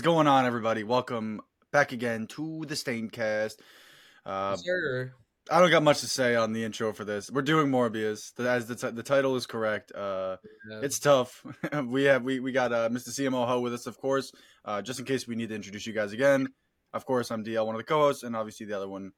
What 0.00 0.06
is 0.06 0.14
going 0.14 0.26
on, 0.28 0.46
everybody? 0.46 0.82
Welcome 0.82 1.42
back 1.72 1.92
again 1.92 2.26
to 2.28 2.64
the 2.66 2.74
Staincast. 2.74 3.56
Uh, 4.24 4.56
Sure. 4.56 5.12
I 5.50 5.60
don't 5.60 5.70
got 5.70 5.82
much 5.82 6.00
to 6.00 6.06
say 6.06 6.34
on 6.36 6.54
the 6.54 6.64
intro 6.64 6.94
for 6.94 7.04
this. 7.04 7.30
We're 7.30 7.42
doing 7.42 7.66
Morbius. 7.70 8.34
The- 8.34 8.48
As 8.48 8.64
the, 8.66 8.76
t- 8.76 8.96
the 8.96 9.02
title 9.02 9.36
is 9.36 9.44
correct. 9.44 9.92
Uh, 9.94 10.38
Yeah. 10.70 10.80
it's 10.82 10.98
tough. 11.00 11.44
we 11.84 12.04
have 12.04 12.22
we, 12.22 12.40
we 12.40 12.50
got 12.50 12.72
uh, 12.72 12.88
Mr. 12.88 13.10
CMO 13.10 13.46
Ho 13.46 13.60
with 13.60 13.74
us, 13.74 13.86
of 13.86 13.98
course. 13.98 14.32
Uh, 14.64 14.80
just 14.80 14.98
in 15.00 15.04
case 15.04 15.28
we 15.28 15.34
need 15.34 15.50
to 15.50 15.54
introduce 15.54 15.86
you 15.86 15.92
guys 15.92 16.14
again. 16.14 16.48
Of 16.94 17.04
course, 17.04 17.30
I'm 17.30 17.44
DL, 17.44 17.66
one 17.66 17.74
of 17.74 17.80
the 17.80 17.84
co-hosts, 17.84 18.22
and 18.22 18.34
obviously 18.34 18.64
the 18.64 18.78
other 18.78 18.88
one, 18.88 19.12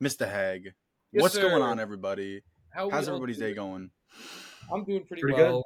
Mr. 0.00 0.30
Hag. 0.30 0.66
Yes, 1.10 1.20
What's 1.20 1.36
going 1.36 1.62
on, 1.62 1.80
everybody? 1.80 2.42
How 2.70 2.90
How's 2.90 3.08
everybody's 3.08 3.38
day 3.38 3.54
going? 3.54 3.90
I'm 4.72 4.84
doing 4.84 5.04
pretty, 5.04 5.22
Pretty 5.22 5.36
good. 5.36 5.62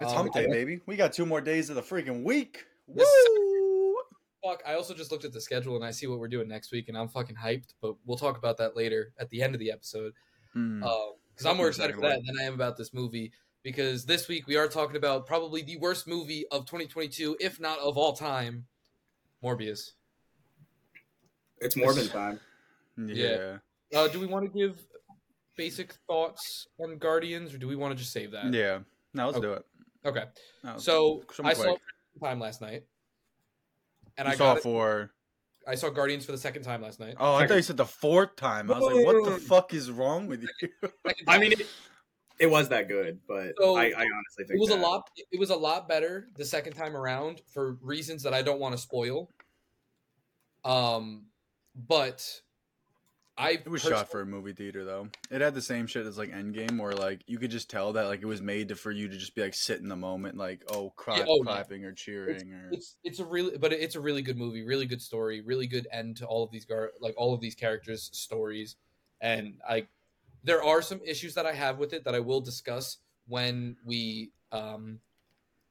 It's 0.00 0.10
Um, 0.10 0.16
hump 0.16 0.32
day, 0.34 0.48
baby. 0.48 0.80
We 0.84 0.96
got 0.96 1.12
two 1.12 1.26
more 1.26 1.40
days 1.40 1.70
of 1.70 1.76
the 1.76 1.82
freaking 1.82 2.24
week. 2.24 2.64
This- 2.88 3.06
Woo! 3.06 3.94
Fuck, 4.42 4.62
I 4.66 4.74
also 4.74 4.92
just 4.94 5.10
looked 5.10 5.24
at 5.24 5.32
the 5.32 5.40
schedule 5.40 5.74
and 5.76 5.84
I 5.84 5.90
see 5.90 6.06
what 6.06 6.18
we're 6.18 6.28
doing 6.28 6.48
next 6.48 6.70
week, 6.70 6.88
and 6.88 6.98
I'm 6.98 7.08
fucking 7.08 7.36
hyped. 7.36 7.72
But 7.80 7.94
we'll 8.04 8.18
talk 8.18 8.36
about 8.36 8.58
that 8.58 8.76
later 8.76 9.12
at 9.18 9.30
the 9.30 9.42
end 9.42 9.54
of 9.54 9.58
the 9.58 9.70
episode. 9.72 10.12
Hmm. 10.52 10.80
Because 10.80 11.46
I'm 11.46 11.56
more 11.56 11.68
excited 11.68 11.94
for 11.96 12.02
that 12.02 12.20
than 12.26 12.36
I 12.38 12.44
am 12.44 12.52
about 12.54 12.76
this 12.76 12.92
movie. 12.92 13.32
Because 13.62 14.04
this 14.04 14.28
week 14.28 14.46
we 14.46 14.56
are 14.56 14.68
talking 14.68 14.96
about 14.96 15.26
probably 15.26 15.62
the 15.62 15.78
worst 15.78 16.06
movie 16.06 16.46
of 16.48 16.66
2022, 16.66 17.38
if 17.40 17.58
not 17.58 17.78
of 17.78 17.96
all 17.96 18.12
time, 18.12 18.66
Morbius. 19.42 19.92
It's 21.60 21.74
Morbin 21.74 22.10
time. 22.12 22.38
yeah. 22.98 23.56
Uh, 23.94 24.08
do 24.08 24.20
we 24.20 24.26
want 24.26 24.44
to 24.52 24.58
give 24.58 24.78
basic 25.56 25.94
thoughts 26.06 26.68
on 26.78 26.98
Guardians, 26.98 27.54
or 27.54 27.58
do 27.58 27.66
we 27.66 27.76
want 27.76 27.92
to 27.92 27.96
just 27.98 28.12
save 28.12 28.32
that? 28.32 28.52
Yeah. 28.52 28.80
No, 29.14 29.26
let's 29.26 29.38
Okay. 29.38 29.46
do 29.46 29.52
it. 29.54 29.64
Okay. 30.04 30.24
No, 30.62 30.76
So 30.76 31.22
I 31.42 31.54
saw 31.54 31.62
quick. 31.62 31.76
it 31.76 31.80
for 31.80 31.88
the 31.88 31.93
time 32.20 32.40
last 32.40 32.60
night, 32.60 32.84
and 34.16 34.26
you 34.26 34.32
I 34.32 34.36
saw 34.36 34.44
got 34.44 34.56
it 34.56 34.60
it. 34.60 34.62
for. 34.62 35.10
I 35.66 35.76
saw 35.76 35.88
Guardians 35.88 36.26
for 36.26 36.32
the 36.32 36.38
second 36.38 36.62
time 36.62 36.82
last 36.82 37.00
night. 37.00 37.14
Oh, 37.18 37.36
I 37.36 37.46
thought 37.46 37.54
you 37.54 37.62
said 37.62 37.78
the 37.78 37.86
fourth 37.86 38.36
time. 38.36 38.70
I 38.70 38.78
was 38.78 38.92
like, 38.92 39.06
what 39.06 39.24
the 39.24 39.38
fuck 39.38 39.72
is 39.72 39.90
wrong 39.90 40.26
with 40.26 40.42
you? 40.42 40.68
I 41.26 41.38
mean, 41.38 41.52
it, 41.52 41.66
it 42.38 42.50
was 42.50 42.68
that 42.68 42.86
good, 42.88 43.20
but 43.26 43.54
So, 43.58 43.76
I, 43.76 43.84
I 43.84 43.86
honestly 43.86 44.44
think 44.46 44.50
it 44.50 44.60
was 44.60 44.70
a 44.70 44.76
lot. 44.76 45.08
It 45.16 45.40
was 45.40 45.50
a 45.50 45.56
lot 45.56 45.88
better 45.88 46.28
the 46.36 46.44
second 46.44 46.74
time 46.74 46.96
around 46.96 47.40
for 47.46 47.78
reasons 47.80 48.22
that 48.24 48.34
I 48.34 48.42
don't 48.42 48.60
want 48.60 48.74
to 48.74 48.78
spoil. 48.78 49.30
Um, 50.64 51.26
but 51.74 52.28
I 53.36 53.50
It 53.50 53.68
was 53.68 53.82
shot 53.82 54.10
for 54.10 54.20
a 54.20 54.26
movie 54.26 54.52
theater 54.52 54.84
though. 54.84 55.08
It 55.30 55.40
had 55.40 55.54
the 55.54 55.62
same 55.62 55.86
shit 55.86 56.06
as 56.06 56.16
like 56.16 56.30
Endgame, 56.30 56.78
where 56.78 56.94
like 56.94 57.22
you 57.26 57.38
could 57.38 57.50
just 57.50 57.68
tell 57.68 57.92
that 57.94 58.04
like 58.04 58.22
it 58.22 58.26
was 58.26 58.40
made 58.40 58.68
to, 58.68 58.76
for 58.76 58.92
you 58.92 59.08
to 59.08 59.16
just 59.16 59.34
be 59.34 59.42
like 59.42 59.54
sit 59.54 59.80
in 59.80 59.88
the 59.88 59.96
moment, 59.96 60.36
like 60.36 60.62
oh, 60.70 60.90
cry, 60.90 61.18
Yeah, 61.18 61.24
oh, 61.28 61.38
yeah. 61.38 61.42
clapping 61.42 61.84
or 61.84 61.92
cheering 61.92 62.52
or. 62.52 62.68
It's 62.70 62.96
it's 63.02 63.18
a 63.18 63.24
really, 63.24 63.58
but 63.58 63.72
it's 63.72 63.96
a 63.96 64.00
really 64.00 64.22
good 64.22 64.38
movie, 64.38 64.62
really 64.62 64.86
good 64.86 65.02
story, 65.02 65.40
really 65.40 65.66
good 65.66 65.88
end 65.90 66.18
to 66.18 66.26
all 66.26 66.44
of 66.44 66.52
these 66.52 66.64
gar 66.64 66.92
like 67.00 67.14
all 67.16 67.34
of 67.34 67.40
these 67.40 67.56
characters' 67.56 68.08
stories, 68.12 68.76
and 69.20 69.54
I 69.68 69.88
there 70.44 70.62
are 70.62 70.82
some 70.82 71.00
issues 71.04 71.34
that 71.34 71.46
I 71.46 71.54
have 71.54 71.78
with 71.78 71.92
it 71.92 72.04
that 72.04 72.14
I 72.14 72.20
will 72.20 72.40
discuss 72.40 72.98
when 73.26 73.76
we 73.84 74.30
um 74.52 75.00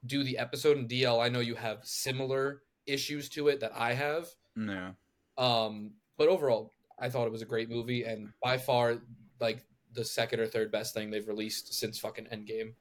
do 0.06 0.24
the 0.26 0.38
episode 0.38 0.78
in 0.78 0.88
DL. 0.88 1.24
I 1.24 1.30
know 1.30 1.40
you 1.40 1.56
have 1.56 1.80
similar 1.84 2.62
issues 2.86 3.30
to 3.30 3.48
it 3.48 3.62
that 3.62 3.72
I 3.74 3.94
have. 3.94 4.28
yeah. 4.58 4.92
Um, 5.38 5.92
but 6.18 6.28
overall, 6.28 6.72
I 7.00 7.10
thought 7.10 7.26
it 7.26 7.32
was 7.32 7.42
a 7.42 7.46
great 7.46 7.70
movie 7.70 8.04
and 8.04 8.30
by 8.42 8.58
far 8.58 8.98
like 9.40 9.66
the 9.94 10.06
second 10.06 10.40
or 10.40 10.48
third 10.48 10.72
best 10.72 10.94
thing 10.94 11.12
they've 11.12 11.28
released 11.28 11.74
since 11.74 12.00
fucking 12.00 12.26
Endgame. 12.26 12.74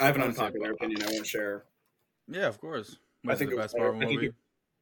I 0.00 0.06
have 0.06 0.16
an 0.16 0.22
I 0.22 0.26
would 0.26 0.36
say- 0.36 0.42
unpopular 0.44 0.72
opinion 0.72 1.02
I 1.02 1.06
won't 1.12 1.26
share. 1.26 1.64
Yeah, 2.28 2.46
of 2.46 2.60
course. 2.60 2.96
I 3.26 3.34
think 3.34 3.50
it 3.50 3.56
the 3.56 3.60
it 3.60 3.62
was 3.62 3.64
best 3.64 3.74
better. 3.74 3.84
Marvel 3.92 4.02
I 4.02 4.06
think 4.06 4.20
movie? 4.20 4.26
it- 4.28 4.34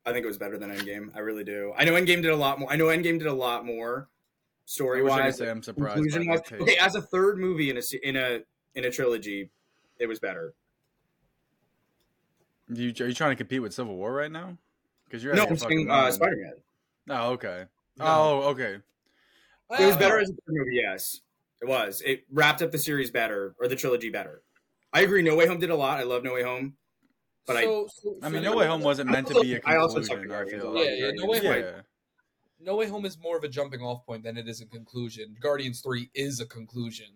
I 0.05 0.13
think 0.13 0.23
it 0.25 0.29
was 0.29 0.39
better 0.39 0.57
than 0.57 0.71
Endgame. 0.71 1.11
I 1.17 1.19
really 1.19 1.43
do. 1.43 1.73
I 1.77 1.85
know 1.85 1.95
Endgame 1.95 2.23
did 2.23 2.27
a 2.27 2.37
lot 2.37 2.61
more. 2.61 2.71
I 2.73 2.77
know 2.77 2.87
Endgame 2.87 3.19
did 3.19 3.27
a 3.27 3.33
lot 3.33 3.67
more 3.67 4.09
story 4.65 5.01
I 5.01 5.03
wish 5.03 5.13
I 5.13 5.17
could 5.17 5.25
wise. 5.25 5.41
I'm 5.41 5.63
surprised. 5.65 5.89
By 5.89 5.95
Conclusion 5.95 6.29
wise, 6.29 6.41
okay, 6.53 6.77
as 6.77 6.95
a 6.95 7.03
third 7.03 7.39
movie 7.39 7.71
in 7.71 7.77
a 7.77 8.09
in 8.09 8.15
a 8.17 8.41
in 8.77 8.85
a 8.85 8.91
trilogy, 8.91 9.51
it 9.99 10.07
was 10.07 10.21
better. 10.21 10.55
You, 12.73 12.93
are 13.01 13.09
you 13.09 13.15
trying 13.15 13.31
to 13.31 13.37
compete 13.37 13.63
with 13.63 13.75
Civil 13.75 13.97
War 13.97 14.13
right 14.13 14.31
now? 14.31 14.57
Because 15.05 15.25
you're 15.25 15.35
no, 15.35 15.43
out 15.43 15.51
I'm 15.51 15.57
fucking 15.57 15.79
saying 15.79 15.91
uh. 15.91 16.11
Spider 16.13 16.37
Man. 16.37 16.53
Oh, 17.09 17.31
okay. 17.33 17.65
No. 17.99 18.05
Oh, 18.07 18.41
okay. 18.51 18.77
It 19.79 19.87
was 19.87 19.97
better 19.97 20.19
as 20.21 20.31
a 20.31 20.35
movie. 20.49 20.77
Yes, 20.77 21.21
it 21.61 21.67
was. 21.69 22.03
It 22.05 22.25
wrapped 22.31 22.63
up 22.63 22.71
the 22.71 22.79
series 22.79 23.11
better 23.11 23.55
or 23.61 23.69
the 23.69 23.77
trilogy 23.77 24.11
better. 24.11 24.43
I 24.93 25.01
agree. 25.01 25.23
No 25.23 25.35
Way 25.37 25.47
Home 25.47 25.59
did 25.59 25.71
a 25.71 25.77
lot. 25.77 25.99
I 25.99 26.05
love 26.05 26.23
No 26.23 26.35
Way 26.35 26.43
Home. 26.43 26.75
But 27.47 27.57
I- 27.57 27.65
so, 27.65 27.89
so, 28.03 28.17
I 28.23 28.29
mean, 28.29 28.43
No 28.43 28.57
Way 28.57 28.67
Home 28.67 28.81
wasn't 28.83 29.11
meant 29.11 29.27
to 29.29 29.41
be 29.41 29.55
a 29.57 29.61
I 29.65 29.77
also 29.77 30.01
conclusion. 30.01 30.25
I, 30.25 30.35
Guardians 30.35 30.63
feel 30.63 30.73
a 30.73 30.75
like. 30.75 30.85
Yeah, 30.89 30.95
yeah, 31.07 31.11
No 31.15 31.27
Way 31.27 31.41
Guardians, 31.41 31.65
Home- 31.67 31.75
Yeah. 31.77 31.83
No 32.61 32.77
Way 32.77 32.87
Home 32.89 33.05
is 33.05 33.19
more 33.19 33.37
of 33.37 33.45
a 33.45 33.49
jumping 33.49 33.81
off 33.81 34.05
point 34.07 34.23
than 34.25 34.37
it 34.37 34.49
is 34.49 34.61
a 34.61 34.67
conclusion. 34.67 35.37
Guardians 35.41 35.81
3 35.83 36.11
is 36.15 36.41
a 36.41 36.47
conclusion. 36.47 37.09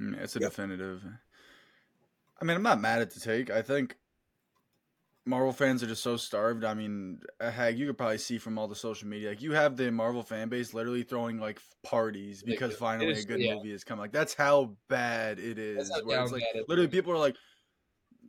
Mm, 0.00 0.18
It's 0.20 0.36
a 0.36 0.40
Yep. 0.40 0.50
definitive. 0.50 1.02
I 2.40 2.44
mean, 2.44 2.56
I'm 2.56 2.62
not 2.62 2.80
mad 2.80 3.00
at 3.00 3.10
the 3.12 3.20
take. 3.20 3.50
I 3.50 3.62
think 3.62 3.96
Marvel 5.24 5.52
fans 5.52 5.82
are 5.82 5.86
just 5.86 6.02
so 6.02 6.16
starved. 6.16 6.64
I 6.64 6.74
mean, 6.74 7.20
uh, 7.40 7.50
heck, 7.50 7.76
you 7.76 7.86
could 7.86 7.96
probably 7.96 8.18
see 8.18 8.38
from 8.38 8.58
all 8.58 8.66
the 8.66 8.74
social 8.74 9.06
media. 9.06 9.28
Like, 9.30 9.42
you 9.42 9.52
have 9.52 9.76
the 9.76 9.90
Marvel 9.92 10.22
fan 10.22 10.48
base 10.48 10.74
literally 10.74 11.04
throwing 11.04 11.38
like 11.38 11.60
parties 11.84 12.42
because 12.42 12.74
finally 12.74 13.12
is- 13.12 13.24
a 13.24 13.28
good 13.28 13.40
yeah. 13.40 13.54
movie 13.54 13.70
has 13.70 13.84
come. 13.84 13.98
Like, 13.98 14.10
that's 14.12 14.34
how 14.34 14.76
bad 14.88 15.38
it 15.38 15.58
is. 15.58 15.90
Where 16.04 16.22
it's 16.22 16.32
like 16.32 16.42
it 16.54 16.68
literally 16.68 16.88
is. 16.88 16.92
people 16.94 17.12
are 17.12 17.18
like, 17.18 17.36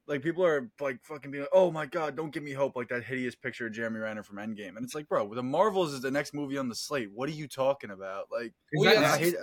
like 0.06 0.22
people 0.22 0.46
are 0.46 0.70
like 0.80 1.00
fucking 1.04 1.32
being 1.32 1.44
like, 1.44 1.50
oh 1.54 1.72
my 1.72 1.86
god, 1.88 2.16
don't 2.16 2.32
give 2.32 2.44
me 2.44 2.52
hope. 2.52 2.76
Like 2.76 2.90
that 2.90 3.04
hideous 3.04 3.36
picture 3.36 3.68
of 3.68 3.74
Jeremy 3.74 4.00
Renner 4.00 4.22
from 4.22 4.36
Endgame, 4.38 4.76
and 4.76 4.84
it's 4.84 4.94
like, 4.94 5.08
bro, 5.10 5.34
the 5.34 5.42
Marvels 5.42 5.94
is 5.94 6.02
the 6.02 6.12
next 6.12 6.34
movie 6.34 6.58
on 6.58 6.70
the 6.70 6.76
slate. 6.76 7.10
What 7.12 7.28
are 7.30 7.34
you 7.34 7.48
talking 7.48 7.90
about? 7.90 8.28
Like, 8.32 8.54
We 8.78 8.86
that- 8.86 8.96
got, 8.96 9.04
I 9.06 9.18
hate 9.18 9.36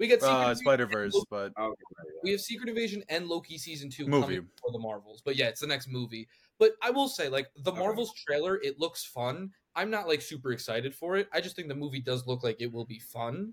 we 0.00 0.08
got 0.08 0.20
Secret 0.20 0.34
uh, 0.34 0.54
Spider 0.54 0.86
Verse, 0.86 1.14
but 1.30 1.52
Oh, 1.56 1.66
okay, 1.66 1.82
We 2.24 2.30
have 2.32 2.40
Secret 2.40 2.68
Invasion 2.68 3.04
and 3.10 3.28
Loki 3.28 3.58
season 3.58 3.90
two 3.90 4.06
Movie. 4.06 4.22
coming 4.22 4.48
for 4.60 4.72
the 4.72 4.78
Marvels, 4.78 5.22
but 5.24 5.36
yeah, 5.36 5.46
it's 5.48 5.60
the 5.60 5.66
next 5.66 5.88
movie. 5.88 6.26
But 6.58 6.72
I 6.82 6.90
will 6.90 7.06
say, 7.06 7.28
like 7.28 7.48
the 7.64 7.70
Okay. 7.70 7.78
Marvels 7.78 8.12
trailer, 8.14 8.56
it 8.62 8.80
looks 8.80 9.04
fun. 9.04 9.50
I'm 9.76 9.90
not 9.90 10.08
like 10.08 10.22
super 10.22 10.52
excited 10.52 10.94
for 10.94 11.16
it. 11.16 11.28
I 11.32 11.40
just 11.40 11.54
think 11.54 11.68
the 11.68 11.74
movie 11.74 12.00
does 12.00 12.26
look 12.26 12.42
like 12.42 12.60
it 12.60 12.72
will 12.72 12.86
be 12.86 12.98
fun, 12.98 13.52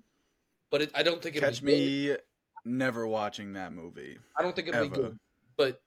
but 0.71 0.81
it, 0.81 0.91
I 0.95 1.03
don't 1.03 1.21
think 1.21 1.35
it'll 1.35 1.49
catch 1.49 1.61
be 1.63 2.07
good. 2.07 2.19
me 2.65 2.73
never 2.77 3.05
watching 3.05 3.53
that 3.53 3.73
movie. 3.73 4.17
I 4.37 4.41
don't 4.41 4.55
think 4.55 4.69
it'll 4.69 4.89
be 4.89 4.95
good, 4.95 5.19
but 5.57 5.81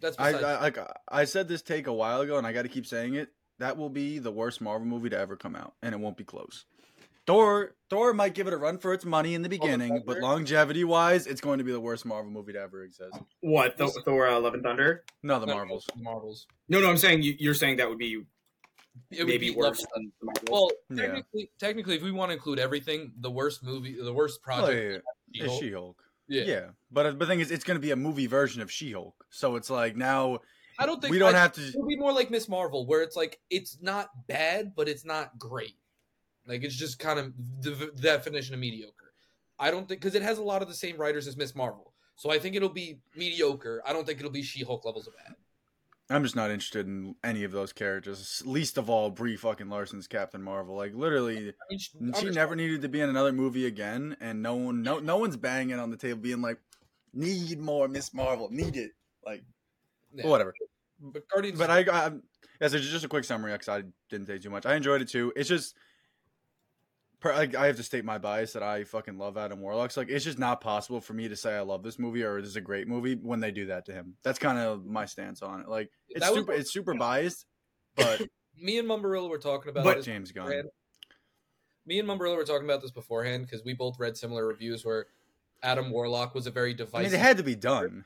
that's 0.00 0.18
I, 0.18 0.32
besides. 0.32 0.78
I 0.78 0.86
I 1.08 1.24
said 1.24 1.48
this 1.48 1.62
take 1.62 1.86
a 1.86 1.92
while 1.92 2.20
ago, 2.20 2.36
and 2.36 2.46
I 2.46 2.52
got 2.52 2.62
to 2.62 2.68
keep 2.68 2.86
saying 2.86 3.14
it. 3.14 3.30
That 3.58 3.76
will 3.76 3.90
be 3.90 4.18
the 4.20 4.30
worst 4.30 4.60
Marvel 4.60 4.86
movie 4.86 5.08
to 5.08 5.18
ever 5.18 5.36
come 5.36 5.56
out, 5.56 5.74
and 5.82 5.94
it 5.94 5.98
won't 5.98 6.16
be 6.16 6.24
close. 6.24 6.66
Thor, 7.28 7.74
Thor 7.90 8.14
might 8.14 8.32
give 8.34 8.46
it 8.46 8.54
a 8.54 8.56
run 8.56 8.78
for 8.78 8.94
its 8.94 9.04
money 9.04 9.34
in 9.34 9.42
the 9.42 9.50
beginning, 9.50 10.02
but 10.06 10.18
longevity 10.18 10.82
wise, 10.82 11.26
it's 11.26 11.42
going 11.42 11.58
to 11.58 11.64
be 11.64 11.70
the 11.72 11.78
worst 11.80 12.06
Marvel 12.06 12.30
movie 12.32 12.54
to 12.54 12.58
ever 12.60 12.82
exist. 12.84 13.16
What 13.40 13.76
Thor, 13.76 13.90
Thor 14.04 14.28
uh, 14.28 14.40
Love 14.40 14.54
and 14.54 14.62
Thunder? 14.62 15.04
No, 15.22 15.38
the 15.38 15.44
No, 15.46 15.52
no, 15.52 15.58
Marvels. 15.58 15.86
the 15.94 16.02
Marvels. 16.02 16.46
No, 16.70 16.80
no, 16.80 16.88
I'm 16.88 16.96
saying 16.96 17.20
you, 17.22 17.34
you're 17.38 17.52
saying 17.54 17.76
that 17.76 17.88
would 17.88 17.98
be 17.98 18.22
It 19.10 19.18
would 19.18 19.26
maybe 19.26 19.50
be 19.50 19.54
worse 19.56 19.84
than 19.94 20.10
the 20.20 20.24
Marvels. 20.24 20.48
Well, 20.50 20.70
Yeah. 20.90 21.02
technically, 21.06 21.50
technically, 21.60 21.96
if 21.96 22.02
we 22.02 22.12
want 22.12 22.30
to 22.30 22.34
include 22.34 22.58
everything, 22.58 23.12
the 23.20 23.30
worst 23.30 23.62
movie, 23.62 23.94
the 24.02 24.12
worst 24.12 24.40
Oh, 24.42 24.44
project, 24.44 25.04
yeah, 25.34 25.42
yeah. 25.42 25.44
It's 25.44 25.58
She-Hulk. 25.58 25.62
She-Hulk. 25.62 26.02
yeah. 26.28 26.42
Yeah, 26.44 26.66
but 26.90 27.04
uh, 27.06 27.10
the 27.12 27.26
thing 27.26 27.40
is, 27.40 27.50
it's 27.50 27.64
going 27.64 27.76
to 27.76 27.82
be 27.82 27.90
a 27.90 27.96
movie 27.96 28.26
version 28.26 28.62
of 28.62 28.72
She-Hulk. 28.72 29.26
So 29.28 29.56
it's 29.56 29.68
like 29.68 29.96
now 29.96 30.38
I 30.78 30.86
don't 30.86 30.98
think 31.02 31.12
we 31.12 31.18
don't 31.18 31.34
I- 31.34 31.38
have 31.40 31.52
to. 31.52 31.60
It'll 31.68 31.86
be 31.86 31.96
more 31.96 32.12
like 32.14 32.30
Miss 32.30 32.48
Marvel, 32.48 32.86
where 32.86 33.02
it's 33.02 33.16
like 33.16 33.38
it's 33.50 33.76
not 33.82 34.08
bad, 34.28 34.72
but 34.74 34.88
it's 34.88 35.04
not 35.04 35.38
great. 35.38 35.74
Like 36.48 36.64
it's 36.64 36.74
just 36.74 36.98
kind 36.98 37.18
of 37.18 37.32
the, 37.60 37.70
the 37.94 38.02
definition 38.02 38.54
of 38.54 38.60
mediocre. 38.60 39.12
I 39.58 39.70
don't 39.70 39.86
think 39.86 40.00
because 40.00 40.14
it 40.14 40.22
has 40.22 40.38
a 40.38 40.42
lot 40.42 40.62
of 40.62 40.68
the 40.68 40.74
same 40.74 40.96
writers 40.96 41.26
as 41.28 41.36
Miss 41.36 41.54
Marvel, 41.54 41.92
so 42.16 42.30
I 42.30 42.38
think 42.38 42.56
it'll 42.56 42.68
be 42.68 42.98
mediocre. 43.14 43.82
I 43.86 43.92
don't 43.92 44.06
think 44.06 44.18
it'll 44.18 44.30
be 44.30 44.42
She-Hulk 44.42 44.84
levels 44.84 45.06
of 45.06 45.14
bad. 45.16 45.34
I'm 46.10 46.22
just 46.22 46.36
not 46.36 46.50
interested 46.50 46.86
in 46.86 47.16
any 47.22 47.44
of 47.44 47.52
those 47.52 47.74
characters. 47.74 48.42
Least 48.46 48.78
of 48.78 48.88
all, 48.88 49.10
Brie 49.10 49.36
fucking 49.36 49.68
Larson's 49.68 50.06
Captain 50.06 50.42
Marvel. 50.42 50.74
Like 50.74 50.94
literally, 50.94 51.52
she, 51.76 51.90
she 52.18 52.30
never 52.30 52.56
needed 52.56 52.80
to 52.82 52.88
be 52.88 53.02
in 53.02 53.10
another 53.10 53.32
movie 53.32 53.66
again, 53.66 54.16
and 54.20 54.42
no 54.42 54.54
one, 54.54 54.82
no, 54.82 55.00
no 55.00 55.18
one's 55.18 55.36
banging 55.36 55.78
on 55.78 55.90
the 55.90 55.98
table, 55.98 56.20
being 56.20 56.40
like, 56.40 56.58
"Need 57.12 57.60
more 57.60 57.88
Miss 57.88 58.14
Marvel, 58.14 58.48
need 58.50 58.76
it." 58.76 58.92
Like 59.26 59.44
yeah. 60.14 60.26
whatever. 60.26 60.54
But 61.00 61.28
Guardians, 61.28 61.58
But 61.58 61.70
I, 61.70 61.80
I 61.80 62.10
as 62.60 62.74
a, 62.74 62.80
just 62.80 63.04
a 63.04 63.08
quick 63.08 63.24
summary, 63.24 63.52
because 63.52 63.68
I 63.68 63.82
didn't 64.10 64.26
say 64.26 64.38
too 64.38 64.50
much. 64.50 64.66
I 64.66 64.74
enjoyed 64.74 65.02
it 65.02 65.08
too. 65.08 65.32
It's 65.36 65.48
just, 65.48 65.76
I 67.24 67.66
have 67.66 67.76
to 67.76 67.82
state 67.82 68.04
my 68.04 68.18
bias 68.18 68.52
that 68.52 68.62
I 68.62 68.84
fucking 68.84 69.18
love 69.18 69.36
Adam 69.36 69.60
Warlock's. 69.60 69.96
Like, 69.96 70.08
it's 70.08 70.24
just 70.24 70.38
not 70.38 70.60
possible 70.60 71.00
for 71.00 71.14
me 71.14 71.28
to 71.28 71.34
say 71.36 71.56
I 71.56 71.60
love 71.62 71.82
this 71.82 71.98
movie 71.98 72.22
or 72.22 72.40
this 72.40 72.50
is 72.50 72.56
a 72.56 72.60
great 72.60 72.86
movie 72.86 73.14
when 73.16 73.40
they 73.40 73.50
do 73.50 73.66
that 73.66 73.86
to 73.86 73.92
him. 73.92 74.14
That's 74.22 74.38
kind 74.38 74.58
of 74.58 74.86
my 74.86 75.04
stance 75.04 75.42
on 75.42 75.60
it. 75.60 75.68
Like, 75.68 75.90
it's 76.08 76.20
That 76.20 76.30
was- 76.32 76.40
super, 76.40 76.52
it's 76.52 76.72
super 76.72 76.94
biased, 76.94 77.46
but 77.96 78.22
me 78.56 78.78
and 78.78 78.88
Mumbarilla 78.88 79.28
were 79.28 79.38
talking 79.38 79.70
about 79.70 79.84
But- 79.84 79.96
this 79.96 80.06
James 80.06 80.30
Gunn. 80.32 80.62
Me 81.86 81.98
and 81.98 82.06
Mumbarilla 82.08 82.36
were 82.36 82.44
talking 82.44 82.66
about 82.66 82.82
this 82.82 82.90
beforehand 82.90 83.46
because 83.46 83.64
we 83.64 83.72
both 83.72 83.98
read 83.98 84.16
similar 84.16 84.46
reviews 84.46 84.84
where 84.84 85.06
Adam 85.62 85.90
Warlock 85.90 86.34
was 86.34 86.46
a 86.46 86.50
very 86.50 86.70
I 86.70 86.74
divisive. 86.74 87.12
mean, 87.12 87.18
it 87.20 87.22
had 87.22 87.38
to 87.38 87.42
be 87.42 87.54
done. 87.56 88.04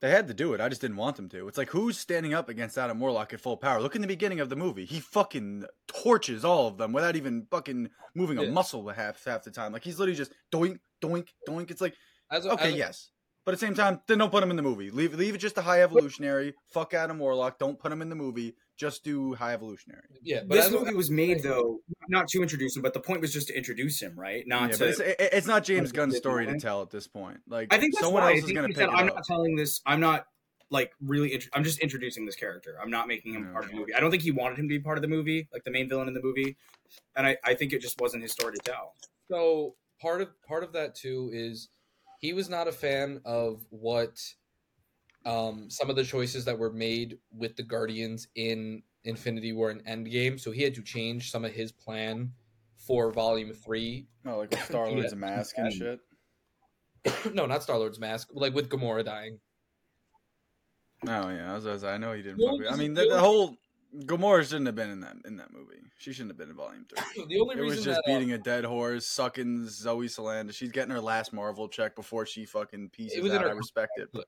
They 0.00 0.10
had 0.10 0.28
to 0.28 0.34
do 0.34 0.54
it. 0.54 0.60
I 0.62 0.68
just 0.70 0.80
didn't 0.80 0.96
want 0.96 1.16
them 1.16 1.28
to. 1.28 1.46
It's 1.46 1.58
like 1.58 1.68
who's 1.70 1.98
standing 1.98 2.32
up 2.32 2.48
against 2.48 2.78
Adam 2.78 2.98
Warlock 3.00 3.34
at 3.34 3.40
full 3.40 3.56
power? 3.58 3.80
Look 3.80 3.94
in 3.96 4.00
the 4.00 4.06
beginning 4.08 4.40
of 4.40 4.48
the 4.48 4.56
movie. 4.56 4.86
He 4.86 4.98
fucking 4.98 5.64
torches 5.86 6.44
all 6.44 6.68
of 6.68 6.78
them 6.78 6.92
without 6.92 7.16
even 7.16 7.46
fucking 7.50 7.90
moving 8.14 8.38
a 8.38 8.44
Yeah. 8.44 8.50
muscle 8.50 8.88
half 8.88 9.22
half 9.24 9.42
the 9.44 9.50
time. 9.50 9.72
Like 9.72 9.84
he's 9.84 9.98
literally 9.98 10.16
just 10.16 10.32
doink, 10.50 10.78
doink, 11.02 11.28
doink. 11.46 11.70
It's 11.70 11.82
like 11.82 11.94
As 12.30 12.46
a, 12.46 12.50
okay, 12.52 12.68
as 12.68 12.74
a- 12.74 12.78
yes. 12.78 13.10
But 13.44 13.54
at 13.54 13.60
the 13.60 13.66
same 13.66 13.74
time, 13.74 14.00
then 14.06 14.18
don't 14.18 14.30
put 14.30 14.42
him 14.42 14.50
in 14.50 14.56
the 14.56 14.62
movie. 14.62 14.90
Leave 14.90 15.14
leave 15.14 15.34
it 15.34 15.38
just 15.38 15.56
a 15.58 15.62
high 15.62 15.82
evolutionary. 15.82 16.54
Fuck 16.68 16.94
Adam 16.94 17.18
Warlock. 17.18 17.58
Don't 17.58 17.78
put 17.78 17.90
him 17.92 18.00
in 18.02 18.08
the 18.10 18.14
movie. 18.14 18.54
Just 18.80 19.04
do 19.04 19.34
high 19.34 19.52
evolutionary. 19.52 20.04
yeah, 20.22 20.40
but 20.46 20.54
this 20.54 20.66
as 20.66 20.72
movie 20.72 20.94
was 20.94 21.10
made 21.10 21.42
though 21.42 21.80
not 22.08 22.28
to 22.28 22.40
introduce 22.40 22.74
him, 22.74 22.80
but 22.82 22.94
the 22.94 23.00
point 23.00 23.20
was 23.20 23.30
just 23.30 23.48
to 23.48 23.54
introduce 23.56 24.00
him, 24.00 24.18
right? 24.18 24.42
Not 24.46 24.70
Yeah, 24.70 24.76
to. 24.76 24.88
it's, 24.88 25.00
it's 25.00 25.46
not 25.46 25.64
James 25.64 25.92
Gunn's 25.92 26.16
story 26.16 26.46
to 26.46 26.58
tell 26.58 26.80
at 26.80 26.88
this 26.90 27.06
point. 27.06 27.40
Like 27.46 27.74
I 27.74 27.78
think 27.78 27.92
that's 27.94 28.04
someone 28.06 28.22
why. 28.22 28.30
else 28.30 28.36
I 28.36 28.38
is 28.38 28.44
think 28.46 28.56
going 28.56 28.68
he 28.68 28.72
to 28.74 28.80
said, 28.80 28.88
pick 28.88 28.96
it 28.98 29.00
I'm 29.02 29.08
up. 29.10 29.14
not 29.16 29.24
telling 29.26 29.54
this. 29.54 29.82
I'm 29.84 30.00
not 30.00 30.24
like 30.70 30.92
really. 31.04 31.34
Int- 31.34 31.48
I'm 31.52 31.62
just 31.64 31.78
introducing 31.80 32.24
this 32.24 32.36
character. 32.36 32.76
I'm 32.82 32.90
not 32.90 33.06
making 33.06 33.34
him 33.34 33.44
Yeah. 33.44 33.52
part 33.52 33.64
of 33.66 33.70
the 33.70 33.76
movie. 33.76 33.92
I 33.94 34.00
don't 34.00 34.10
think 34.10 34.22
he 34.22 34.30
wanted 34.30 34.58
him 34.58 34.64
to 34.66 34.72
be 34.74 34.80
part 34.80 34.96
of 34.96 35.02
the 35.02 35.08
movie, 35.08 35.46
like 35.52 35.64
the 35.64 35.70
main 35.70 35.88
villain 35.88 36.08
in 36.08 36.14
the 36.14 36.22
movie. 36.22 36.56
And 37.16 37.26
I, 37.26 37.36
I 37.44 37.52
think 37.54 37.72
it 37.74 37.80
just 37.82 38.00
wasn't 38.00 38.22
his 38.22 38.32
story 38.32 38.54
to 38.54 38.60
tell. 38.64 38.94
so 39.30 39.74
part 40.00 40.22
of 40.22 40.28
part 40.48 40.64
of 40.64 40.72
that 40.72 40.94
too 40.94 41.30
is 41.34 41.68
he 42.20 42.32
was 42.32 42.48
not 42.48 42.66
a 42.66 42.72
fan 42.72 43.20
of 43.26 43.62
what 43.68 44.18
um 45.26 45.68
some 45.68 45.90
of 45.90 45.96
the 45.96 46.04
choices 46.04 46.44
that 46.44 46.58
were 46.58 46.72
made 46.72 47.18
with 47.36 47.54
the 47.56 47.62
guardians 47.62 48.28
in 48.36 48.82
infinity 49.04 49.52
war 49.52 49.70
and 49.70 49.84
endgame 49.84 50.38
so 50.40 50.50
he 50.50 50.62
had 50.62 50.74
to 50.74 50.82
change 50.82 51.30
some 51.30 51.44
of 51.44 51.52
his 51.52 51.72
plan 51.72 52.32
for 52.76 53.10
volume 53.10 53.52
three 53.52 54.06
Oh, 54.26 54.38
like 54.38 54.50
with 54.50 54.64
Star 54.66 54.90
Lord's 54.90 55.14
mask 55.14 55.56
and 55.58 55.72
shit. 55.72 56.00
no 57.34 57.46
not 57.46 57.62
star 57.62 57.78
lord's 57.78 57.98
mask 57.98 58.28
like 58.32 58.54
with 58.54 58.68
gamora 58.68 59.04
dying 59.04 59.38
Oh 61.06 61.30
yeah, 61.30 61.50
I 61.52 61.54
was, 61.54 61.66
I 61.66 61.72
was- 61.72 61.84
I 61.84 61.96
know 61.96 62.12
he 62.12 62.20
didn't. 62.22 62.40
Fuck 62.40 62.70
I 62.72 62.76
mean, 62.76 62.92
the 62.92 63.06
the, 63.06 63.18
whole 63.18 63.56
Gamora 64.04 64.44
shouldn't 64.44 64.66
have 64.66 64.74
been 64.74 64.90
in 64.90 65.00
that 65.00 65.16
in 65.24 65.36
that 65.38 65.52
movie. 65.52 65.80
She 65.96 66.12
shouldn't 66.12 66.30
have 66.30 66.36
been 66.38 66.50
in 66.50 66.56
Volume 66.56 66.84
Three. 66.88 67.24
the 67.28 67.40
only 67.40 67.56
It 67.56 67.60
reason 67.60 67.76
was 67.76 67.84
just 67.84 68.00
that, 68.04 68.10
uh, 68.12 68.18
beating 68.18 68.32
a 68.32 68.38
dead 68.38 68.64
horse, 68.64 69.06
sucking 69.06 69.66
Zoe 69.68 70.08
Saldana. 70.08 70.52
She's 70.52 70.70
getting 70.70 70.90
her 70.92 71.00
last 71.00 71.32
Marvel 71.32 71.68
check 71.68 71.96
before 71.96 72.26
she 72.26 72.44
fucking 72.44 72.90
pieces 72.90 73.32
out. 73.32 73.46
I 73.46 73.50
respect 73.52 73.92
it, 73.96 74.08
but 74.12 74.26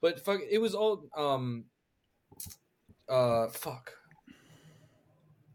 but 0.00 0.24
fuck 0.24 0.40
it 0.48 0.58
was 0.58 0.74
all 0.74 1.08
um 1.16 1.66
uh 3.08 3.48
fuck. 3.48 3.92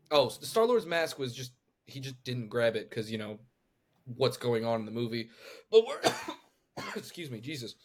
Oh 0.09 0.29
star 0.29 0.65
lord's 0.65 0.85
mask 0.85 1.17
was 1.19 1.33
just 1.33 1.53
he 1.85 1.99
just 1.99 2.21
didn't 2.23 2.49
grab 2.49 2.75
it 2.75 2.89
because 2.89 3.11
you 3.11 3.17
know 3.17 3.39
what's 4.05 4.37
going 4.37 4.65
on 4.65 4.79
in 4.81 4.85
the 4.85 4.91
movie. 4.91 5.29
But 5.71 5.85
we're 5.87 6.01
excuse 6.95 7.29
me 7.31 7.39
jesus. 7.41 7.75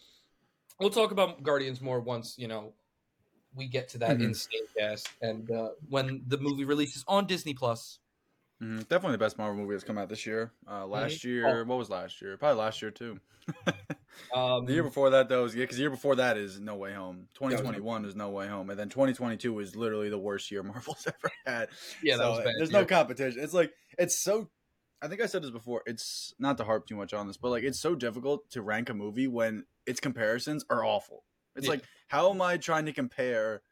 We'll 0.80 0.90
talk 0.90 1.10
about 1.10 1.42
guardians 1.42 1.80
more 1.80 2.00
once 2.00 2.36
you 2.38 2.48
know 2.48 2.74
we 3.54 3.66
get 3.68 3.88
to 3.90 3.98
that 3.98 4.18
Mhm. 4.18 4.24
insane 4.24 4.66
cast 4.76 5.08
and 5.22 5.50
uh 5.50 5.70
when 5.88 6.22
the 6.26 6.38
movie 6.38 6.64
releases 6.64 7.04
on 7.08 7.26
disney 7.26 7.54
plus 7.54 8.00
Mhm, 8.62 8.88
definitely 8.88 9.12
the 9.12 9.18
best 9.18 9.36
Marvel 9.36 9.56
movie 9.56 9.74
that's 9.74 9.84
come 9.84 9.98
out 9.98 10.08
this 10.08 10.24
year. 10.24 10.52
Uh, 10.66 10.86
last 10.86 11.18
Mhm. 11.18 11.24
year, 11.24 11.64
what 11.64 11.76
was 11.78 11.90
last 11.90 12.22
year? 12.22 12.36
Probably 12.38 12.58
last 12.58 12.80
year 12.80 12.90
too. 12.90 13.20
um 14.34 14.64
the 14.66 14.72
year 14.72 14.82
before 14.82 15.10
that, 15.10 15.28
though, 15.28 15.42
was 15.42 15.54
yeah, 15.54 15.64
because 15.64 15.76
the 15.76 15.82
year 15.82 15.90
before 15.90 16.16
that 16.16 16.36
is 16.38 16.58
No 16.58 16.76
Way 16.76 16.94
Home. 16.94 17.28
Twenty 17.34 17.56
twenty 17.56 17.80
one 17.80 18.04
is 18.04 18.16
No 18.16 18.30
Way 18.30 18.48
Home, 18.48 18.70
and 18.70 18.78
then 18.78 18.88
twenty 18.88 19.12
twenty 19.12 19.36
two 19.36 19.58
is 19.60 19.76
literally 19.76 20.08
the 20.08 20.18
worst 20.18 20.50
year 20.50 20.62
Marvel's 20.64 21.06
ever 21.06 21.30
had. 21.44 21.68
yeah 22.02 22.16
that 22.16 22.22
So, 22.22 22.30
was 22.30 22.38
bad 22.40 22.54
There's 22.58 22.70
year. 22.70 22.80
no 22.80 22.86
competition. 22.86 23.40
It's 23.42 23.54
like 23.54 23.72
it's 23.98 24.22
so. 24.22 24.50
I 25.02 25.08
think 25.08 25.20
I 25.20 25.26
said 25.26 25.42
this 25.42 25.50
before. 25.50 25.82
It's 25.84 26.32
not 26.38 26.56
to 26.56 26.64
harp 26.64 26.86
too 26.86 26.96
much 26.96 27.12
on 27.12 27.26
this, 27.26 27.36
but 27.36 27.50
like 27.50 27.62
it's 27.62 27.80
so 27.80 27.94
difficult 27.94 28.48
to 28.50 28.62
rank 28.62 28.88
a 28.88 28.94
movie 28.94 29.28
when 29.28 29.66
its 29.86 30.00
comparisons 30.00 30.64
are 30.70 30.82
awful. 30.82 31.24
It's 31.54 31.66
Yeah. 31.66 31.72
like 31.72 31.84
how 32.08 32.30
am 32.30 32.40
I 32.40 32.56
trying 32.56 32.86
to 32.86 32.92
compare 32.94 33.62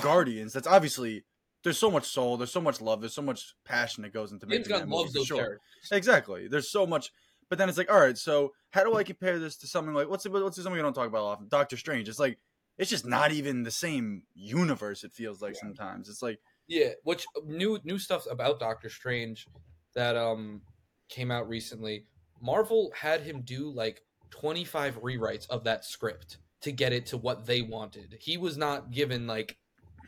Guardians? 0.00 0.52
That's 0.52 0.66
obviously 0.66 1.24
there's 1.64 1.78
so 1.78 1.90
much 1.90 2.06
soul, 2.06 2.36
there's 2.36 2.52
so 2.52 2.60
much 2.60 2.80
love, 2.80 3.00
there's 3.00 3.14
so 3.14 3.22
much 3.22 3.54
passion 3.64 4.02
that 4.02 4.12
goes 4.12 4.30
into 4.30 4.46
James 4.46 4.68
making 4.68 4.78
Gunn 4.78 4.88
movie. 4.88 5.02
loves 5.02 5.12
those 5.14 5.26
sure. 5.26 5.38
characters. 5.38 5.88
Exactly. 5.90 6.46
There's 6.46 6.70
so 6.70 6.86
much, 6.86 7.10
but 7.48 7.58
then 7.58 7.68
it's 7.68 7.78
like, 7.78 7.90
all 7.90 7.98
right, 7.98 8.16
so 8.16 8.52
how 8.70 8.84
do 8.84 8.94
I 8.94 9.02
compare 9.02 9.38
this 9.38 9.56
to 9.58 9.66
something 9.66 9.94
like 9.94 10.08
what's 10.08 10.28
what's 10.28 10.56
something 10.56 10.74
we 10.74 10.82
don't 10.82 10.94
talk 10.94 11.08
about 11.08 11.24
often? 11.24 11.48
Doctor 11.48 11.76
Strange. 11.76 12.08
It's 12.08 12.18
like 12.18 12.38
it's 12.76 12.90
just 12.90 13.06
not 13.06 13.32
even 13.32 13.62
the 13.62 13.70
same 13.70 14.24
universe. 14.34 15.04
It 15.04 15.12
feels 15.12 15.40
like 15.40 15.54
sometimes. 15.54 16.08
It's 16.08 16.22
like 16.22 16.38
Yeah, 16.68 16.90
which 17.02 17.24
new 17.44 17.78
new 17.82 17.98
stuff 17.98 18.26
about 18.30 18.60
Doctor 18.60 18.90
Strange 18.90 19.46
that 19.94 20.16
um 20.16 20.60
came 21.08 21.30
out 21.30 21.48
recently. 21.48 22.04
Marvel 22.42 22.92
had 22.94 23.22
him 23.22 23.40
do 23.42 23.70
like 23.70 24.02
25 24.30 25.00
rewrites 25.00 25.48
of 25.48 25.64
that 25.64 25.84
script 25.84 26.38
to 26.60 26.72
get 26.72 26.92
it 26.92 27.06
to 27.06 27.16
what 27.16 27.46
they 27.46 27.62
wanted. 27.62 28.18
He 28.20 28.36
was 28.36 28.58
not 28.58 28.90
given 28.90 29.26
like 29.26 29.56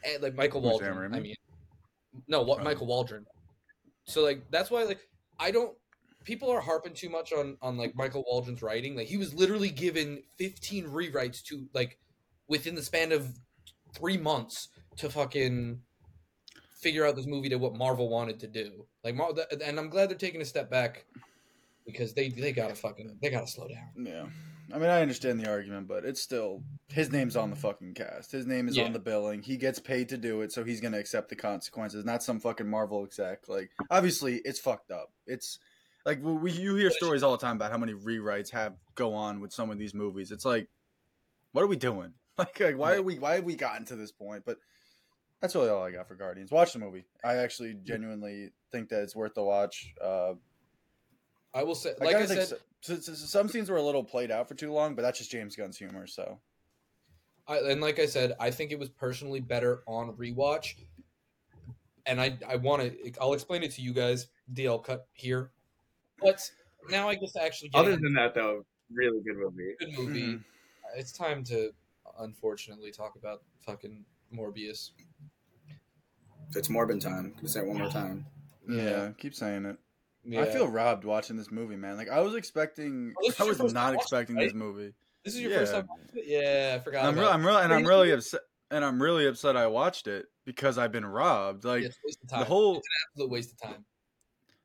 eh, 0.04 0.18
like 0.20 0.34
Michael 0.34 0.60
Who's 0.60 0.70
Waldron. 0.70 1.14
I 1.14 1.20
mean, 1.20 1.34
no, 2.28 2.42
what. 2.42 2.62
Michael 2.62 2.86
Waldron. 2.86 3.26
So 4.04 4.22
like 4.22 4.42
that's 4.50 4.70
why 4.70 4.84
like 4.84 5.00
I 5.38 5.50
don't 5.50 5.76
people 6.24 6.50
are 6.50 6.60
harping 6.60 6.94
too 6.94 7.08
much 7.08 7.32
on 7.32 7.56
on 7.62 7.76
like 7.76 7.94
Michael 7.96 8.24
Waldron's 8.26 8.62
writing. 8.62 8.96
Like 8.96 9.06
he 9.06 9.16
was 9.16 9.34
literally 9.34 9.70
given 9.70 10.22
15 10.38 10.86
rewrites 10.86 11.42
to 11.44 11.66
like 11.74 11.98
within 12.48 12.74
the 12.74 12.82
span 12.82 13.12
of 13.12 13.32
3 13.94 14.16
months 14.18 14.68
to 14.96 15.10
fucking 15.10 15.80
figure 16.80 17.04
out 17.06 17.16
this 17.16 17.26
movie 17.26 17.48
to 17.48 17.56
what 17.56 17.74
Marvel 17.74 18.08
wanted 18.08 18.38
to 18.40 18.46
do. 18.46 18.86
Like 19.02 19.14
Mar- 19.14 19.32
and 19.64 19.78
I'm 19.78 19.88
glad 19.88 20.10
they're 20.10 20.16
taking 20.16 20.40
a 20.40 20.44
step 20.44 20.70
back 20.70 21.04
because 21.86 22.14
they 22.14 22.28
they 22.28 22.52
got 22.52 22.68
to 22.68 22.74
fucking 22.74 23.18
they 23.22 23.30
got 23.30 23.46
to 23.46 23.52
slow 23.52 23.68
down. 23.68 24.06
Yeah. 24.06 24.26
I 24.72 24.78
mean, 24.78 24.90
I 24.90 25.00
understand 25.00 25.38
the 25.40 25.48
argument, 25.48 25.86
but 25.86 26.04
it's 26.04 26.20
still 26.20 26.62
his 26.88 27.12
name's 27.12 27.36
on 27.36 27.50
the 27.50 27.56
fucking 27.56 27.94
cast. 27.94 28.32
His 28.32 28.46
name 28.46 28.68
is 28.68 28.76
Yeah. 28.76 28.84
on 28.84 28.92
the 28.92 28.98
billing. 28.98 29.42
He 29.42 29.56
gets 29.56 29.78
paid 29.78 30.08
to 30.08 30.18
do 30.18 30.40
it, 30.42 30.52
so 30.52 30.64
he's 30.64 30.80
gonna 30.80 30.98
accept 30.98 31.28
the 31.28 31.36
consequences. 31.36 32.04
Not 32.04 32.22
some 32.22 32.40
fucking 32.40 32.68
Marvel 32.68 33.04
exec. 33.04 33.48
Like, 33.48 33.70
obviously, 33.90 34.36
it's 34.44 34.58
fucked 34.58 34.90
up. 34.90 35.12
It's 35.26 35.58
like 36.04 36.20
we 36.22 36.52
you 36.52 36.74
hear 36.76 36.90
stories 36.90 37.22
all 37.22 37.32
the 37.32 37.38
time 37.38 37.56
about 37.56 37.70
how 37.70 37.78
many 37.78 37.92
rewrites 37.94 38.50
have 38.50 38.74
go 38.94 39.14
on 39.14 39.40
with 39.40 39.52
some 39.52 39.70
of 39.70 39.78
these 39.78 39.94
movies. 39.94 40.30
It's 40.32 40.44
like, 40.44 40.68
what 41.52 41.62
are 41.62 41.68
we 41.68 41.76
doing? 41.76 42.14
Like, 42.38 42.60
like 42.60 42.76
why 42.76 42.96
are 42.96 43.02
we 43.02 43.18
why 43.18 43.36
have 43.36 43.44
we 43.44 43.56
gotten 43.56 43.86
to 43.86 43.96
this 43.96 44.12
point? 44.12 44.42
But 44.44 44.58
that's 45.40 45.54
really 45.54 45.70
all 45.70 45.82
I 45.82 45.90
got 45.90 46.06
for 46.06 46.16
Guardians. 46.16 46.50
Watch 46.50 46.74
the 46.74 46.78
movie. 46.78 47.06
I 47.24 47.36
actually 47.36 47.78
genuinely 47.82 48.50
think 48.70 48.90
that 48.90 49.02
it's 49.02 49.16
worth 49.16 49.32
the 49.32 49.42
watch. 49.42 49.94
Uh, 49.98 50.34
I 51.54 51.62
will 51.62 51.74
say 51.74 51.94
like 51.98 52.14
I 52.14 52.26
think 52.26 52.40
said 52.40 52.48
so, 52.48 52.56
so- 52.94 53.00
so- 53.00 53.14
some 53.14 53.48
scenes 53.48 53.68
were 53.70 53.76
a 53.76 53.82
little 53.82 54.04
played 54.04 54.30
out 54.30 54.48
for 54.48 54.54
too 54.54 54.72
long, 54.72 54.94
but 54.94 55.02
that's 55.02 55.18
just 55.18 55.30
James 55.30 55.56
Gunn's 55.56 55.76
humor. 55.78 56.06
So 56.06 56.40
I, 57.48 57.58
and 57.58 57.80
like 57.80 57.98
I 57.98 58.06
said, 58.06 58.34
I 58.40 58.50
think 58.50 58.72
it 58.72 58.78
was 58.78 58.88
personally 58.88 59.40
better 59.40 59.82
on 59.86 60.12
rewatch. 60.16 60.74
And 62.06 62.20
I 62.20 62.38
I 62.48 62.56
want 62.56 62.82
to 62.82 63.12
I'll 63.20 63.32
explain 63.32 63.62
it 63.64 63.72
to 63.72 63.82
you 63.82 63.92
guys. 63.92 64.28
DL 64.52 64.82
cut 64.84 65.08
here, 65.12 65.50
but 66.22 66.40
now 66.88 67.08
I 67.08 67.16
guess 67.16 67.34
actually 67.36 67.70
get 67.70 67.80
Other 67.80 67.90
into 67.92 68.04
than 68.04 68.14
that, 68.14 68.32
though, 68.32 68.64
really 68.92 69.20
good 69.22 69.36
movie. 69.36 69.74
good 69.80 69.92
movie. 69.98 70.22
Mhm. 70.22 70.44
It's 70.94 71.10
time 71.10 71.42
to 71.44 71.72
unfortunately 72.20 72.92
talk 72.92 73.16
about 73.16 73.42
fucking 73.62 74.04
Morbius. 74.32 74.92
It's 76.54 76.68
Morbin 76.68 77.00
time. 77.00 77.32
Can 77.34 77.44
I 77.44 77.48
say 77.48 77.60
it 77.60 77.66
one 77.66 77.78
more 77.78 77.90
time? 77.90 78.26
yeah, 78.68 79.10
keep 79.18 79.34
saying 79.34 79.64
it. 79.66 79.76
Yeah. 80.28 80.42
I 80.42 80.46
feel 80.46 80.66
robbed 80.68 81.04
watching 81.04 81.36
this 81.36 81.50
movie, 81.50 81.76
man. 81.76 81.96
Like 81.96 82.08
I 82.08 82.20
was 82.20 82.34
expecting, 82.34 83.14
Oh, 83.22 83.32
I 83.38 83.44
was 83.44 83.72
not 83.72 83.94
expecting 83.94 84.36
it, 84.38 84.44
this 84.46 84.54
movie. 84.54 84.92
this 85.24 85.34
is 85.34 85.40
your 85.40 85.50
yeah. 85.52 85.58
first 85.58 85.72
time. 85.72 85.86
watching 85.88 86.08
it? 86.14 86.24
Yeah, 86.26 86.76
I 86.76 86.78
forgot. 86.84 87.04
I'm, 87.04 87.14
about 87.14 87.20
real. 87.22 87.30
I'm 87.30 87.46
real, 87.46 87.56
and 87.58 87.72
I'm 87.72 87.84
really 87.86 88.10
upset. 88.12 88.40
And 88.70 88.84
I'm 88.84 89.00
really 89.00 89.26
upset 89.28 89.56
I 89.56 89.68
watched 89.68 90.08
it 90.08 90.26
because 90.44 90.76
I've 90.78 90.90
been 90.90 91.06
robbed. 91.06 91.64
Like 91.64 91.82
Yeah, 91.82 91.86
it's 91.88 91.96
a 91.96 92.00
waste 92.06 92.22
of 92.24 92.30
time. 92.30 92.38
the 92.40 92.46
whole 92.46 92.78
it's 92.78 92.86
an 92.88 92.92
absolute 93.12 93.30
waste 93.30 93.52
of 93.52 93.60
time. 93.70 93.84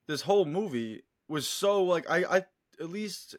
this 0.08 0.22
whole 0.22 0.46
movie 0.46 1.04
was 1.28 1.48
so 1.48 1.84
like 1.84 2.10
I 2.10 2.24
I 2.24 2.38
at 2.80 2.90
least 2.90 3.36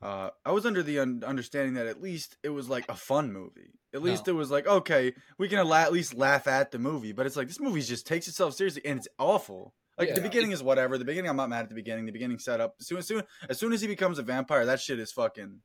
uh 0.00 0.30
I 0.46 0.52
was 0.52 0.64
under 0.64 0.82
the 0.82 1.00
un- 1.00 1.22
understanding 1.26 1.74
that 1.74 1.86
at 1.86 2.00
least 2.00 2.38
it 2.42 2.48
was 2.48 2.68
like 2.70 2.86
a 2.88 2.94
fun 2.94 3.30
movie. 3.30 3.74
At 3.92 4.02
least 4.02 4.26
No. 4.26 4.32
it 4.32 4.36
was 4.36 4.50
like 4.50 4.66
okay, 4.66 5.12
we 5.36 5.48
can 5.50 5.62
la- 5.68 5.82
at 5.82 5.92
least 5.92 6.14
laugh 6.14 6.46
at 6.46 6.70
the 6.70 6.78
movie, 6.78 7.12
but 7.12 7.26
it's 7.26 7.36
like 7.36 7.48
this 7.48 7.60
movie 7.60 7.82
just 7.82 8.06
takes 8.06 8.26
itself 8.26 8.54
seriously 8.54 8.82
and 8.86 8.98
it's 8.98 9.08
awful. 9.18 9.74
Like 9.96 10.14
the 10.14 10.20
beginning 10.20 10.50
is 10.52 10.62
whatever. 10.62 10.98
The 10.98 11.04
beginning 11.04 11.30
I'm 11.30 11.36
not 11.36 11.48
mad 11.48 11.62
at 11.62 11.68
the 11.68 11.74
beginning. 11.74 12.06
The 12.06 12.12
beginning 12.12 12.38
set 12.38 12.60
up 12.60 12.74
as 12.80 12.86
soon 12.88 12.98
as 12.98 13.06
soon 13.06 13.22
as 13.48 13.58
soon 13.58 13.72
as 13.72 13.80
he 13.80 13.86
becomes 13.86 14.18
a 14.18 14.22
vampire, 14.22 14.66
that 14.66 14.80
shit 14.80 14.98
is 14.98 15.12
fucking 15.12 15.60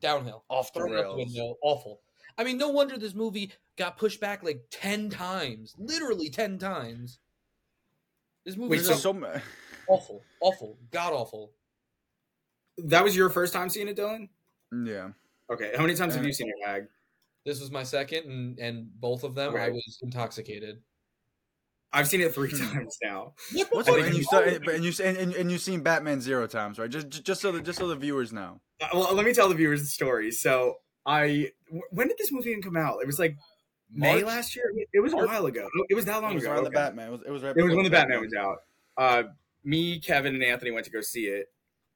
Downhill. 0.00 0.44
off 0.48 0.72
the 0.72 0.80
Thrown 0.80 0.92
the 0.94 1.02
rails. 1.02 1.16
window. 1.16 1.56
Awful. 1.62 2.00
I 2.38 2.44
mean, 2.44 2.56
no 2.58 2.70
wonder 2.70 2.96
this 2.98 3.14
movie 3.14 3.52
got 3.76 3.96
pushed 3.98 4.20
back 4.20 4.42
like 4.42 4.62
ten 4.70 5.10
times, 5.10 5.74
literally 5.78 6.30
ten 6.30 6.58
times. 6.58 7.18
This 8.44 8.56
movie 8.56 8.76
is 8.76 8.88
just 8.88 9.02
so 9.02 9.12
ma- 9.12 9.38
awful, 9.88 10.22
awful, 10.40 10.78
god 10.90 11.12
awful. 11.12 11.52
That 12.78 13.04
was 13.04 13.14
your 13.16 13.30
first 13.30 13.52
time 13.52 13.68
seeing 13.68 13.88
it, 13.88 13.96
Dylan? 13.96 14.28
yeah. 14.84 15.10
Okay. 15.52 15.72
How 15.76 15.82
many 15.82 15.94
times 15.94 16.14
have 16.14 16.24
Uh, 16.24 16.26
you 16.26 16.32
seen 16.32 16.48
it, 16.48 16.54
Mag? 16.66 16.86
This 17.44 17.60
was 17.60 17.70
my 17.70 17.82
second, 17.84 18.24
and 18.30 18.58
and 18.58 18.88
both 19.00 19.22
of 19.24 19.34
them 19.34 19.54
I 19.54 19.68
was 19.68 19.98
intoxicated. 20.02 20.82
I've 21.94 22.08
seen 22.08 22.20
it 22.20 22.34
three 22.34 22.50
times 22.50 22.98
now. 23.02 23.34
What's 23.70 23.88
I 23.88 23.98
And 23.98 24.08
you 24.12 24.18
you- 24.18 24.24
saw, 24.24 24.40
and 24.40 24.84
you 24.84 24.92
and, 25.02 25.16
and, 25.16 25.34
and 25.34 25.50
you've 25.52 25.60
seen 25.60 25.80
Batman 25.82 26.20
zero 26.20 26.46
times, 26.46 26.78
right? 26.78 26.90
Just 26.90 27.08
just 27.24 27.40
so 27.40 27.52
the 27.52 27.60
just 27.62 27.78
so 27.78 27.86
the 27.88 27.96
viewers 27.96 28.32
know. 28.32 28.60
Uh, 28.82 28.88
Well, 28.92 29.14
let 29.14 29.24
me 29.24 29.32
tell 29.32 29.48
the 29.48 29.54
viewers 29.54 29.80
the 29.80 29.86
story. 29.86 30.30
So 30.32 30.76
I 31.06 31.52
when 31.90 32.08
did 32.08 32.18
this 32.18 32.32
movie 32.32 32.50
even 32.50 32.62
come 32.62 32.76
out? 32.76 32.98
It 33.00 33.06
was 33.06 33.18
like 33.18 33.36
May 33.92 34.24
last 34.24 34.56
year. 34.56 34.72
It 34.92 35.00
was 35.00 35.12
a 35.12 35.16
March? 35.16 35.28
while 35.28 35.46
ago. 35.46 35.68
It 35.88 35.94
was 35.94 36.04
that 36.06 36.20
long 36.20 36.32
It 36.32 36.34
was 36.34 36.44
ago. 36.44 36.52
around 36.52 36.64
the. 36.64 36.70
Batman. 36.70 37.08
It 37.08 37.12
was, 37.12 37.20
it 37.26 37.30
was 37.30 37.42
right 37.44 37.56
It 37.56 37.62
was 37.62 37.74
when 37.74 37.84
the 37.84 37.90
Batman 37.90 38.20
was 38.20 38.34
out. 38.34 38.56
Uh, 38.96 39.22
me, 39.62 40.00
Kevin, 40.00 40.34
and 40.34 40.42
Anthony 40.42 40.72
went 40.72 40.84
to 40.86 40.90
go 40.92 41.00
see 41.00 41.26
it, 41.26 41.46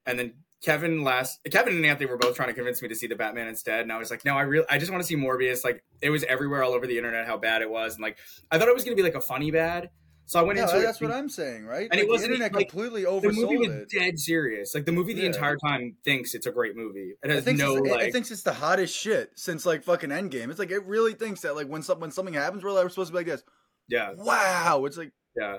and 0.06 0.18
then 0.18 0.34
Kevin 0.62 1.02
last 1.04 1.38
Kevin 1.50 1.76
and 1.76 1.86
Anthony 1.86 2.06
were 2.10 2.16
both 2.18 2.34
trying 2.36 2.48
to 2.48 2.54
convince 2.54 2.82
me 2.82 2.88
to 2.88 2.94
see 2.94 3.06
the 3.06 3.16
Batman 3.16 3.46
instead, 3.48 3.80
and 3.80 3.92
I 3.92 3.98
was 3.98 4.10
like, 4.10 4.24
no, 4.24 4.36
I 4.36 4.42
really, 4.42 4.66
I 4.68 4.78
just 4.78 4.90
want 4.90 5.02
to 5.02 5.06
see 5.06 5.16
Morbius. 5.16 5.64
Like, 5.64 5.84
it 6.02 6.10
was 6.10 6.24
everywhere 6.24 6.62
all 6.64 6.72
over 6.72 6.86
the 6.86 6.96
internet 6.96 7.26
how 7.26 7.36
bad 7.38 7.62
it 7.62 7.70
was, 7.70 7.94
and 7.94 8.02
like, 8.02 8.18
I 8.50 8.58
thought 8.58 8.68
it 8.68 8.74
was 8.74 8.84
gonna 8.84 8.96
be 8.96 9.02
like 9.02 9.14
a 9.14 9.20
funny 9.20 9.50
bad, 9.52 9.90
so 10.26 10.38
I 10.40 10.42
went 10.42 10.58
No, 10.58 10.64
into 10.64 10.78
it. 10.78 10.82
that's 10.82 11.00
what 11.00 11.10
I'm 11.12 11.28
saying, 11.28 11.64
right? 11.64 11.88
And 11.90 12.00
it 12.00 12.02
Like, 12.02 12.06
the 12.06 12.12
wasn't, 12.12 12.32
internet 12.32 12.54
like, 12.54 12.68
completely 12.70 13.04
the 13.04 13.10
movie 13.12 13.28
oversold 13.38 13.58
was 13.60 13.68
it. 13.68 13.88
dead 13.90 14.18
serious. 14.18 14.74
Like 14.74 14.84
the 14.84 14.92
movie, 14.92 15.14
the 15.14 15.20
Yeah. 15.20 15.26
entire 15.28 15.56
time 15.56 15.96
thinks 16.04 16.34
it's 16.34 16.46
a 16.46 16.50
great 16.50 16.76
movie. 16.76 17.14
It 17.22 17.30
It 17.30 17.34
has 17.36 17.44
thinks, 17.44 17.60
no 17.60 17.76
it- 17.76 17.84
like. 17.90 18.08
it 18.08 18.12
thinks 18.12 18.30
it's 18.30 18.42
the 18.42 18.52
hottest 18.52 18.94
shit 18.94 19.30
since 19.36 19.64
like 19.64 19.84
fucking 19.84 20.10
Endgame. 20.10 20.50
It's 20.50 20.58
like 20.58 20.70
it 20.72 20.84
really 20.84 21.14
thinks 21.14 21.40
that 21.42 21.54
like 21.56 21.68
when 21.68 21.82
some 21.82 22.00
when 22.00 22.10
something 22.10 22.34
happens, 22.34 22.62
we're 22.64 22.72
like 22.72 22.82
we're 22.84 22.88
supposed 22.90 23.08
to 23.08 23.12
be 23.12 23.18
like 23.18 23.26
this. 23.26 23.42
yeah, 23.88 24.12
Wow, 24.16 24.84
it's 24.86 24.96
like 24.98 25.12
yeah. 25.36 25.58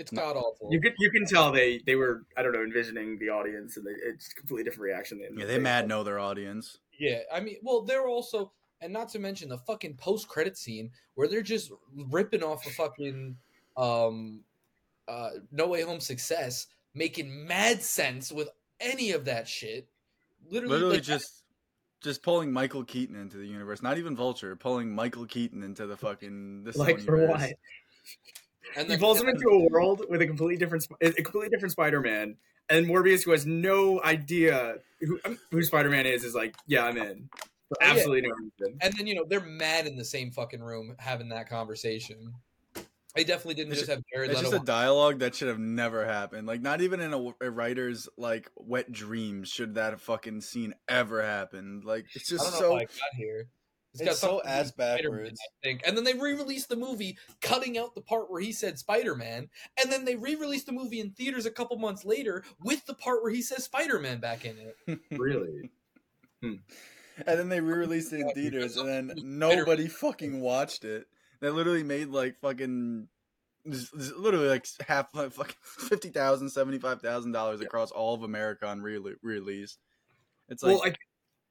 It's 0.00 0.10
god 0.10 0.36
awful. 0.36 0.68
You 0.72 0.80
can 0.80 0.94
you 0.98 1.10
can 1.10 1.26
tell 1.26 1.52
they 1.52 1.80
they 1.86 1.94
were 1.94 2.24
I 2.36 2.42
don't 2.42 2.52
know 2.52 2.62
envisioning 2.62 3.18
the 3.18 3.28
audience 3.28 3.76
and 3.76 3.86
they, 3.86 3.90
it's 3.90 4.32
a 4.32 4.34
completely 4.34 4.64
different 4.64 4.84
reaction. 4.84 5.20
Than 5.20 5.38
yeah, 5.38 5.44
they 5.44 5.58
mad 5.58 5.86
know 5.86 6.02
their 6.02 6.18
audience. 6.18 6.78
Yeah, 6.98 7.20
I 7.32 7.40
mean, 7.40 7.56
well, 7.62 7.82
they're 7.82 8.06
also, 8.06 8.52
and 8.80 8.92
not 8.92 9.08
to 9.10 9.18
mention 9.18 9.48
the 9.48 9.58
fucking 9.58 9.94
post 9.96 10.28
credit 10.28 10.56
scene 10.56 10.90
where 11.14 11.28
they're 11.28 11.42
just 11.42 11.70
ripping 11.94 12.42
off 12.42 12.66
a 12.66 12.70
fucking 12.70 13.36
um, 13.76 14.40
uh, 15.08 15.30
No 15.50 15.68
Way 15.68 15.82
Home 15.82 16.00
success, 16.00 16.66
making 16.94 17.46
mad 17.46 17.82
sense 17.82 18.30
with 18.30 18.50
any 18.80 19.12
of 19.12 19.24
that 19.26 19.48
shit. 19.48 19.88
Literally, 20.50 20.74
Literally 20.74 20.96
like, 20.96 21.04
just 21.04 21.44
just 22.02 22.22
pulling 22.22 22.52
Michael 22.52 22.84
Keaton 22.84 23.16
into 23.16 23.36
the 23.36 23.46
universe. 23.46 23.82
Not 23.82 23.98
even 23.98 24.16
Vulture, 24.16 24.56
pulling 24.56 24.94
Michael 24.94 25.26
Keaton 25.26 25.62
into 25.62 25.86
the 25.86 25.96
fucking 25.96 26.64
this 26.64 26.76
like 26.76 27.00
for 27.00 27.26
what? 27.26 27.50
And 28.76 28.90
He 28.90 28.96
pulls 28.96 29.20
him 29.20 29.28
into 29.28 29.48
a 29.48 29.68
world 29.70 30.04
with 30.08 30.20
a 30.22 30.26
completely 30.26 30.56
different, 30.56 30.86
a 31.00 31.10
completely 31.12 31.48
different 31.50 31.72
Spider-Man, 31.72 32.36
and 32.68 32.86
Morbius, 32.86 33.24
who 33.24 33.30
has 33.32 33.46
no 33.46 34.02
idea 34.02 34.76
who 35.00 35.18
um, 35.24 35.38
who 35.50 35.62
Spider-Man 35.62 36.06
is, 36.06 36.24
is 36.24 36.34
like, 36.34 36.54
yeah, 36.66 36.84
I'm 36.84 36.96
in. 36.96 37.28
For 37.68 37.76
Oh, 37.82 37.86
yeah. 37.86 37.90
absolutely 37.92 38.22
no 38.22 38.34
reason. 38.34 38.78
and 38.82 38.92
then 38.98 39.06
you 39.06 39.14
know 39.14 39.24
they're 39.28 39.40
mad 39.40 39.86
in 39.86 39.96
the 39.96 40.04
same 40.04 40.32
fucking 40.32 40.60
room 40.60 40.96
having 40.98 41.28
that 41.28 41.48
conversation. 41.48 42.32
They 43.14 43.24
definitely 43.24 43.54
didn't 43.54 43.72
It's 43.72 43.80
just 43.82 43.90
have 43.90 44.02
Jared 44.12 44.30
It's 44.30 44.40
Leto. 44.40 44.50
just 44.52 44.62
a 44.62 44.66
dialogue 44.66 45.18
that 45.20 45.34
should 45.34 45.48
have 45.48 45.58
never 45.58 46.04
happened. 46.04 46.46
Like 46.48 46.62
not 46.62 46.80
even 46.80 47.00
in 47.00 47.12
a, 47.12 47.34
a 47.40 47.50
writer's 47.50 48.08
like 48.16 48.50
wet 48.56 48.90
dreams 48.92 49.48
should 49.48 49.74
that 49.74 50.00
fucking 50.00 50.40
scene 50.42 50.74
ever 50.88 51.22
happen. 51.22 51.82
Like 51.84 52.06
it's 52.14 52.30
I 52.32 52.36
just 52.36 52.44
don't 52.44 52.52
know 52.54 52.58
so 52.58 52.70
how 52.70 52.76
I 52.76 52.84
got 52.84 53.14
here. 53.16 53.46
It's 53.92 54.02
got 54.02 54.14
so 54.14 54.26
something 54.28 54.44
to 54.44 54.50
ass 54.50 54.70
backwards. 54.70 55.40
I 55.40 55.66
think. 55.66 55.82
And 55.86 55.96
then 55.96 56.04
they 56.04 56.14
re-released 56.14 56.68
the 56.68 56.76
movie, 56.76 57.18
cutting 57.40 57.76
out 57.76 57.94
the 57.94 58.00
part 58.00 58.30
where 58.30 58.40
he 58.40 58.52
said 58.52 58.78
Spider-Man, 58.78 59.48
and 59.82 59.92
then 59.92 60.04
they 60.04 60.14
re-released 60.14 60.66
the 60.66 60.72
movie 60.72 61.00
in 61.00 61.10
theaters 61.10 61.46
a 61.46 61.50
couple 61.50 61.76
months 61.78 62.04
later 62.04 62.44
with 62.62 62.84
the 62.86 62.94
part 62.94 63.22
where 63.22 63.32
he 63.32 63.42
says 63.42 63.64
Spider-Man 63.64 64.20
back 64.20 64.44
in 64.44 64.56
it. 64.58 64.98
Really? 65.10 65.70
Hmm. 66.40 66.48
Hmm. 66.48 66.54
And 67.26 67.38
then 67.38 67.48
they 67.48 67.60
re-released 67.60 68.12
it 68.12 68.20
in 68.20 68.30
theaters, 68.34 68.76
and 68.76 68.88
then 68.88 69.12
nobody 69.22 69.88
fucking 69.88 70.40
watched 70.40 70.84
it. 70.84 71.06
They 71.40 71.50
literally 71.50 71.82
made 71.82 72.08
like 72.08 72.38
fucking, 72.40 73.08
z- 73.70 73.88
z- 73.98 74.12
literally 74.16 74.48
like 74.48 74.66
half 74.86 75.14
like 75.14 75.32
fucking 75.32 75.56
fifty 75.62 76.10
thousand, 76.10 76.50
seventy 76.50 76.78
five 76.78 77.02
thousand 77.02 77.32
dollars 77.32 77.60
across 77.60 77.90
all 77.90 78.14
of 78.14 78.22
America 78.22 78.66
on 78.66 78.80
re- 78.82 79.16
release. 79.22 79.78
It's 80.48 80.62
like 80.62 80.72
well, 80.74 80.82
I, 80.84 80.94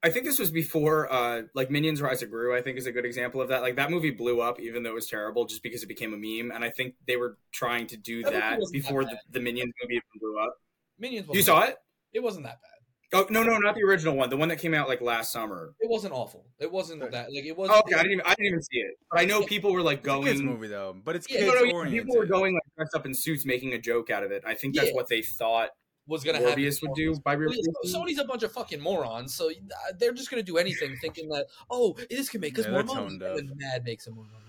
I 0.02 0.10
think 0.10 0.26
this 0.26 0.40
was 0.40 0.50
before, 0.50 1.12
uh, 1.12 1.42
like 1.54 1.70
Minions: 1.70 2.02
Rise 2.02 2.22
of 2.24 2.30
Gru. 2.32 2.56
I 2.56 2.62
think 2.62 2.78
is 2.78 2.86
a 2.86 2.92
good 2.92 3.06
example 3.06 3.42
of 3.42 3.50
that. 3.50 3.62
Like 3.62 3.76
that 3.76 3.92
movie 3.92 4.12
blew 4.12 4.40
up, 4.42 4.60
even 4.60 4.84
though 4.84 4.92
it 4.92 4.96
was 4.96 5.08
terrible, 5.08 5.46
just 5.46 5.62
because 5.62 5.84
it 5.84 5.88
became 5.88 6.14
a 6.14 6.18
meme. 6.18 6.52
And 6.56 6.64
I 6.64 6.70
think 6.70 6.96
they 7.06 7.18
were 7.18 7.38
trying 7.52 7.88
to 7.88 7.98
do 7.98 8.24
That 8.24 8.34
that 8.34 8.60
wasn't 8.60 8.82
that 8.82 8.88
before 8.88 9.04
the, 9.04 9.18
the 9.32 9.40
Minions 9.42 9.74
movie 9.84 9.96
even 9.96 10.04
blew 10.20 10.40
up. 10.40 10.56
Minions. 10.98 11.26
You 11.28 11.30
wasn't 11.32 11.46
saw 11.46 11.60
bad. 11.62 11.70
it? 11.70 11.78
It 12.14 12.24
wasn't 12.24 12.46
that 12.46 12.60
bad. 12.62 12.70
Oh 13.12 13.26
no, 13.32 13.42
no, 13.42 13.58
not 13.58 13.74
the 13.74 13.82
original 13.82 14.16
one. 14.16 14.30
The 14.30 14.38
one 14.38 14.50
that 14.50 14.60
came 14.60 14.76
out 14.76 14.88
like 14.88 15.02
last 15.02 15.32
summer. 15.32 15.74
It 15.80 15.90
wasn't 15.90 16.14
awful. 16.14 16.46
It 16.60 16.72
wasn't 16.72 17.02
that. 17.12 17.34
Like 17.34 17.44
it 17.44 17.58
was. 17.58 17.70
Oh, 17.74 17.80
okay, 17.80 17.96
I 17.96 18.04
didn't 18.04 18.12
even 18.14 18.26
I 18.26 18.30
didn't 18.36 18.46
even 18.46 18.62
see 18.62 18.78
it. 18.78 18.92
But 19.12 19.20
I 19.22 19.26
know 19.26 19.42
people 19.42 19.74
were 19.74 19.82
like 19.82 20.00
it's 20.00 20.08
a 20.08 20.22
kids 20.22 20.42
going. 20.42 20.46
movie 20.54 20.68
though, 20.68 20.96
but 21.04 21.16
it's 21.16 21.28
Yeah, 21.30 21.40
kids 21.40 21.56
No, 21.72 21.84
no, 21.84 21.90
people 21.90 22.16
were 22.16 22.28
going 22.28 22.54
like 22.54 22.64
dressed 22.78 22.96
up 22.96 23.06
in 23.08 23.14
suits, 23.16 23.46
making 23.46 23.74
a 23.74 23.80
joke 23.80 24.12
out 24.12 24.24
of 24.24 24.32
it. 24.32 24.44
I 24.46 24.54
think 24.54 24.76
that's 24.76 24.90
Yeah. 24.90 24.94
what 24.94 25.08
they 25.10 25.24
thought 25.24 25.72
was 26.10 26.24
gonna 26.26 26.40
happen. 26.40 26.62
Morbius 26.62 26.82
would 26.82 26.94
do 26.96 27.16
by 27.20 27.36
Well, 27.36 27.46
releasing. 27.46 27.74
yeah, 27.84 27.96
Sony's 27.98 28.18
a 28.20 28.26
bunch 28.26 28.44
of 28.44 28.52
fucking 28.52 28.82
morons, 28.82 29.34
so 29.34 29.50
uh, 29.50 29.54
they're 29.98 30.12
just 30.12 30.30
gonna 30.30 30.44
do 30.44 30.58
anything, 30.58 30.98
thinking 31.00 31.30
that 31.30 31.46
oh, 31.70 31.96
this 32.10 32.28
can 32.30 32.42
make 32.42 32.60
us 32.60 32.66
Yeah, 32.66 32.72
more 32.72 32.84
money. 32.84 33.20
And 33.22 33.52
Mad 33.56 33.86
makes 33.86 34.04
them 34.06 34.16
more 34.16 34.26
money. 34.26 34.44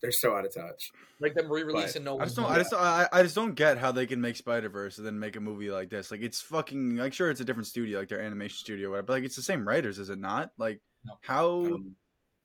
They're 0.00 0.12
so 0.12 0.36
out 0.36 0.44
of 0.44 0.52
touch. 0.52 0.90
Like 1.18 1.32
them 1.34 1.50
re-releasing 1.50 2.04
No 2.04 2.18
I 2.18 2.24
just 2.24 2.36
don't. 2.36 2.50
I 2.50 2.56
just. 2.58 2.70
don't- 2.72 2.80
I, 2.82 3.08
I 3.10 3.22
just 3.22 3.34
don't 3.34 3.54
get 3.54 3.78
how 3.78 3.90
they 3.90 4.04
can 4.04 4.20
make 4.20 4.36
Spider 4.36 4.68
Verse 4.68 4.98
and 4.98 5.06
then 5.06 5.18
make 5.18 5.36
a 5.36 5.40
movie 5.40 5.70
like 5.70 5.88
this. 5.88 6.10
Like 6.10 6.20
it's 6.20 6.42
fucking. 6.42 6.96
Like 6.96 7.14
sure, 7.14 7.30
it's 7.30 7.40
a 7.40 7.44
different 7.44 7.68
studio, 7.68 8.00
like 8.00 8.08
their 8.10 8.20
animation 8.20 8.56
studio, 8.58 8.88
or 8.88 8.90
whatever. 8.90 9.06
But 9.06 9.12
like 9.14 9.24
it's 9.24 9.36
the 9.36 9.42
same 9.42 9.66
writers, 9.66 9.98
is 9.98 10.10
it 10.10 10.18
not? 10.18 10.50
Like 10.58 10.82
No. 11.06 11.14
how 11.22 11.78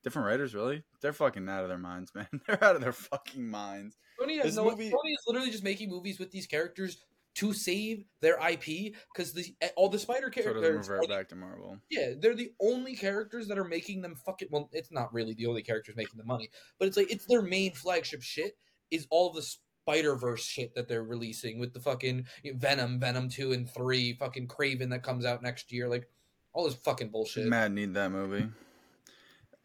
different 0.05 0.27
writers? 0.27 0.55
Really? 0.55 0.83
They're 1.01 1.11
fucking 1.11 1.49
out 1.49 1.63
of 1.63 1.67
their 1.69 1.77
minds, 1.77 2.11
man. 2.15 2.27
They're 2.47 2.63
out 2.63 2.75
of 2.75 2.81
their 2.81 2.93
fucking 2.93 3.45
minds. 3.49 3.97
Sony 4.21 4.37
has 4.37 4.45
This 4.45 4.55
no. 4.55 4.63
movie- 4.69 4.89
Sony 4.89 5.11
is 5.11 5.23
literally 5.27 5.51
just 5.51 5.63
making 5.63 5.89
movies 5.89 6.17
with 6.17 6.31
these 6.31 6.47
characters 6.47 7.03
to 7.35 7.53
save 7.53 8.03
their 8.21 8.37
IP 8.45 8.93
because 9.13 9.33
the 9.33 9.45
eh, 9.61 9.69
all 9.75 9.87
the 9.89 9.99
Spider 9.99 10.31
So 10.33 10.41
it 10.41 10.43
doesn't 10.45 10.61
characters. 10.61 10.89
revert 10.89 11.03
are 11.03 11.07
the- 11.07 11.13
back 11.13 11.29
to 11.29 11.35
Marvel. 11.35 11.77
yeah, 11.89 12.13
they're 12.19 12.35
the 12.35 12.51
only 12.59 12.95
characters 12.95 13.47
that 13.47 13.57
are 13.57 13.63
making 13.63 14.01
them 14.01 14.15
fucking. 14.15 14.49
Well, 14.51 14.69
it's 14.73 14.91
not 14.91 15.13
really 15.13 15.33
the 15.35 15.45
only 15.45 15.61
characters 15.63 15.95
making 15.95 16.17
the 16.17 16.25
money, 16.25 16.49
but 16.79 16.87
it's 16.87 16.97
like 16.97 17.11
it's 17.11 17.25
their 17.25 17.41
main 17.41 17.73
flagship 17.73 18.21
shit. 18.21 18.57
Is 18.91 19.05
all 19.11 19.31
the 19.31 19.43
Spider 19.43 20.15
Verse 20.15 20.43
shit 20.43 20.73
that 20.75 20.87
they're 20.87 21.03
releasing 21.03 21.59
with 21.59 21.73
the 21.73 21.79
fucking 21.79 22.25
Venom, 22.55 22.99
Venom 22.99 23.29
two 23.29 23.51
and 23.53 23.69
three, 23.69 24.13
fucking 24.13 24.47
Kraven 24.47 24.89
that 24.89 25.03
comes 25.03 25.25
out 25.25 25.41
next 25.43 25.71
year, 25.71 25.87
like 25.87 26.09
all 26.53 26.65
this 26.65 26.73
fucking 26.75 27.09
bullshit. 27.09 27.45
Mad 27.47 27.71
need 27.71 27.93
that 27.93 28.11
movie. 28.11 28.47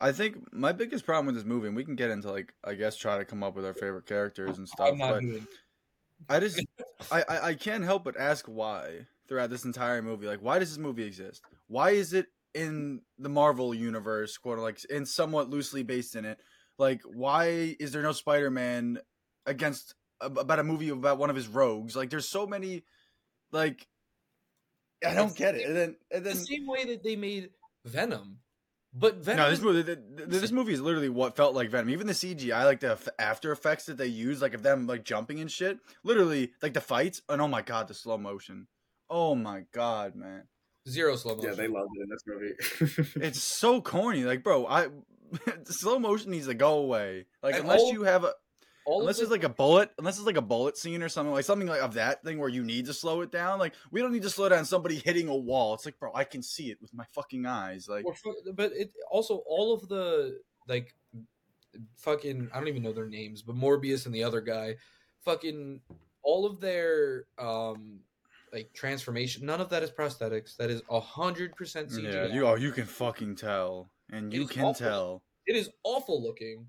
I 0.00 0.12
think 0.12 0.52
my 0.52 0.72
biggest 0.72 1.06
problem 1.06 1.26
with 1.26 1.34
this 1.36 1.44
movie, 1.44 1.68
and 1.68 1.76
we 1.76 1.84
can 1.84 1.94
get 1.96 2.10
into 2.10 2.30
like 2.30 2.52
I 2.62 2.74
guess 2.74 2.96
try 2.96 3.16
to 3.16 3.24
come 3.24 3.42
up 3.42 3.56
with 3.56 3.64
our 3.64 3.72
favorite 3.72 4.06
characters 4.06 4.58
and 4.58 4.68
stuff, 4.68 4.88
I'm 4.90 4.98
not 4.98 5.14
but 5.14 5.20
doing. 5.22 5.46
I 6.28 6.40
just 6.40 6.60
I, 7.10 7.24
I 7.28 7.40
I 7.48 7.54
can't 7.54 7.84
help 7.84 8.04
but 8.04 8.16
ask 8.18 8.46
why 8.46 9.06
throughout 9.28 9.50
this 9.50 9.64
entire 9.64 10.02
movie. 10.02 10.26
Like, 10.26 10.40
why 10.42 10.58
does 10.58 10.70
this 10.70 10.78
movie 10.78 11.04
exist? 11.04 11.42
Why 11.68 11.90
is 11.90 12.12
it 12.12 12.26
in 12.54 13.00
the 13.18 13.28
Marvel 13.28 13.74
universe, 13.74 14.36
quote 14.38 14.58
like, 14.58 14.78
and 14.90 15.08
somewhat 15.08 15.50
loosely 15.50 15.82
based 15.82 16.14
in 16.16 16.24
it? 16.24 16.38
Like, 16.78 17.02
why 17.04 17.76
is 17.78 17.92
there 17.92 18.02
no 18.02 18.12
Spider 18.12 18.50
Man 18.50 18.98
against 19.46 19.94
about 20.20 20.58
a 20.58 20.64
movie 20.64 20.88
about 20.90 21.18
one 21.18 21.30
of 21.30 21.36
his 21.36 21.48
rogues? 21.48 21.94
Like, 21.96 22.10
there's 22.10 22.28
so 22.28 22.46
many, 22.46 22.84
like, 23.52 23.86
I 25.04 25.14
don't 25.14 25.30
It's- 25.30 25.34
get 25.38 25.54
it. 25.54 25.66
And 25.66 25.76
then 25.76 25.96
and 26.10 26.24
the 26.24 26.34
same 26.34 26.66
way 26.66 26.84
that 26.86 27.02
they 27.02 27.16
made 27.16 27.50
Venom, 27.84 28.38
but 28.94 29.16
Venom. 29.16 29.44
no, 29.44 29.50
this 29.50 29.60
movie 29.60 29.82
th- 29.82 29.98
th- 30.16 30.28
this 30.28 30.52
movie 30.52 30.72
is 30.72 30.80
literally 30.80 31.08
what 31.08 31.36
felt 31.36 31.54
like 31.54 31.68
Venom. 31.70 31.90
Even 31.90 32.06
the 32.06 32.12
CGI, 32.12 32.64
like 32.64 32.80
the 32.80 32.92
f- 32.92 33.08
after 33.18 33.50
effects 33.52 33.86
that 33.86 33.96
they 33.96 34.06
use, 34.06 34.40
like 34.40 34.54
of 34.54 34.62
them 34.62 34.86
like 34.86 35.04
jumping 35.04 35.40
and 35.40 35.50
shit. 35.50 35.78
Literally, 36.04 36.52
like 36.62 36.74
the 36.74 36.80
fights, 36.80 37.20
and 37.28 37.40
oh 37.42 37.48
my 37.48 37.62
god, 37.62 37.88
the 37.88 37.94
slow 37.94 38.16
motion. 38.18 38.68
Oh 39.10 39.34
my 39.34 39.64
god, 39.72 40.14
man. 40.14 40.44
zero 40.88 41.16
slow 41.16 41.34
motion. 41.36 41.50
yeah, 41.50 41.56
they 41.56 41.68
loved 41.68 41.90
it 41.96 42.02
in 42.02 42.08
this 42.08 42.24
movie. 42.26 43.10
it's 43.26 43.42
so 43.42 43.80
corny. 43.80 44.24
Like, 44.24 44.42
bro, 44.44 44.66
I 44.66 44.88
slow 45.64 45.98
motion 45.98 46.30
needs 46.30 46.46
to 46.46 46.54
go 46.54 46.78
away. 46.78 47.26
Like, 47.42 47.54
And 47.56 47.64
unless 47.64 47.80
all- 47.80 47.92
you 47.92 48.04
have 48.04 48.24
a 48.24 48.32
all 48.86 49.00
unless 49.00 49.18
it's 49.18 49.30
like 49.30 49.44
a 49.44 49.48
bullet, 49.48 49.90
unless 49.98 50.16
it's 50.16 50.26
like 50.26 50.36
a 50.36 50.42
bullet 50.42 50.76
scene 50.76 51.02
or 51.02 51.08
something 51.08 51.32
like 51.32 51.44
something 51.44 51.68
like 51.68 51.80
of 51.80 51.94
that 51.94 52.22
thing 52.22 52.38
where 52.38 52.48
you 52.48 52.62
need 52.62 52.86
to 52.86 52.94
slow 52.94 53.22
it 53.22 53.32
down. 53.32 53.58
Like, 53.58 53.74
we 53.90 54.00
don't 54.00 54.12
need 54.12 54.22
to 54.22 54.30
slow 54.30 54.48
down 54.48 54.64
somebody 54.64 54.96
hitting 55.04 55.28
a 55.28 55.36
wall. 55.36 55.74
It's 55.74 55.84
like, 55.84 55.98
bro, 55.98 56.12
I 56.14 56.24
can 56.24 56.42
see 56.42 56.70
it 56.70 56.80
with 56.80 56.92
my 56.92 57.04
fucking 57.12 57.46
eyes. 57.46 57.88
Like, 57.88 58.04
but 58.54 58.72
it 58.72 58.92
also 59.10 59.42
all 59.46 59.72
of 59.72 59.88
the 59.88 60.38
like 60.68 60.94
fucking 61.96 62.50
I 62.52 62.58
don't 62.58 62.68
even 62.68 62.82
know 62.82 62.92
their 62.92 63.08
names, 63.08 63.42
but 63.42 63.56
Morbius 63.56 64.06
and 64.06 64.14
the 64.14 64.24
other 64.24 64.40
guy, 64.40 64.76
fucking 65.24 65.80
all 66.22 66.46
of 66.46 66.60
their 66.60 67.24
um 67.38 68.00
like 68.52 68.72
transformation. 68.72 69.46
None 69.46 69.60
of 69.60 69.68
that 69.70 69.82
is 69.82 69.90
prosthetics. 69.90 70.56
That 70.56 70.70
is 70.70 70.82
a 70.90 71.00
hundred 71.00 71.56
percent 71.56 71.90
CGI. 71.90 72.12
yeah, 72.12 72.26
you 72.26 72.46
oh, 72.46 72.54
you 72.54 72.70
can 72.70 72.86
fucking 72.86 73.36
tell, 73.36 73.90
and 74.10 74.32
It 74.32 74.36
you 74.36 74.46
can 74.46 74.64
awful. 74.64 74.86
tell. 74.86 75.22
It 75.46 75.56
is 75.56 75.68
awful 75.82 76.22
looking. 76.22 76.66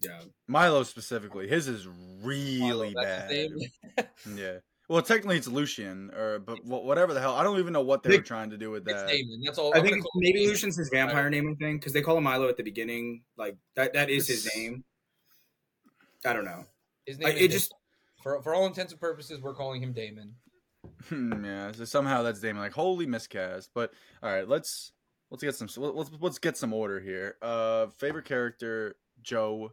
Yeah, 0.00 0.20
Milo 0.46 0.82
specifically, 0.82 1.48
his 1.48 1.68
is 1.68 1.86
really 2.22 2.94
That's 2.94 3.32
bad. 3.32 4.08
Yeah. 4.36 4.58
Well, 4.88 5.02
technically 5.02 5.36
it's 5.36 5.48
Lucian, 5.48 6.12
or 6.16 6.38
but 6.38 6.64
whatever 6.64 7.12
the 7.12 7.20
hell. 7.20 7.34
I 7.34 7.42
don't 7.42 7.58
even 7.58 7.72
know 7.72 7.82
what 7.82 8.02
they 8.04 8.10
They- 8.10 8.16
were 8.18 8.22
trying 8.22 8.50
to 8.50 8.56
do 8.56 8.70
with 8.70 8.86
It's 8.88 9.02
that. 9.02 9.08
Damon. 9.08 9.42
That's 9.44 9.58
all. 9.58 9.74
I 9.74 9.78
I'm 9.78 9.82
think 9.84 9.96
gonna 9.96 10.08
maybe 10.14 10.44
him. 10.44 10.50
Lucian's 10.50 10.76
his 10.76 10.88
vampire 10.90 11.28
name. 11.28 11.48
I 11.50 11.64
think 11.64 11.80
because 11.80 11.92
they 11.92 12.02
call 12.02 12.16
him 12.18 12.24
Milo 12.24 12.48
at 12.48 12.56
the 12.56 12.62
beginning. 12.62 13.22
Like 13.36 13.56
that. 13.74 13.94
That 13.94 14.10
is 14.10 14.28
his 14.28 14.48
name. 14.54 14.84
I 16.24 16.32
don't 16.32 16.44
know. 16.44 16.64
His 17.04 17.18
I, 17.18 17.28
name 17.30 17.36
is 17.36 17.42
it 17.42 17.48
just 17.50 17.74
for 18.22 18.40
for 18.42 18.54
all 18.54 18.66
intents 18.66 18.92
and 18.92 19.00
purposes, 19.00 19.40
we're 19.40 19.54
calling 19.54 19.82
him 19.82 19.92
Damon. 19.92 20.34
Hmm, 21.08 21.44
yeah. 21.44 21.72
So 21.72 21.84
somehow 21.84 22.22
that's 22.22 22.40
Damon. 22.40 22.62
Like 22.62 22.72
holy 22.72 23.06
miscast. 23.06 23.70
But 23.74 23.92
all 24.22 24.30
right, 24.30 24.46
let's 24.48 24.92
Let's 25.30 25.42
get 25.42 25.56
some. 25.56 25.68
Let's 25.76 26.10
let's 26.20 26.38
get 26.38 26.56
some 26.56 26.72
order 26.72 27.00
here. 27.00 27.34
Uh, 27.42 27.88
favorite 27.98 28.26
character, 28.26 28.94
Joe. 29.22 29.72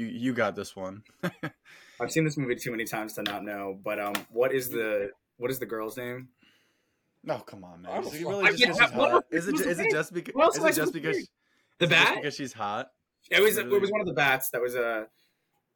You 0.00 0.06
you 0.06 0.32
got 0.32 0.56
this 0.56 0.74
one. 0.74 1.02
I've 2.00 2.10
seen 2.10 2.24
this 2.24 2.38
movie 2.38 2.54
too 2.56 2.70
many 2.70 2.84
times 2.84 3.12
to 3.14 3.22
not 3.22 3.44
know. 3.44 3.78
But 3.84 4.00
um, 4.00 4.14
what 4.30 4.50
is 4.54 4.70
the 4.70 5.10
what 5.36 5.50
is 5.50 5.58
the 5.58 5.66
girl's 5.66 5.98
name? 5.98 6.28
No, 7.22 7.38
come 7.40 7.64
on, 7.64 7.82
man. 7.82 8.02
don't 8.02 8.06
Is 8.14 8.14
it 8.22 8.26
really 8.26 8.46
I 8.48 8.52
just 8.56 8.80
'cause 8.80 8.92
what 8.92 9.10
hot? 9.10 9.12
else 9.12 9.24
Is 9.30 9.48
it 9.48 9.52
was 9.52 9.60
the 9.62 9.68
it 9.82 9.90
just 9.92 10.14
because 10.14 10.56
is 10.56 10.64
I 10.64 10.68
it 10.68 10.74
just 10.74 10.76
supposed 10.76 10.92
to 10.94 11.00
because 11.00 11.16
The 11.80 11.84
it 11.84 11.88
just 11.90 11.90
bat? 11.90 12.14
because 12.16 12.34
she's 12.34 12.52
hot? 12.54 12.88
It 13.30 13.42
was 13.42 13.58
Really? 13.58 13.76
it 13.76 13.80
was 13.82 13.90
one 13.90 14.00
of 14.00 14.06
the 14.06 14.14
bats 14.14 14.48
that 14.50 14.62
was 14.62 14.74
uh 14.74 15.04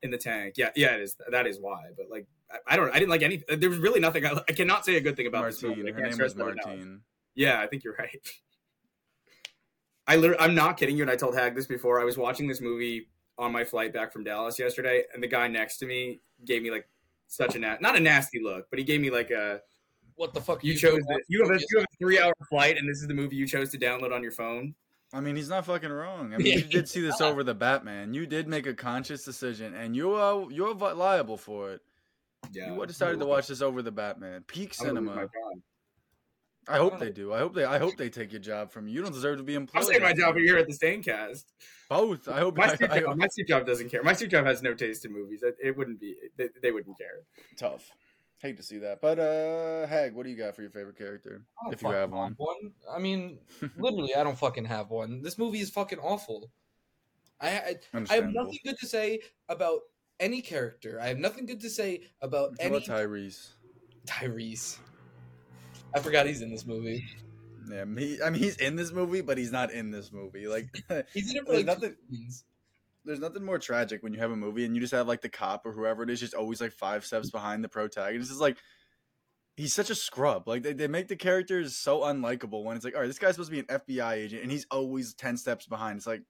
in 0.02 0.11
the 0.11 0.16
tank. 0.16 0.54
Yeah, 0.57 0.71
yeah, 0.75 0.95
it 0.95 1.02
is. 1.02 1.16
That 1.31 1.47
is 1.47 1.59
why. 1.61 1.83
But 1.95 2.07
like, 2.11 2.26
I, 2.50 2.57
I 2.69 2.76
don't. 2.76 2.88
I 2.90 2.95
didn't 2.95 3.11
like 3.11 3.21
any. 3.23 3.43
There 3.47 3.69
was 3.69 3.78
really 3.78 4.00
nothing. 4.00 4.25
I, 4.25 4.33
I 4.49 4.52
cannot 4.52 4.87
say 4.87 4.97
a 4.97 5.00
good 5.02 5.16
thing 5.16 5.26
about 5.26 5.45
this 5.45 5.62
movie. 5.62 5.83
Martine. 5.83 5.95
I 5.95 6.00
Her 6.00 6.04
name 6.07 6.12
stress 6.14 6.35
was. 6.35 6.54
Martine. 6.57 7.00
Yeah, 7.35 7.61
I 7.61 7.66
think 7.66 7.85
you're 7.85 7.97
right. 7.99 8.19
I 10.07 10.16
literally, 10.16 10.40
I'm 10.43 10.54
not 10.54 10.76
kidding 10.78 10.97
you, 10.97 11.02
and 11.02 11.11
I 11.11 11.16
told 11.16 11.35
Hag 11.35 11.54
this 11.54 11.66
before. 11.66 12.00
I 12.00 12.04
was 12.04 12.16
watching 12.19 12.47
this 12.47 12.61
movie 12.61 13.09
on 13.38 13.53
my 13.53 13.64
flight 13.64 13.93
back 13.93 14.12
from 14.12 14.25
Dallas 14.25 14.59
yesterday, 14.59 15.05
and 15.12 15.23
the 15.23 15.26
guy 15.26 15.49
next 15.49 15.79
to 15.79 15.87
me 15.87 16.21
gave 16.45 16.62
me 16.62 16.71
like 16.71 16.88
such 17.26 17.57
a 17.57 17.59
na- 17.59 17.76
not 17.81 17.97
a 17.97 18.00
nasty 18.00 18.41
look, 18.41 18.67
but 18.71 18.79
he 18.79 18.85
gave 18.85 19.00
me 19.00 19.11
like 19.11 19.31
a 19.31 19.61
What 20.14 20.35
the 20.35 20.41
fuck? 20.41 20.62
you 20.62 20.75
chose 20.75 21.00
this. 21.09 21.19
You 21.29 21.43
have 21.43 21.50
a 21.50 21.59
you 21.59 21.79
have 21.79 21.85
a 21.93 21.97
three 21.99 22.21
hour 22.21 22.33
flight, 22.49 22.76
and 22.79 22.88
this 22.88 22.99
is 23.00 23.09
the 23.09 23.14
movie 23.14 23.37
you 23.37 23.47
chose 23.47 23.71
to 23.71 23.79
download 23.79 24.12
on 24.14 24.23
your 24.23 24.33
phone. 24.33 24.75
I 25.12 25.21
mean, 25.21 25.37
he's 25.37 25.49
not 25.49 25.64
fucking 25.67 25.91
wrong. 25.91 26.35
I 26.35 26.38
mean, 26.38 26.59
you 26.59 26.64
did 26.64 26.88
see 26.88 27.00
this 27.00 27.21
over 27.21 27.45
the 27.45 27.55
Batman. 27.55 28.14
You 28.14 28.26
did 28.26 28.49
make 28.49 28.67
a 28.67 28.75
conscious 28.75 29.25
decision, 29.25 29.75
and 29.75 29.95
you 29.97 30.12
are 30.14 30.50
you're 30.50 30.75
liable 30.75 31.37
for 31.37 31.73
it. 31.73 31.81
Yeah, 32.53 32.75
You 32.75 32.87
decided 32.87 33.21
to 33.21 33.26
watch 33.26 33.47
this 33.49 33.62
over 33.62 33.81
the 33.81 33.91
Batman. 33.91 34.43
Peak 34.47 34.75
oh 34.81 34.87
I'm 34.87 34.95
gonna 34.97 35.07
cinema. 35.07 35.29
I 36.68 36.78
hope 36.78 36.99
they 36.99 37.11
do. 37.11 37.33
I 37.33 37.38
hope 37.38 37.54
they. 37.54 37.64
I 37.64 37.78
hope 37.78 37.97
they 37.97 38.09
take 38.09 38.33
your 38.33 38.40
job 38.40 38.71
from 38.71 38.87
you. 38.87 38.94
You 38.94 39.02
don't 39.02 39.12
deserve 39.12 39.38
to 39.38 39.44
be 39.44 39.54
employed. 39.54 39.83
I'm 39.83 39.87
saying 39.87 40.02
my 40.02 40.12
job 40.12 40.37
here 40.37 40.56
at 40.56 40.66
the 40.66 40.73
Staincast. 40.73 41.44
Both. 41.88 42.28
I 42.28 42.40
hope. 42.40 42.56
My 42.56 42.64
I, 42.64 42.76
suit, 42.76 42.90
I, 42.90 43.00
job, 43.00 43.16
my 43.16 43.26
suit 43.30 43.49
job 43.49 43.66
doesn't 43.66 43.90
care. 43.90 44.02
My 44.02 44.12
suit 44.12 44.30
job 44.30 44.47
has 44.47 44.62
no 44.62 44.75
taste 44.75 45.04
in 45.04 45.12
movies. 45.12 45.42
It, 45.42 45.56
it 45.62 45.76
wouldn't 45.76 46.00
be. 46.00 46.16
They, 46.37 46.49
they 46.62 46.73
wouldn't 46.73 46.99
care. 46.99 47.21
tough. 47.56 47.90
Hate 48.38 48.56
to 48.59 48.62
see 48.62 48.78
that, 48.78 49.00
but 49.00 49.18
uh, 49.18 49.87
Hag, 49.87 50.14
what 50.14 50.25
do 50.25 50.30
you 50.30 50.37
got 50.37 50.54
for 50.54 50.61
your 50.61 50.71
favorite 50.71 50.99
character? 50.99 51.47
If 51.71 51.83
you 51.83 51.88
have 51.88 52.11
one. 52.11 52.35
one. 52.37 52.73
I 52.92 52.99
mean, 52.99 53.38
literally, 53.78 54.14
I 54.14 54.23
don't 54.23 54.37
fucking 54.37 54.66
have 54.66 54.90
one. 54.90 55.23
This 55.23 55.38
movie 55.38 55.61
is 55.61 55.71
fucking 55.71 55.99
awful. 55.99 56.50
I 57.40 57.49
I, 57.49 58.04
I 58.11 58.14
have 58.16 58.33
nothing 58.33 58.59
good 58.64 58.78
to 58.80 58.87
say 58.87 59.21
about 59.49 59.80
any 60.21 60.42
character. 60.42 60.99
I 61.00 61.06
have 61.09 61.18
nothing 61.18 61.47
good 61.47 61.61
to 61.61 61.71
say 61.71 62.02
about 62.21 62.50
How 62.61 62.66
any 62.66 62.76
about 62.76 62.88
Tyrese? 62.88 63.49
Tyrese. 64.06 64.78
I 65.95 66.01
forgot 66.01 66.27
he's 66.27 66.43
in 66.43 66.51
this 66.51 66.67
movie. 66.67 67.05
Yeah, 67.71 67.85
he, 67.97 68.21
I 68.23 68.31
mean, 68.31 68.43
he's 68.43 68.57
in 68.57 68.77
this 68.77 68.93
movie, 68.93 69.23
but 69.23 69.39
he's 69.39 69.53
not 69.53 69.71
in 69.73 69.91
this 69.91 70.13
movie. 70.13 70.47
Like, 70.47 70.67
He's 71.15 71.31
in 71.31 71.39
it 71.39 71.47
for 71.47 71.53
There's 71.53 71.65
like 71.65 71.67
nothing- 71.67 71.97
scenes. 72.11 72.45
there's 73.07 73.21
nothing 73.21 73.45
more 73.45 73.59
tragic 73.59 74.03
when 74.03 74.13
you 74.13 74.19
have 74.21 74.31
a 74.31 74.37
movie 74.37 74.65
and 74.67 74.75
you 74.75 74.81
just 74.81 74.93
have 74.93 75.09
like 75.09 75.23
the 75.23 75.29
cop 75.31 75.65
or 75.65 75.73
whoever 75.73 76.03
it 76.03 76.11
is 76.11 76.21
just 76.21 76.35
always 76.35 76.61
like 76.61 76.73
five 76.73 77.05
steps 77.07 77.31
behind 77.31 77.65
the 77.65 77.69
protagonist. 77.69 78.31
It's 78.31 78.41
like 78.41 78.59
he's 79.57 79.73
such 79.73 79.89
a 79.89 79.95
scrub. 79.95 80.47
Like 80.47 80.63
they, 80.63 80.73
they 80.75 80.89
make 80.89 81.09
the 81.09 81.17
characters 81.17 81.75
so 81.77 82.01
unlikable 82.01 82.65
when 82.65 82.77
it's 82.77 82.85
like, 82.85 82.95
all 82.95 83.01
right, 83.01 83.07
this 83.07 83.19
guy's 83.19 83.35
supposed 83.37 83.51
to 83.51 83.63
be 83.63 83.67
an 83.67 83.81
FBI 83.81 84.13
agent 84.15 84.43
and 84.43 84.51
he's 84.53 84.67
always 84.71 85.15
ten 85.15 85.37
steps 85.39 85.67
behind. 85.67 85.97
It's 85.99 86.07
like 86.07 86.23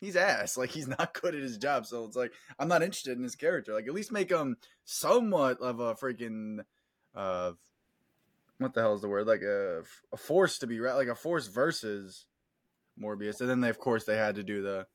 he's 0.00 0.14
ass. 0.16 0.56
Like 0.56 0.70
he's 0.70 0.86
not 0.98 1.12
good 1.20 1.34
at 1.34 1.42
his 1.42 1.58
job. 1.58 1.86
So 1.86 2.04
it's 2.04 2.16
like 2.16 2.32
I'm 2.58 2.68
not 2.68 2.82
interested 2.84 3.16
in 3.16 3.24
his 3.24 3.34
character. 3.36 3.74
Like 3.74 3.88
at 3.88 3.94
least 3.94 4.12
make 4.12 4.30
him 4.30 4.56
somewhat 4.84 5.60
of 5.60 5.80
a 5.80 5.94
freaking 5.96 6.58
uh 7.16 7.52
what 8.58 8.74
the 8.74 8.80
hell 8.80 8.94
is 8.94 9.00
the 9.00 9.08
word? 9.08 9.26
Like 9.26 9.42
a, 9.42 9.82
a 10.12 10.16
force 10.16 10.58
to 10.58 10.66
be 10.66 10.80
right 10.80 10.94
like 10.94 11.08
a 11.08 11.14
force 11.14 11.46
versus 11.46 12.26
Morbius. 13.00 13.40
And 13.40 13.48
then 13.48 13.60
they 13.60 13.68
of 13.70 13.78
course 13.78 14.04
they 14.04 14.16
had 14.16 14.34
to 14.36 14.42
do 14.42 14.62
the 14.62 14.86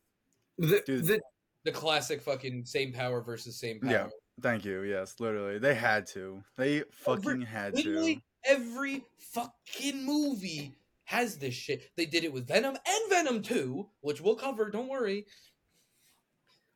The, 0.57 0.83
Dude. 0.85 1.05
the, 1.05 1.21
The 1.63 1.71
classic 1.71 2.21
fucking 2.21 2.65
same 2.65 2.93
power 2.93 3.21
versus 3.21 3.59
same 3.59 3.79
power. 3.79 3.91
Yeah. 3.91 4.07
Thank 4.41 4.65
you. 4.65 4.81
Yes, 4.81 5.15
literally. 5.19 5.59
They 5.59 5.75
had 5.75 6.07
to. 6.07 6.43
They 6.57 6.83
fucking 6.91 7.41
had 7.41 7.75
to. 7.77 8.17
Every 8.45 9.03
fucking 9.19 10.03
movie 10.05 10.75
has 11.05 11.37
this 11.37 11.53
shit. 11.53 11.91
They 11.95 12.05
did 12.05 12.23
it 12.23 12.33
with 12.33 12.47
Venom 12.47 12.75
and 12.75 13.09
Venom 13.09 13.41
2, 13.41 13.87
which 14.01 14.21
we'll 14.21 14.35
cover, 14.35 14.69
don't 14.71 14.89
worry. 14.89 15.25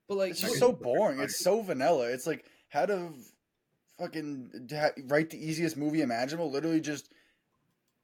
But 0.08 0.18
like 0.18 0.32
It's 0.32 0.42
just 0.42 0.60
so 0.60 0.72
boring. 0.72 1.20
It's 1.20 1.40
so 1.44 1.62
vanilla. 1.62 2.12
It's 2.12 2.28
like 2.28 2.46
how 2.70 2.86
to 2.86 3.12
fucking 3.98 4.70
write 5.06 5.30
the 5.30 5.46
easiest 5.46 5.78
movie 5.78 6.02
imaginable. 6.02 6.52
Literally 6.52 6.82
just 6.82 7.10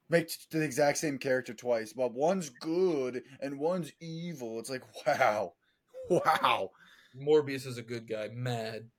make 0.09 0.29
the 0.51 0.61
exact 0.61 0.97
same 0.97 1.17
character 1.17 1.53
twice, 1.53 1.93
but 1.93 2.13
one's 2.13 2.49
good 2.49 3.23
and 3.41 3.59
one's 3.59 3.91
evil. 3.99 4.59
It's 4.59 4.69
like 4.69 4.83
wow, 5.05 5.53
wow. 6.09 6.71
Morbius 7.15 7.67
is 7.67 7.77
a 7.77 7.83
good 7.83 8.07
guy, 8.07 8.29
mad. 8.33 8.89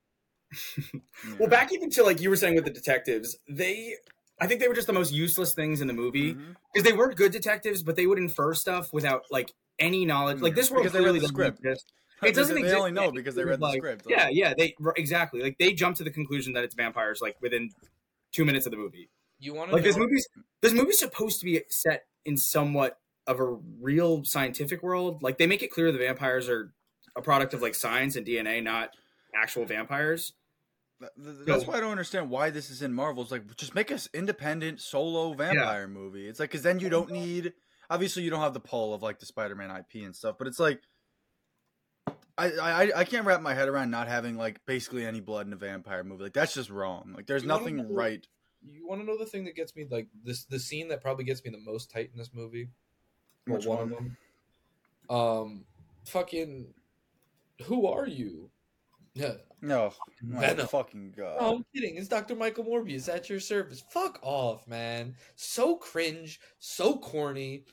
well, 1.39 1.49
back 1.49 1.73
even 1.73 1.89
to 1.91 2.03
like 2.03 2.21
you 2.21 2.29
were 2.29 2.35
saying 2.35 2.55
with 2.55 2.65
the 2.65 2.71
detectives, 2.71 3.37
they. 3.49 3.95
I 4.37 4.47
think 4.47 4.59
they 4.59 4.67
were 4.67 4.75
just 4.75 4.87
the 4.87 4.93
most 4.93 5.13
useless 5.13 5.53
things 5.53 5.79
in 5.79 5.87
the 5.87 5.93
movie 5.93 6.33
mm-hmm. 6.33 6.51
because 6.73 6.85
they 6.85 6.91
weren't 6.91 7.15
good 7.15 7.31
detectives, 7.31 7.83
but 7.83 7.95
they 7.95 8.05
would 8.05 8.17
infer 8.17 8.53
stuff 8.53 8.91
without 8.91 9.23
like 9.31 9.53
any 9.79 10.05
knowledge. 10.05 10.41
Like 10.41 10.51
mm-hmm. 10.51 10.57
this 10.57 10.71
world 10.71 10.83
Because 10.83 10.93
they 10.93 10.99
read 10.99 11.03
clearly 11.03 11.19
the 11.19 11.27
doesn't 11.27 11.35
script. 11.35 11.59
exist. 11.59 11.93
It 12.23 12.33
doesn't 12.35 12.55
they, 12.55 12.61
exist. 12.61 12.75
They 12.75 12.79
only 12.79 12.91
know 12.91 13.11
because 13.11 13.35
they 13.35 13.43
read 13.43 13.59
was 13.59 13.59
the 13.59 13.65
like- 13.65 13.77
script. 13.77 14.05
Yeah, 14.07 14.29
yeah, 14.29 14.53
they 14.57 14.75
exactly. 14.95 15.41
Like 15.41 15.57
they 15.57 15.73
jump 15.73 15.97
to 15.97 16.03
the 16.03 16.11
conclusion 16.11 16.53
that 16.53 16.63
it's 16.63 16.75
vampires 16.75 17.19
like 17.21 17.35
within 17.41 17.71
two 18.31 18.45
minutes 18.45 18.65
of 18.65 18.71
the 18.71 18.77
movie. 18.77 19.09
You 19.39 19.53
want 19.53 19.69
to 19.69 19.75
Like 19.75 19.83
know? 19.83 19.89
this 19.89 19.97
movie's 19.97 20.27
this 20.61 20.73
movie's 20.73 20.99
supposed 20.99 21.39
to 21.39 21.45
be 21.45 21.61
set 21.69 22.05
in 22.23 22.37
somewhat 22.37 22.97
of 23.27 23.39
a 23.39 23.57
real 23.81 24.23
scientific 24.23 24.81
world. 24.81 25.21
Like 25.23 25.37
they 25.37 25.47
make 25.47 25.61
it 25.61 25.71
clear 25.71 25.91
the 25.91 25.97
vampires 25.97 26.47
are 26.47 26.71
a 27.17 27.21
product 27.21 27.53
of 27.53 27.61
like 27.61 27.75
science 27.75 28.15
and 28.15 28.25
DNA, 28.25 28.63
not 28.63 28.91
actual 29.35 29.65
vampires. 29.65 30.33
Th- 31.01 31.11
th- 31.21 31.45
That's 31.45 31.63
So- 31.65 31.71
why 31.71 31.77
I 31.77 31.79
don't 31.81 31.91
understand 31.91 32.29
why 32.29 32.49
this 32.49 32.69
is 32.69 32.81
in 32.81 32.93
Marvel. 32.93 33.23
It's 33.23 33.31
like 33.31 33.55
just 33.57 33.75
make 33.75 33.91
us 33.91 34.07
independent 34.13 34.79
solo 34.79 35.33
vampire 35.33 35.87
movie. 35.89 36.27
It's 36.29 36.39
like 36.39 36.49
because 36.51 36.63
then 36.63 36.79
you 36.79 36.89
don't 36.89 37.11
need. 37.11 37.51
Obviously, 37.89 38.23
you 38.23 38.29
don't 38.29 38.41
have 38.41 38.53
the 38.53 38.59
pull 38.61 38.93
of 38.93 39.03
like 39.03 39.19
the 39.19 39.25
Spider-Man 39.25 39.69
IP 39.69 40.03
and 40.05 40.15
stuff, 40.15 40.37
but 40.39 40.47
it's 40.47 40.59
like. 40.59 40.79
I, 42.37 42.51
I 42.51 42.99
I 42.99 43.03
can't 43.05 43.25
wrap 43.25 43.41
my 43.41 43.53
head 43.53 43.69
around 43.69 43.91
not 43.91 44.07
having 44.07 44.35
like 44.37 44.59
basically 44.65 45.05
any 45.05 45.21
blood 45.21 45.47
in 45.47 45.53
a 45.53 45.57
vampire 45.57 46.03
movie. 46.03 46.23
Like 46.23 46.33
that's 46.33 46.53
just 46.53 46.69
wrong. 46.69 47.13
Like 47.15 47.27
there's 47.27 47.43
You 47.43 47.47
nothing 47.47 47.77
know- 47.77 47.85
right. 47.89 48.25
you 48.67 48.85
want 48.87 48.99
to 49.01 49.07
know 49.07 49.17
the 49.17 49.25
thing 49.25 49.45
that 49.45 49.55
gets 49.55 49.75
me 49.75 49.85
like 49.89 50.07
this 50.23 50.43
the 50.45 50.59
scene 50.59 50.87
that 50.89 51.01
probably 51.01 51.23
gets 51.23 51.43
me 51.43 51.51
the 51.51 51.59
most 51.59 51.91
tight 51.91 52.09
in 52.11 52.17
this 52.17 52.31
movie 52.33 52.67
Well, 53.47 53.57
Which 53.57 53.65
one 53.65 53.77
one? 53.77 53.91
of 53.91 53.97
them 53.97 54.17
um 55.09 55.65
fucking 56.05 56.73
who 57.65 57.85
are 57.87 58.07
you 58.07 58.49
yeah 59.13 59.33
No, 59.61 59.93
my 60.21 60.41
Venom. 60.41 60.67
fucking 60.67 61.13
god. 61.17 61.37
no, 61.41 61.55
I'm 61.55 61.65
kidding. 61.73 61.95
It's 61.97 62.07
Dr. 62.07 62.35
Michael 62.35 62.65
Morbius 62.65 63.11
at 63.11 63.29
your 63.31 63.39
service. 63.39 63.81
Fuck 63.89 64.19
off, 64.21 64.67
man. 64.67 65.15
So 65.35 65.75
cringe, 65.77 66.39
so 66.59 66.97
corny. 66.97 67.63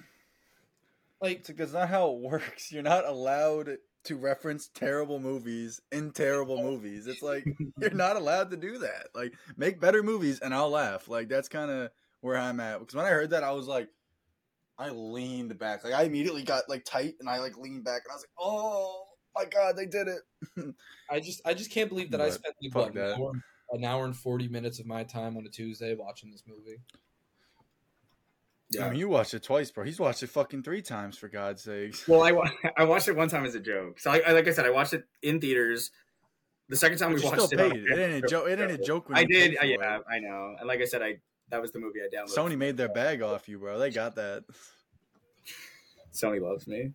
Like, 1.20 1.40
It's 1.40 1.48
like 1.51 1.59
that's 1.59 1.72
not 1.75 1.90
how 1.90 2.12
it 2.12 2.20
works. 2.20 2.72
You're 2.72 2.83
not 2.83 3.05
allowed 3.05 3.77
to 4.04 4.16
reference 4.16 4.68
terrible 4.68 5.18
movies 5.18 5.80
in 5.90 6.12
terrible 6.12 6.62
movies. 6.62 7.06
It's 7.06 7.22
like 7.22 7.44
you're 7.80 7.90
not 7.90 8.16
allowed 8.16 8.50
to 8.50 8.56
do 8.56 8.78
that. 8.78 9.08
Like 9.14 9.34
make 9.56 9.80
better 9.80 10.02
movies 10.02 10.40
and 10.40 10.54
I'll 10.54 10.70
laugh. 10.70 11.08
Like 11.08 11.28
that's 11.28 11.48
kind 11.48 11.70
of 11.70 11.90
where 12.20 12.36
I'm 12.36 12.60
at. 12.60 12.80
Because 12.80 12.94
when 12.94 13.06
I 13.06 13.10
heard 13.10 13.30
that, 13.30 13.44
I 13.44 13.52
was 13.52 13.66
like, 13.66 13.88
I 14.78 14.90
leaned 14.90 15.58
back. 15.58 15.84
Like 15.84 15.94
I 15.94 16.02
immediately 16.04 16.42
got 16.42 16.68
like 16.68 16.84
tight 16.84 17.14
and 17.20 17.28
I 17.28 17.38
like 17.38 17.56
leaned 17.56 17.84
back 17.84 18.02
and 18.04 18.12
I 18.12 18.14
was 18.14 18.22
like, 18.22 18.30
oh 18.38 19.04
my 19.34 19.44
god, 19.44 19.76
they 19.76 19.86
did 19.86 20.08
it. 20.08 20.74
I 21.10 21.20
just, 21.20 21.40
I 21.44 21.54
just 21.54 21.70
can't 21.70 21.88
believe 21.88 22.10
that 22.10 22.20
I 22.20 22.30
spent 22.30 22.54
like, 22.62 22.74
what, 22.74 22.96
an 22.96 23.12
hour, 23.12 23.32
an 23.70 23.84
hour 23.84 24.04
and 24.04 24.16
forty 24.16 24.48
minutes 24.48 24.78
of 24.78 24.86
my 24.86 25.04
time 25.04 25.36
on 25.36 25.46
a 25.46 25.48
Tuesday 25.48 25.94
watching 25.94 26.30
this 26.30 26.42
movie. 26.46 26.78
I 28.80 28.90
mean, 28.90 28.98
you 28.98 29.08
watched 29.08 29.35
it 29.35 29.42
twice, 29.42 29.70
bro. 29.70 29.85
He's 29.85 29.98
watched 30.00 30.22
it 30.22 30.28
fucking 30.30 30.62
three 30.62 30.82
times 30.82 31.18
for 31.18 31.28
God's 31.28 31.62
sakes. 31.62 32.06
Well, 32.08 32.22
I, 32.22 32.32
wa- 32.32 32.48
I 32.76 32.85
watched 32.85 33.08
it 33.08 33.16
one 33.16 33.28
time 33.28 33.44
as 33.44 33.54
a 33.54 33.61
joke. 33.61 33.98
So, 34.00 34.11
I, 34.11 34.22
I- 34.26 34.32
like 34.32 34.48
I 34.48 34.52
said, 34.52 34.64
I 34.66 34.70
watched 34.70 34.92
it 34.94 35.04
in 35.22 35.40
theaters. 35.40 35.90
The 36.68 36.76
second 36.76 36.98
time 36.98 37.12
But 37.12 37.22
we 37.22 37.28
watched 37.28 37.52
it, 37.52 37.58
paid 37.58 37.72
it. 37.72 37.85
It 37.87 37.98
ain't 37.98 38.24
a 38.24 38.28
joke. 38.28 38.48
It 38.48 38.58
ain't 38.61 38.70
a 38.70 38.78
joke. 38.78 39.08
When 39.08 39.18
I 39.18 39.24
did. 39.24 39.56
for 39.56 39.62
I, 39.62 39.66
it. 39.66 39.78
yeah, 39.80 39.98
I 40.11 40.20
know. 40.20 40.54
And 40.58 40.66
like 40.68 40.80
I 40.80 40.87
said, 40.87 41.02
I 41.02 41.18
that 41.50 41.61
was 41.61 41.70
the 41.72 41.80
movie 41.80 41.98
I 42.00 42.14
downloaded. 42.14 42.35
Sony 42.35 42.56
made 42.56 42.78
their 42.78 42.88
bag 42.88 43.20
off 43.20 43.46
you, 43.48 43.58
bro. 43.58 43.78
They 43.78 43.90
got 43.90 44.14
that. 44.14 44.44
Sony 46.14 46.40
loves 46.40 46.66
me. 46.66 46.92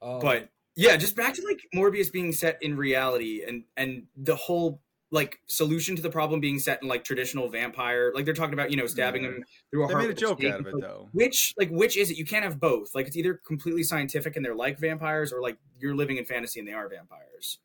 Um, 0.00 0.18
but 0.20 0.48
yeah, 0.76 0.96
just 0.96 1.16
back 1.16 1.34
to 1.34 1.42
like 1.46 1.60
Morbius 1.74 2.10
being 2.12 2.32
set 2.32 2.62
in 2.62 2.76
reality 2.76 3.42
and 3.46 3.64
and 3.76 4.04
the 4.16 4.36
whole 4.36 4.80
like 5.10 5.38
solution 5.46 5.94
to 5.96 6.02
the 6.02 6.10
problem 6.10 6.40
being 6.40 6.58
set 6.58 6.82
in 6.82 6.88
like 6.88 7.04
traditional 7.04 7.48
vampire. 7.48 8.10
Like 8.14 8.24
they're 8.24 8.34
talking 8.34 8.54
about, 8.54 8.70
you 8.70 8.76
know, 8.76 8.86
stabbing 8.86 9.22
Yeah. 9.22 9.28
him 9.28 9.44
through 9.70 9.84
a 9.84 9.86
They 9.88 9.92
heart 9.94 10.04
made 10.04 10.10
a 10.10 10.14
joke 10.20 10.42
out 10.44 10.60
of 10.60 10.66
it, 10.66 10.74
Like, 10.74 10.82
though. 10.82 11.08
Which 11.12 11.54
like 11.56 11.70
which 11.70 11.96
is 11.96 12.10
it? 12.10 12.16
You 12.16 12.24
can't 12.24 12.44
have 12.44 12.58
both. 12.58 12.94
Like 12.94 13.06
it's 13.06 13.16
either 13.16 13.34
completely 13.46 13.82
scientific 13.84 14.34
and 14.36 14.44
they're 14.44 14.54
like 14.56 14.78
vampires, 14.78 15.32
or 15.32 15.40
like 15.40 15.58
you're 15.78 15.94
living 15.94 16.16
in 16.16 16.24
fantasy 16.24 16.58
and 16.58 16.68
they 16.68 16.72
are 16.72 16.88
vampires. 16.88 17.58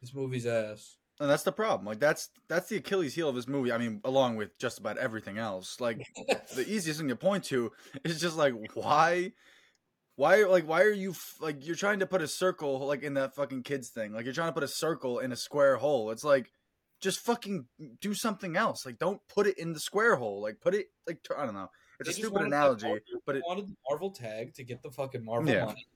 this 0.00 0.14
movie's 0.14 0.46
ass. 0.46 0.96
And 1.18 1.30
that's 1.30 1.44
the 1.44 1.52
problem. 1.52 1.86
Like 1.86 2.00
that's 2.00 2.28
that's 2.48 2.68
the 2.68 2.76
Achilles 2.76 3.14
heel 3.14 3.28
of 3.28 3.34
this 3.36 3.48
movie. 3.48 3.72
I 3.72 3.78
mean, 3.78 4.00
along 4.04 4.36
with 4.36 4.58
just 4.58 4.78
about 4.78 4.98
everything 4.98 5.38
else. 5.38 5.80
Like 5.80 6.06
the 6.54 6.64
easiest 6.68 6.98
thing 6.98 7.08
to 7.08 7.16
point 7.16 7.44
to 7.44 7.72
is 8.04 8.20
just 8.20 8.36
like 8.36 8.52
why 8.74 9.32
why 10.16 10.44
like 10.44 10.66
why 10.66 10.82
are 10.82 10.90
you 10.92 11.10
f- 11.10 11.36
like 11.40 11.64
you're 11.66 11.76
trying 11.76 12.00
to 12.00 12.06
put 12.06 12.20
a 12.22 12.28
circle 12.28 12.86
like 12.86 13.02
in 13.02 13.14
that 13.14 13.34
fucking 13.34 13.62
kids 13.62 13.90
thing. 13.90 14.12
Like 14.12 14.24
you're 14.24 14.34
trying 14.34 14.48
to 14.48 14.52
put 14.54 14.62
a 14.62 14.68
circle 14.68 15.20
in 15.20 15.32
a 15.32 15.36
square 15.36 15.76
hole. 15.76 16.10
It's 16.10 16.24
like 16.24 16.50
just 17.00 17.20
fucking 17.20 17.66
do 18.00 18.14
something 18.14 18.56
else. 18.56 18.86
Like 18.86 18.98
don't 18.98 19.20
put 19.28 19.46
it 19.46 19.58
in 19.58 19.72
the 19.72 19.80
square 19.80 20.16
hole. 20.16 20.40
Like 20.42 20.60
put 20.60 20.74
it 20.74 20.86
like 21.06 21.18
I 21.36 21.44
don't 21.44 21.54
know. 21.54 21.70
It's 22.00 22.08
They 22.08 22.22
a 22.22 22.26
stupid 22.26 22.42
analogy, 22.42 22.86
Marvel- 22.86 23.20
but 23.24 23.32
they 23.32 23.38
it, 23.38 23.44
wanted 23.46 23.68
the 23.68 23.76
Marvel 23.88 24.10
tag 24.10 24.54
to 24.54 24.64
get 24.64 24.82
the 24.82 24.90
fucking 24.90 25.24
Marvel 25.24 25.52
Yeah. 25.52 25.64
money. 25.66 25.86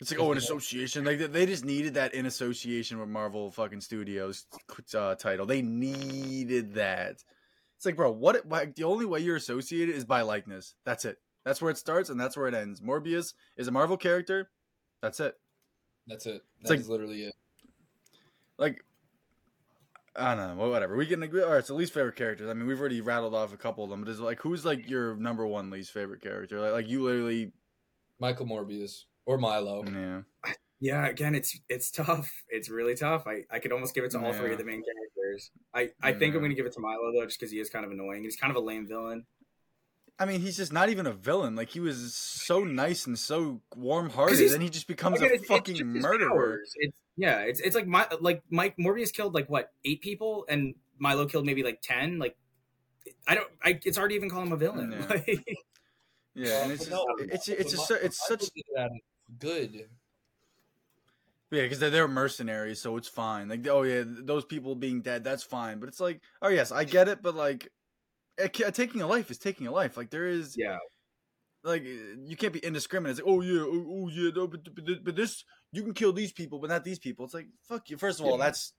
It's 0.00 0.10
like 0.10 0.20
oh, 0.20 0.32
an 0.32 0.38
association. 0.38 1.04
Like 1.04 1.18
they- 1.18 1.46
just 1.46 1.64
needed 1.64 1.94
that 1.94 2.14
in 2.14 2.24
association 2.26 2.98
with 2.98 3.08
Marvel 3.08 3.50
fucking 3.50 3.82
Studios 3.82 4.46
uh, 4.94 5.14
title. 5.16 5.44
They 5.44 5.60
needed 5.60 6.74
that. 6.74 7.22
It's 7.76 7.86
like, 7.86 7.96
bro, 7.96 8.10
what? 8.10 8.44
Why, 8.46 8.66
the 8.74 8.84
only 8.84 9.04
way 9.06 9.20
you're 9.20 9.36
associated 9.36 9.94
is 9.94 10.04
by 10.04 10.22
likeness. 10.22 10.74
That's 10.84 11.04
it. 11.04 11.18
That's 11.44 11.60
where 11.60 11.70
it 11.70 11.78
starts 11.78 12.08
and 12.10 12.18
that's 12.20 12.36
where 12.36 12.46
it 12.46 12.54
ends. 12.54 12.80
Morbius 12.80 13.34
is 13.56 13.68
a 13.68 13.70
Marvel 13.70 13.96
character. 13.96 14.50
That's 15.02 15.20
it. 15.20 15.34
That's 16.06 16.26
it. 16.26 16.42
That's 16.62 16.70
like- 16.70 16.88
literally 16.88 17.24
it. 17.24 17.34
Like, 18.58 18.84
I 20.20 20.34
don't 20.34 20.48
know. 20.56 20.62
well, 20.62 20.70
Whatever. 20.70 20.96
We 20.96 21.06
can 21.06 21.22
agree. 21.22 21.42
All 21.42 21.52
right. 21.52 21.64
So 21.64 21.74
least 21.74 21.92
favorite 21.94 22.16
characters. 22.16 22.48
I 22.50 22.54
mean, 22.54 22.66
we've 22.66 22.78
already 22.80 23.00
rattled 23.00 23.34
off 23.34 23.52
a 23.52 23.56
couple 23.56 23.84
of 23.84 23.90
them. 23.90 24.02
But 24.04 24.10
is 24.10 24.20
like, 24.20 24.40
who's 24.40 24.64
like 24.64 24.88
your 24.88 25.16
number 25.16 25.46
one 25.46 25.70
least 25.70 25.92
favorite 25.92 26.20
character? 26.22 26.60
Like, 26.60 26.72
like 26.72 26.88
you 26.88 27.02
literally, 27.02 27.52
Michael 28.18 28.46
Morbius 28.46 29.04
or 29.26 29.38
Milo. 29.38 29.84
yeah. 29.86 30.20
Yeah, 30.82 31.06
again, 31.08 31.34
it's 31.34 31.58
it's 31.68 31.90
tough. 31.90 32.30
It's 32.48 32.70
really 32.70 32.94
tough. 32.94 33.26
I, 33.26 33.44
I 33.50 33.58
could 33.58 33.70
almost 33.72 33.94
give 33.94 34.04
it 34.04 34.12
to 34.12 34.18
all 34.24 34.32
three 34.32 34.52
of 34.52 34.58
the 34.58 34.64
main 34.64 34.82
characters. 34.82 35.50
I, 35.74 35.90
I 36.02 36.12
think 36.14 36.34
I'm 36.34 36.40
going 36.40 36.50
to 36.50 36.54
give 36.56 36.64
it 36.66 36.72
to 36.72 36.80
Milo 36.80 37.12
though, 37.12 37.24
just 37.26 37.38
because 37.38 37.52
he 37.52 37.60
is 37.60 37.68
kind 37.68 37.84
of 37.84 37.90
annoying. 37.90 38.22
He's 38.24 38.36
kind 38.36 38.50
of 38.50 38.56
a 38.56 38.60
lame 38.64 38.88
villain. 38.88 39.26
I 40.18 40.24
mean, 40.26 40.40
he's 40.40 40.56
just 40.56 40.72
not 40.72 40.88
even 40.90 41.06
a 41.06 41.12
villain. 41.12 41.54
Like 41.54 41.68
he 41.68 41.80
was 41.80 42.14
so 42.14 42.64
nice 42.64 43.06
and 43.06 43.18
so 43.18 43.60
warm-hearted, 43.76 44.38
he's- 44.38 44.52
and 44.54 44.62
he 44.62 44.68
just 44.70 44.86
becomes 44.86 45.16
Again, 45.18 45.30
a 45.30 45.34
it's- 45.34 45.42
it's 45.42 45.48
fucking 45.50 45.74
just 45.76 45.84
murderer. 45.86 46.60
It's 46.76 46.94
yeah, 47.20 47.40
it's 47.40 47.60
it's 47.60 47.76
like 47.76 47.86
my 47.86 48.08
like 48.20 48.42
Mike 48.48 48.76
Morbius 48.78 49.12
killed 49.12 49.34
like 49.34 49.50
what 49.50 49.72
eight 49.84 50.00
people, 50.00 50.46
and 50.48 50.74
Milo 50.98 51.26
killed 51.26 51.44
maybe 51.44 51.62
like 51.62 51.80
ten. 51.82 52.18
Like 52.18 52.34
I 53.28 53.34
don't, 53.34 53.48
I 53.62 53.78
it's 53.84 53.98
hard 53.98 54.10
to 54.10 54.16
even 54.16 54.30
call 54.30 54.42
him 54.42 54.52
a 54.52 54.56
villain. 54.56 54.92
Yeah. 54.92 55.06
Like, 55.10 55.44
Yeah, 56.34 56.62
and 56.62 56.72
it's 56.72 56.86
just, 56.86 56.90
no, 56.90 57.04
it's 57.18 57.46
but 57.46 57.58
it's 57.58 57.72
Mi- 57.72 57.76
just 57.76 57.90
it's 57.90 58.26
such 58.26 58.50
good. 59.38 59.88
yeah 61.50 61.62
because 61.62 61.78
they're, 61.78 61.90
they're 61.90 62.08
mercenaries, 62.08 62.80
so 62.80 62.96
it's 62.96 63.08
fine. 63.08 63.48
Like 63.48 63.66
oh 63.68 63.82
yeah, 63.82 64.04
those 64.06 64.46
people 64.46 64.74
being 64.74 65.02
dead, 65.02 65.22
that's 65.22 65.42
fine. 65.42 65.78
But 65.78 65.90
it's 65.90 66.00
like 66.00 66.22
oh 66.40 66.48
yes, 66.48 66.72
I 66.72 66.84
get 66.84 67.08
it, 67.08 67.22
but 67.22 67.34
like 67.34 67.68
taking 68.72 69.02
a 69.02 69.06
life 69.06 69.30
is 69.30 69.36
taking 69.38 69.66
a 69.66 69.72
life. 69.72 69.98
Like 69.98 70.08
there 70.08 70.26
is 70.26 70.56
yeah, 70.56 70.78
like 71.64 71.84
you 71.84 72.36
can't 72.36 72.52
be 72.52 72.64
indiscriminate. 72.64 73.18
It's 73.18 73.26
like 73.26 73.32
oh 73.32 73.40
yeah, 73.40 73.60
oh, 73.62 73.86
oh 73.88 74.08
yeah, 74.08 74.30
no, 74.34 74.46
but, 74.46 74.60
but 74.74 74.84
but 75.04 75.16
this 75.16 75.44
you 75.72 75.82
can 75.82 75.94
kill 75.94 76.12
these 76.12 76.32
people, 76.32 76.58
but 76.58 76.70
not 76.70 76.84
these 76.84 76.98
people. 76.98 77.24
It's 77.24 77.34
like 77.34 77.48
fuck 77.68 77.90
you. 77.90 77.96
First 77.98 78.20
of 78.20 78.26
all, 78.26 78.38
Yeah. 78.38 78.44
that's 78.46 78.72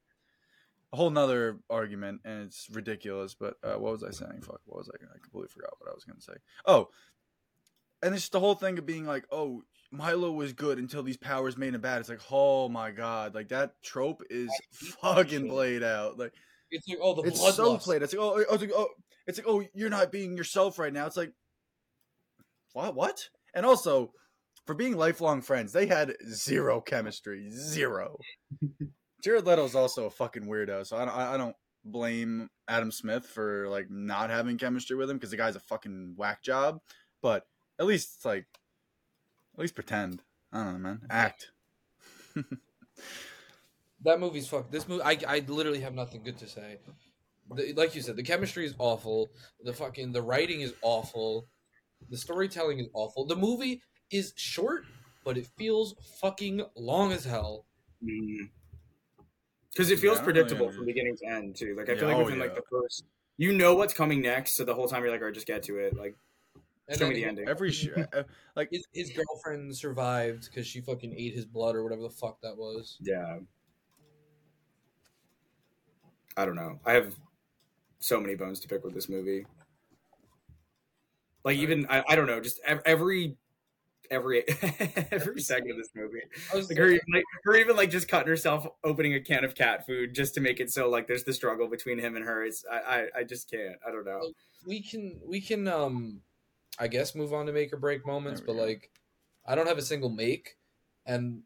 a 0.93 0.97
whole 0.97 1.09
nother 1.09 1.59
argument, 1.69 2.21
and 2.25 2.43
it's 2.43 2.67
ridiculous. 2.71 3.33
But 3.33 3.55
uh, 3.63 3.75
what 3.79 3.91
was 3.93 4.03
I 4.03 4.11
saying? 4.11 4.41
Fuck, 4.41 4.61
what 4.65 4.79
was 4.79 4.89
I? 4.89 4.95
I 5.03 5.17
completely 5.21 5.49
forgot 5.49 5.73
what 5.79 5.89
I 5.89 5.93
was 5.93 6.03
gonna 6.03 6.21
say. 6.21 6.33
Oh, 6.65 6.89
and 8.03 8.15
it's 8.15 8.29
the 8.29 8.39
whole 8.39 8.55
thing 8.55 8.77
of 8.79 8.85
being 8.85 9.05
like, 9.05 9.25
oh, 9.31 9.61
Milo 9.91 10.31
was 10.31 10.53
good 10.53 10.79
until 10.79 11.03
these 11.03 11.17
powers 11.17 11.57
made 11.57 11.75
him 11.75 11.81
bad. 11.81 11.99
It's 11.99 12.09
like, 12.09 12.21
oh 12.31 12.67
my 12.67 12.91
god, 12.91 13.35
like 13.35 13.49
that 13.49 13.81
trope 13.83 14.23
is 14.29 14.49
fucking 15.01 15.47
played 15.49 15.83
out. 15.83 16.17
Like 16.17 16.33
It's 16.71 16.87
like 16.87 16.97
oh 17.01 17.13
the 17.21 17.27
it's 17.27 17.39
bloodlust. 17.39 17.53
so 17.53 17.77
played. 17.77 18.01
It's 18.01 18.13
like 18.13 18.21
oh, 18.21 18.43
oh, 18.49 18.53
it's 18.53 18.61
like, 18.63 18.71
oh, 18.75 18.87
it's 19.27 19.37
like 19.37 19.47
oh, 19.47 19.63
you're 19.73 19.89
not 19.89 20.11
being 20.11 20.35
yourself 20.35 20.79
right 20.79 20.91
now. 20.91 21.05
It's 21.05 21.17
like 21.17 21.31
what? 22.73 22.95
What? 22.95 23.29
And 23.53 23.65
also, 23.65 24.12
for 24.65 24.73
being 24.75 24.95
lifelong 24.95 25.41
friends, 25.41 25.73
they 25.73 25.88
had 25.88 26.15
zero 26.27 26.81
chemistry. 26.81 27.49
Zero. 27.51 28.17
Jared 29.23 29.45
Leto's 29.45 29.75
also 29.75 30.05
a 30.05 30.12
fucking 30.12 30.45
weirdo, 30.45 30.86
so 30.86 30.97
I 30.97 31.05
don't, 31.05 31.15
I 31.15 31.38
don't 31.38 31.55
blame 31.86 32.49
Matt 32.69 32.93
Smith 32.93 33.25
for 33.25 33.67
like 33.69 33.89
not 33.89 34.29
having 34.29 34.57
chemistry 34.57 34.95
with 34.95 35.10
him 35.10 35.17
because 35.17 35.31
the 35.31 35.38
guy's 35.38 35.55
a 35.55 35.60
fucking 35.60 36.13
whack 36.17 36.41
job. 36.41 36.79
But 37.21 37.45
at 37.79 37.86
least 37.86 38.15
it's 38.15 38.25
like, 38.25 38.45
at 39.53 39.60
least 39.60 39.75
pretend. 39.75 40.21
I 40.51 40.63
don't 40.63 40.73
know, 40.73 40.79
man. 40.79 41.01
Act. 41.10 41.51
That 44.03 44.19
movie's 44.19 44.47
fuck. 44.47 44.71
This 44.71 44.88
movie, 44.88 45.03
I, 45.03 45.17
I 45.27 45.43
literally 45.47 45.81
have 45.81 45.93
nothing 45.93 46.23
good 46.23 46.38
to 46.39 46.47
say. 46.47 46.79
The, 47.53 47.73
like 47.73 47.95
you 47.95 48.01
said, 48.01 48.15
the 48.15 48.23
chemistry 48.23 48.65
is 48.65 48.73
awful. 48.79 49.29
The 49.63 49.73
fucking 49.73 50.12
the 50.12 50.21
writing 50.21 50.62
is 50.62 50.73
awful. 50.81 51.47
The 52.09 52.17
storytelling 52.17 52.79
is 52.79 52.87
awful. 52.93 53.25
The 53.25 53.35
movie 53.35 53.81
is 54.11 54.33
short, 54.35 54.83
but 55.23 55.37
it 55.37 55.47
feels 55.57 55.95
fucking 56.19 56.61
long 56.75 57.11
as 57.11 57.23
hell. 57.23 57.65
because 58.01 59.89
Mm. 59.89 59.91
it 59.93 59.99
feels 59.99 60.17
Yeah, 60.17 60.23
predictable 60.23 60.65
really 60.67 60.77
from 60.77 60.85
beginning 60.85 61.15
to 61.17 61.25
end 61.27 61.55
too. 61.55 61.75
Like 61.75 61.87
I 61.89 61.93
Yeah, 61.93 61.99
feel 61.99 62.07
like 62.09 62.17
oh, 62.17 62.23
within 62.23 62.39
like 62.39 62.55
the 62.55 62.63
first, 62.69 63.05
you 63.37 63.53
know 63.53 63.75
what's 63.75 63.93
coming 63.93 64.21
next, 64.21 64.55
so 64.55 64.65
the 64.65 64.73
whole 64.73 64.87
time 64.87 65.03
you're 65.03 65.11
like, 65.11 65.21
all 65.21 65.27
right, 65.27 65.33
just 65.33 65.47
get 65.47 65.63
to 65.63 65.77
it. 65.77 65.95
Like 65.95 66.17
And 66.87 66.97
show 66.99 67.07
me 67.07 67.13
the 67.13 67.19
he- 67.21 67.25
ending. 67.25 67.47
Every 67.47 67.71
sh- 67.71 67.89
uh, 68.13 68.23
like 68.55 68.69
His, 68.71 68.85
his 68.91 69.11
girlfriend 69.11 69.75
survived 69.77 70.45
because 70.49 70.65
she 70.67 70.81
fucking 70.81 71.13
ate 71.15 71.33
his 71.33 71.45
blood 71.45 71.75
or 71.75 71.83
whatever 71.83 72.01
the 72.01 72.09
fuck 72.09 72.41
that 72.41 72.57
was. 72.57 72.97
Yeah. 73.01 73.39
I 76.37 76.45
don't 76.45 76.55
know. 76.55 76.79
I 76.85 76.93
have 76.93 77.15
so 77.99 78.19
many 78.19 78.35
bones 78.35 78.59
to 78.61 78.67
pick 78.67 78.83
with 78.83 78.93
this 78.93 79.09
movie. 79.09 79.45
Like 81.43 81.58
even 81.58 81.88
I, 81.89 82.04
I 82.08 82.15
don't 82.15 82.27
know, 82.27 82.39
just 82.39 82.60
ev- 82.65 82.82
every 82.86 83.36
every 84.10 84.43
every 85.12 85.41
second 85.41 85.71
of 85.71 85.77
this 85.77 85.89
movie. 85.95 86.21
I 86.54 86.58
was 86.58 86.69
Like 86.69 86.77
her, 86.77 86.91
like 86.91 87.23
her 87.43 87.56
even 87.56 87.75
like 87.75 87.89
just 87.89 88.08
cutting 88.08 88.27
herself 88.27 88.67
opening 88.84 89.13
a 89.15 89.21
can 89.21 89.43
of 89.43 89.56
cat 89.56 89.86
food 89.86 90.13
just 90.13 90.34
to 90.36 90.41
make 90.41 90.60
it 90.60 90.71
so 90.71 90.89
like 90.89 91.08
there's 91.08 91.23
the 91.23 91.34
struggle 91.34 91.67
between 91.67 91.97
him 91.97 92.15
and 92.15 92.25
her. 92.25 92.43
It's 92.43 92.63
I 92.69 92.77
I, 92.77 93.08
I 93.19 93.23
just 93.23 93.49
can't. 93.49 93.77
I 93.88 93.91
don't 93.91 94.06
know. 94.06 94.34
we 94.67 94.82
can 94.82 95.19
we 95.25 95.41
can 95.41 95.67
um 95.67 96.21
I 96.77 96.88
guess 96.88 97.15
move 97.15 97.34
on 97.34 97.45
to 97.47 97.54
make 97.54 97.73
or 97.73 97.77
break 97.77 98.06
moments, 98.06 98.41
but 98.41 98.54
go. 98.54 98.63
like 98.63 98.91
I 99.45 99.56
don't 99.56 99.67
have 99.67 99.77
a 99.77 99.84
single 99.84 100.10
make, 100.10 100.58
and 101.06 101.41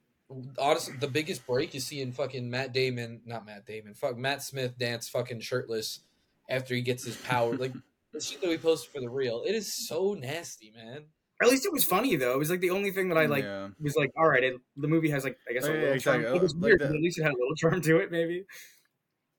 honestly, 0.59 0.95
the 0.99 1.07
biggest 1.07 1.45
break 1.45 1.73
you 1.73 1.79
see 1.79 2.01
in 2.01 2.11
fucking 2.11 2.49
Matt 2.49 2.73
Damon, 2.73 3.21
not 3.25 3.45
Matt 3.45 3.65
Damon, 3.65 3.93
fuck 3.93 4.17
Matt 4.17 4.43
Smith 4.43 4.77
dance 4.77 5.07
fucking 5.07 5.39
shirtless 5.39 6.01
after 6.49 6.75
he 6.75 6.81
gets 6.81 7.05
his 7.05 7.15
power. 7.17 7.55
like 7.55 7.73
the 8.15 8.21
shit 8.21 8.41
that 8.41 8.49
we 8.49 8.57
posted 8.57 8.91
for 8.91 8.99
the 9.01 9.09
real. 9.09 9.43
it 9.45 9.53
is 9.55 9.87
so 9.87 10.13
nasty, 10.19 10.71
man. 10.75 11.05
At 11.41 11.49
least 11.49 11.65
it 11.65 11.73
was 11.73 11.83
funny 11.83 12.15
though. 12.15 12.33
It 12.33 12.39
was 12.39 12.49
like 12.49 12.61
the 12.61 12.69
only 12.69 12.91
thing 12.91 13.09
that 13.09 13.17
I 13.17 13.25
like 13.25 13.43
yeah. 13.43 13.67
was 13.79 13.95
like, 13.95 14.11
all 14.17 14.27
right, 14.27 14.43
it, 14.43 14.55
the 14.77 14.87
movie 14.87 15.09
has 15.09 15.23
like 15.25 15.37
I 15.49 15.53
guess 15.53 15.65
a 15.65 15.69
Oh, 15.69 15.73
yeah, 15.73 15.79
little 15.81 15.95
exactly. 15.95 16.23
charm. 16.23 16.35
It 16.37 16.41
was 16.41 16.55
Like 16.55 16.63
weird, 16.63 16.79
that- 16.81 16.87
but 16.87 16.95
at 16.95 17.01
least 17.01 17.19
it 17.19 17.23
had 17.23 17.33
a 17.33 17.37
little 17.37 17.55
charm 17.55 17.81
to 17.81 17.97
it, 17.97 18.11
maybe. 18.11 18.45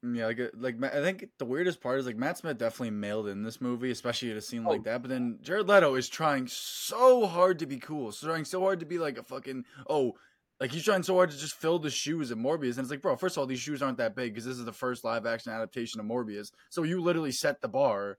Yeah, 0.02 0.26
like 0.26 0.38
uh, 0.40 0.48
like 0.58 0.76
I 0.84 1.02
think 1.02 1.26
the 1.38 1.46
weirdest 1.46 1.80
part 1.80 1.98
is 1.98 2.06
like 2.06 2.16
Matt 2.16 2.38
Smith 2.38 2.58
definitely 2.58 2.90
mailed 2.90 3.26
in 3.28 3.42
this 3.42 3.60
movie, 3.60 3.90
especially 3.90 4.30
at 4.30 4.36
a 4.36 4.42
scene 4.42 4.62
like 4.62 4.80
Oh. 4.80 4.84
that. 4.84 5.02
But 5.02 5.08
then 5.08 5.38
Jared 5.42 5.66
Leto 5.68 5.94
is 5.94 6.08
trying 6.08 6.46
so 6.48 7.26
hard 7.26 7.58
to 7.60 7.66
be 7.66 7.78
cool, 7.78 8.12
so 8.12 8.26
trying 8.26 8.44
so 8.44 8.60
hard 8.60 8.80
to 8.80 8.86
be 8.86 8.98
like 8.98 9.16
a 9.18 9.22
fucking 9.24 9.64
oh, 9.88 10.12
like 10.60 10.70
he's 10.70 10.84
trying 10.84 11.02
so 11.02 11.14
hard 11.14 11.30
to 11.30 11.36
just 11.38 11.54
fill 11.56 11.78
the 11.78 11.90
shoes 11.90 12.30
of 12.30 12.38
Morbius, 12.38 12.72
and 12.72 12.80
it's 12.80 12.90
like, 12.90 13.02
bro, 13.02 13.16
first 13.16 13.36
of 13.36 13.40
all, 13.40 13.46
these 13.46 13.58
shoes 13.60 13.82
aren't 13.82 13.98
that 13.98 14.14
big 14.14 14.32
because 14.34 14.44
this 14.44 14.58
is 14.58 14.64
the 14.66 14.72
first 14.72 15.02
live 15.02 15.24
action 15.26 15.50
adaptation 15.50 15.98
of 15.98 16.06
Morbius, 16.06 16.52
so 16.68 16.82
you 16.82 17.00
literally 17.00 17.32
set 17.32 17.60
the 17.62 17.68
bar, 17.68 18.18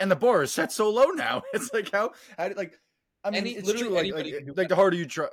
and 0.00 0.10
the 0.10 0.16
bar 0.16 0.42
is 0.42 0.52
set 0.52 0.72
so 0.72 0.90
low 0.90 1.06
now. 1.10 1.42
It's 1.52 1.72
like 1.72 1.90
how, 1.92 2.10
how 2.36 2.50
like 2.56 2.78
I 3.22 3.30
mean, 3.30 3.40
Any- 3.42 3.50
it's 3.52 3.66
literally 3.66 3.88
true, 3.88 3.94
like 3.94 4.04
like, 4.04 4.12
anybody 4.12 4.32
can 4.32 4.46
do 4.46 4.54
like 4.56 4.68
the 4.68 4.76
harder 4.76 4.96
you 4.96 5.06
try. 5.06 5.28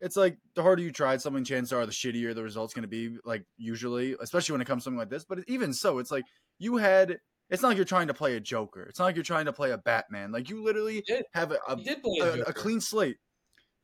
It's 0.00 0.16
like 0.16 0.36
the 0.56 0.62
harder 0.62 0.82
you 0.82 0.90
tried 0.90 1.22
something, 1.22 1.44
chances 1.44 1.72
are 1.72 1.86
the 1.86 1.92
shittier 1.92 2.34
the 2.34 2.42
result's 2.42 2.74
going 2.74 2.82
to 2.82 2.88
be. 2.88 3.16
Like 3.24 3.44
usually, 3.56 4.16
especially 4.20 4.54
when 4.54 4.60
it 4.60 4.66
comes 4.66 4.82
to 4.82 4.84
something 4.84 4.98
like 4.98 5.10
this. 5.10 5.24
But 5.24 5.40
even 5.46 5.72
so, 5.72 5.98
it's 5.98 6.10
like 6.10 6.24
you 6.58 6.76
had. 6.76 7.18
It's 7.50 7.60
not 7.60 7.68
like 7.68 7.76
you're 7.76 7.84
trying 7.84 8.06
to 8.08 8.14
play 8.14 8.34
a 8.34 8.40
Joker. 8.40 8.82
It's 8.84 8.98
not 8.98 9.04
like 9.04 9.14
you're 9.14 9.22
trying 9.24 9.44
to 9.44 9.52
play 9.52 9.72
a 9.72 9.78
Batman. 9.78 10.32
Like 10.32 10.48
you 10.48 10.64
literally 10.64 11.04
have 11.34 11.52
a, 11.52 11.58
a, 11.68 11.76
a 11.76 12.22
a, 12.22 12.40
a 12.48 12.52
clean 12.52 12.80
slate. 12.80 13.18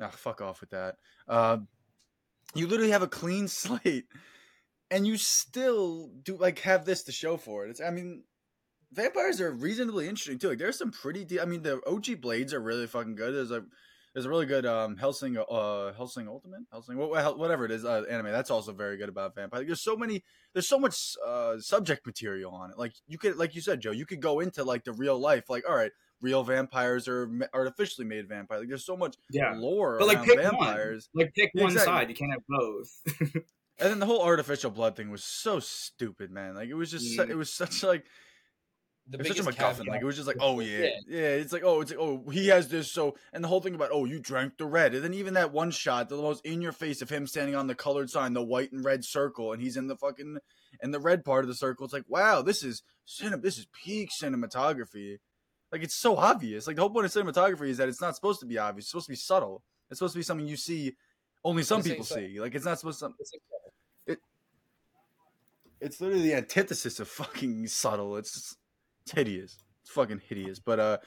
Ah, 0.00 0.08
fuck 0.08 0.40
off 0.40 0.60
with 0.60 0.70
that. 0.70 0.94
Uh, 1.28 1.58
you 2.54 2.66
literally 2.66 2.92
have 2.92 3.02
a 3.02 3.08
clean 3.08 3.46
slate, 3.48 4.06
and 4.90 5.06
you 5.06 5.16
still 5.18 6.10
do 6.22 6.36
like 6.36 6.60
have 6.60 6.84
this 6.84 7.04
to 7.04 7.12
show 7.12 7.36
for 7.36 7.66
it. 7.66 7.70
It's. 7.70 7.80
I 7.80 7.90
mean, 7.90 8.24
vampires 8.92 9.40
are 9.40 9.52
reasonably 9.52 10.08
interesting 10.08 10.38
too. 10.38 10.48
Like 10.50 10.58
there's 10.58 10.78
some 10.78 10.90
pretty. 10.90 11.24
De- 11.24 11.40
I 11.40 11.44
mean, 11.44 11.62
the 11.62 11.80
OG 11.86 12.20
blades 12.20 12.52
are 12.54 12.60
really 12.60 12.86
fucking 12.86 13.14
good. 13.16 13.34
There's 13.34 13.50
a 13.50 13.64
there's 14.14 14.24
a 14.26 14.30
really 14.30 14.46
good 14.46 14.66
um 14.66 14.96
Hellsing 14.96 15.36
uh 15.36 15.92
Hellsing 15.92 16.28
Ultimate 16.28 16.60
Hellsing 16.72 16.96
wha- 16.96 17.06
wha- 17.08 17.34
whatever 17.36 17.64
it 17.64 17.70
is 17.70 17.84
uh, 17.84 18.02
anime 18.10 18.32
that's 18.32 18.50
also 18.50 18.72
very 18.72 18.96
good 18.96 19.08
about 19.08 19.34
vampire. 19.34 19.64
There's 19.64 19.82
so 19.82 19.96
many 19.96 20.24
there's 20.54 20.68
so 20.68 20.78
much 20.78 21.14
uh 21.26 21.58
subject 21.58 22.06
material 22.06 22.52
on 22.54 22.70
it. 22.70 22.78
Like 22.78 22.94
you 23.06 23.18
could 23.18 23.36
like 23.36 23.54
you 23.54 23.60
said 23.60 23.80
Joe, 23.80 23.92
you 23.92 24.06
could 24.06 24.20
go 24.20 24.40
into 24.40 24.64
like 24.64 24.84
the 24.84 24.92
real 24.92 25.18
life 25.18 25.48
like 25.50 25.68
all 25.68 25.76
right, 25.76 25.92
real 26.20 26.42
vampires 26.42 27.06
are 27.06 27.30
artificially 27.52 28.06
made 28.06 28.28
vampire. 28.28 28.60
Like 28.60 28.68
there's 28.68 28.86
so 28.86 28.96
much 28.96 29.14
Yeah. 29.30 29.54
lore 29.56 29.98
But, 29.98 30.08
like, 30.08 30.24
pick 30.24 30.38
one. 30.52 31.00
Like 31.14 31.34
pick 31.34 31.50
Yeah, 31.54 31.62
one 31.64 31.72
exactly. 31.72 31.92
side. 31.94 32.08
You 32.08 32.16
can't 32.16 32.32
have 32.32 32.42
both. 32.48 33.42
And 33.80 33.88
then 33.90 34.00
the 34.00 34.06
whole 34.06 34.24
artificial 34.24 34.72
blood 34.72 34.96
thing 34.96 35.08
was 35.08 35.22
so 35.22 35.60
stupid, 35.60 36.32
man. 36.32 36.56
Like 36.56 36.68
it 36.68 36.74
was 36.74 36.90
just 36.90 37.16
Mm. 37.16 37.30
it 37.30 37.36
was 37.36 37.54
such 37.54 37.84
like 37.84 38.04
The 39.10 39.20
it 39.20 39.26
such 39.26 39.38
a 39.38 39.42
MacGuffin. 39.42 39.86
Like 39.88 40.02
it 40.02 40.04
was 40.04 40.16
just 40.16 40.26
like, 40.28 40.36
oh 40.40 40.60
yeah, 40.60 40.78
Yeah. 40.80 40.88
yeah. 41.08 41.18
It's 41.36 41.52
like 41.52 41.62
oh, 41.64 41.80
it's 41.80 41.90
like 41.90 42.00
oh 42.00 42.28
he 42.30 42.48
has 42.48 42.68
this 42.68 42.92
so, 42.92 43.16
and 43.32 43.42
the 43.42 43.48
whole 43.48 43.60
thing 43.60 43.74
about 43.74 43.90
oh 43.92 44.04
you 44.04 44.18
drank 44.20 44.58
the 44.58 44.66
red, 44.66 44.94
and 44.94 45.02
then 45.02 45.14
even 45.14 45.34
that 45.34 45.52
one 45.52 45.70
shot, 45.70 46.08
the 46.10 46.16
most 46.16 46.44
in 46.44 46.60
your 46.60 46.72
face 46.72 47.00
of 47.00 47.08
him 47.08 47.26
standing 47.26 47.54
on 47.54 47.66
the 47.68 47.74
colored 47.74 48.10
sign, 48.10 48.34
the 48.34 48.42
white 48.42 48.70
and 48.72 48.84
red 48.84 49.04
circle, 49.04 49.52
and 49.52 49.62
he's 49.62 49.76
in 49.78 49.86
the 49.86 49.96
fucking 49.96 50.36
in 50.82 50.90
the 50.90 51.00
red 51.00 51.24
part 51.24 51.44
of 51.44 51.48
the 51.48 51.54
circle. 51.54 51.84
It's 51.84 51.94
like 51.94 52.04
wow, 52.06 52.42
this 52.42 52.62
is 52.62 52.82
cinem- 53.06 53.40
this 53.42 53.56
is 53.56 53.66
peak 53.84 54.10
cinematography. 54.22 55.16
Like 55.72 55.82
it's 55.82 55.96
so 55.96 56.16
obvious. 56.16 56.66
Like 56.66 56.76
the 56.76 56.82
whole 56.82 56.90
point 56.90 57.06
of 57.06 57.12
cinematography 57.12 57.68
is 57.68 57.78
that 57.78 57.88
it's 57.88 58.00
not 58.02 58.14
supposed 58.14 58.40
to 58.40 58.46
be 58.46 58.58
obvious. 58.58 58.84
It's 58.84 58.90
supposed 58.90 59.06
to 59.06 59.12
be 59.12 59.16
subtle. 59.16 59.62
It's 59.90 59.98
supposed 60.00 60.12
to 60.14 60.18
be 60.18 60.22
something 60.22 60.46
you 60.46 60.56
see 60.56 60.94
only 61.44 61.62
some 61.62 61.82
people 61.82 62.04
see. 62.04 62.38
Like 62.40 62.54
it's 62.54 62.64
not 62.66 62.78
supposed 62.78 63.00
to. 63.00 63.10
It's 63.18 63.32
like- 63.32 64.18
It's 65.80 66.00
literally 66.00 66.22
the 66.24 66.34
antithesis 66.34 66.98
of 67.00 67.08
fucking 67.08 67.66
subtle. 67.68 68.16
It's, 68.16 68.56
it's 69.08 69.16
hideous. 69.16 69.58
It's 69.82 69.90
fucking 69.90 70.20
hideous. 70.28 70.58
But 70.58 70.80
uh, 70.80 70.98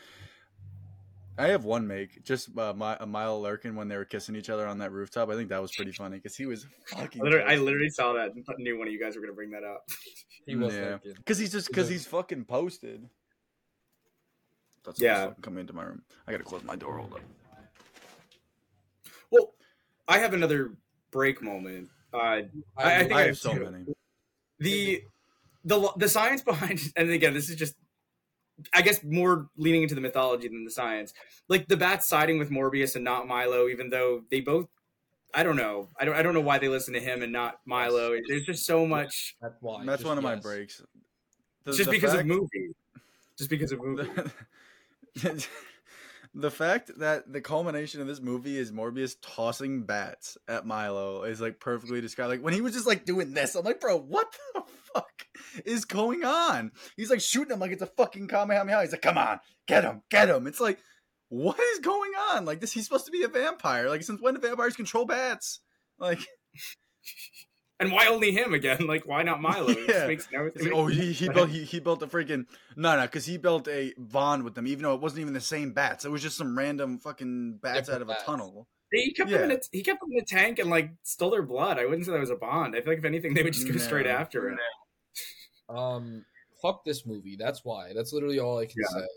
I 1.38 1.48
have 1.50 1.64
one 1.66 1.88
make 1.88 2.24
just 2.24 2.58
uh, 2.58 2.74
my 2.74 2.98
a 3.00 3.06
Mile 3.06 3.40
Lurkin 3.42 3.76
when 3.76 3.88
they 3.88 3.96
were 3.98 4.06
kissing 4.06 4.36
each 4.36 4.50
other 4.50 4.68
on 4.68 4.80
that 4.80 4.92
rooftop. 4.92 5.30
I 5.30 5.36
think 5.36 5.50
that 5.50 5.62
was 5.62 5.72
pretty 5.76 5.92
funny 5.92 6.18
because 6.18 6.36
he 6.36 6.46
was 6.48 6.66
fucking. 6.88 7.22
I 7.22 7.24
literally, 7.24 7.46
I 7.46 7.56
literally 7.58 7.90
saw 7.90 8.14
that 8.14 8.34
and 8.34 8.44
knew 8.58 8.78
one 8.78 8.88
of 8.88 8.94
you 8.94 9.00
guys 9.00 9.16
were 9.16 9.22
gonna 9.22 9.34
bring 9.34 9.52
that 9.52 9.64
up. 9.64 9.88
He 10.48 10.56
was 10.56 10.74
Yeah. 10.74 10.94
like, 10.94 11.04
because 11.04 11.38
he's 11.38 11.52
just 11.52 11.68
because 11.68 11.88
he's 11.88 12.08
fucking 12.08 12.46
posted. 12.46 13.08
That's 14.84 15.00
Yeah. 15.00 15.26
yeah. 15.26 15.32
Coming 15.44 15.60
into 15.62 15.74
my 15.74 15.84
room. 15.84 16.02
I 16.28 16.32
gotta 16.32 16.44
close 16.44 16.64
my 16.64 16.76
door. 16.76 16.98
Hold 16.98 17.14
up. 17.14 17.22
Well, 19.30 19.54
I 20.08 20.18
have 20.18 20.34
another 20.34 20.74
break 21.12 21.44
moment. 21.44 21.90
Uh, 22.12 22.18
I- 22.18 22.50
I 22.76 23.00
think 23.00 23.12
I 23.14 23.16
I 23.16 23.20
have 23.20 23.28
have 23.28 23.38
so 23.38 23.54
many. 23.54 23.86
the 24.60 25.04
the 25.64 25.92
the 25.98 26.10
science 26.10 26.42
behind 26.42 26.82
and 26.96 27.12
again 27.12 27.36
this 27.36 27.48
is 27.52 27.56
just 27.56 27.76
i 28.74 28.82
guess 28.82 29.04
more 29.04 29.48
leaning 29.58 29.84
into 29.84 29.96
the 29.96 30.02
mythology 30.02 30.48
than 30.48 30.64
the 30.64 30.72
science. 30.72 31.14
Like 31.48 31.68
the 31.68 31.78
bats 31.78 32.08
siding 32.08 32.40
with 32.40 32.50
morbius 32.50 32.96
and 32.96 33.04
not 33.04 33.28
milo 33.28 33.68
even 33.68 33.90
though 33.90 34.24
they 34.32 34.42
both 34.42 34.68
i 35.34 35.44
don't 35.44 35.58
know. 35.58 35.90
I 36.00 36.06
don't 36.06 36.16
i 36.16 36.22
don't 36.22 36.34
know 36.34 36.42
why 36.42 36.58
they 36.58 36.68
listen 36.68 36.94
to 36.94 37.00
him 37.00 37.24
and 37.24 37.32
not 37.32 37.60
milo. 37.66 38.16
There's 38.28 38.46
just 38.46 38.66
so 38.66 38.86
much 38.86 39.36
That's 39.42 39.56
why. 39.62 39.86
That's 39.86 40.00
just 40.02 40.08
one 40.08 40.18
of 40.18 40.24
my 40.24 40.36
breaks. 40.36 40.82
The- 41.64 41.74
just 41.74 41.90
the 41.90 41.92
because 41.92 42.14
of 42.14 42.26
movie. 42.26 42.70
Just 43.38 43.50
because 43.50 43.72
of 43.72 43.84
movie 43.84 44.10
the, 46.34 46.52
fact 46.52 46.92
that 47.00 47.32
the 47.32 47.42
culmination 47.42 48.02
of 48.02 48.08
this 48.08 48.22
movie 48.22 48.58
is 48.58 48.72
Morbius 48.72 49.16
tossing 49.22 49.84
bats 49.84 50.38
at 50.48 50.66
Milo 50.66 51.24
is 51.24 51.42
like 51.42 51.60
perfectly 51.60 52.02
described. 52.02 52.30
Like 52.30 52.44
when 52.44 52.54
he 52.54 52.62
was 52.62 52.74
just 52.74 52.88
like 52.88 53.06
doing 53.06 53.34
this, 53.34 53.56
I'm 53.56 53.66
like, 53.66 53.82
bro, 53.82 53.98
what 53.98 54.34
the 54.54 54.64
fuck 54.94 55.28
is 55.66 55.86
going 55.86 56.24
on? 56.24 56.72
He's 56.96 57.10
like 57.10 57.22
shooting 57.22 57.54
him 57.54 57.60
like 57.60 57.72
it's 57.72 57.82
a 57.82 57.88
fucking 57.88 58.28
Kamehameha. 58.28 58.82
He's 58.82 58.92
like, 58.92 59.02
come 59.02 59.18
on, 59.18 59.40
get 59.68 59.84
him, 59.84 60.04
get 60.10 60.30
him. 60.30 60.48
It's 60.48 60.60
like, 60.60 60.80
what 61.30 61.60
is 61.60 61.80
going 61.80 62.12
on? 62.32 62.46
Like 62.46 62.60
this, 62.60 62.72
he's 62.72 62.86
supposed 62.86 63.06
to 63.06 63.12
be 63.12 63.24
a 63.24 63.28
vampire. 63.28 63.90
Like 63.90 64.04
since 64.04 64.22
when 64.22 64.34
do 64.34 64.40
vampires 64.40 64.76
control 64.76 65.06
bats? 65.06 65.60
Like, 66.00 66.20
and 67.82 67.92
why 67.92 68.08
only 68.08 68.32
him 68.32 68.54
again 68.54 68.88
like 68.88 69.06
why 69.06 69.22
not 69.24 69.42
milo 69.42 69.68
it 69.70 69.90
Yeah. 69.90 70.08
makes 70.08 70.28
no 70.32 70.46
It's 70.46 70.64
like, 70.64 70.72
oh, 70.74 70.86
he, 70.88 71.12
he 71.12 71.28
built 71.28 71.50
he, 71.50 71.64
he 71.66 71.80
built 71.82 72.02
a 72.02 72.08
freaking 72.08 72.46
no 72.78 72.96
no 72.96 73.02
because 73.02 73.26
he 73.26 73.38
built 73.38 73.68
a 73.68 73.94
bond 73.98 74.44
with 74.44 74.56
them 74.56 74.68
even 74.68 74.84
though 74.84 74.94
it 74.96 75.02
wasn't 75.02 75.22
even 75.22 75.34
the 75.34 75.42
same 75.42 75.74
bats. 75.74 76.06
It 76.06 76.12
was 76.12 76.22
just 76.22 76.38
some 76.38 76.58
random 76.58 77.00
fucking 77.00 77.60
bats 77.62 77.88
Different 77.90 78.10
out 78.10 78.16
of 78.16 78.22
a 78.22 78.26
tunnel. 78.26 78.68
he 78.94 79.12
kept 79.14 79.30
them 79.30 79.44
in 79.44 79.50
Yeah. 79.50 79.56
a, 79.58 79.60
he 79.72 79.84
kept 79.84 80.00
them 80.00 80.10
in 80.14 80.20
a 80.22 80.26
tank 80.26 80.60
and 80.60 80.70
like 80.70 80.92
stole 81.04 81.32
their 81.32 81.44
blood 81.44 81.78
i 81.80 81.86
wouldn't 81.86 82.06
say 82.06 82.12
that 82.14 82.20
was 82.20 82.30
a 82.30 82.36
bond 82.36 82.76
i 82.76 82.82
feel 82.82 82.92
like 82.94 83.00
if 83.00 83.06
anything 83.06 83.34
they 83.34 83.44
would 83.44 83.54
just 83.54 83.68
go 83.68 83.78
straight 83.78 84.08
after 84.08 84.50
it 84.50 84.58
Um, 85.70 86.26
fuck 86.62 86.84
this 86.86 87.06
movie. 87.06 87.36
That's 87.40 87.62
why. 87.64 87.94
That's 87.96 88.12
literally 88.14 88.40
all 88.40 88.58
I 88.60 88.66
can 88.66 88.76
Yeah. 88.78 89.00
say. 89.00 89.08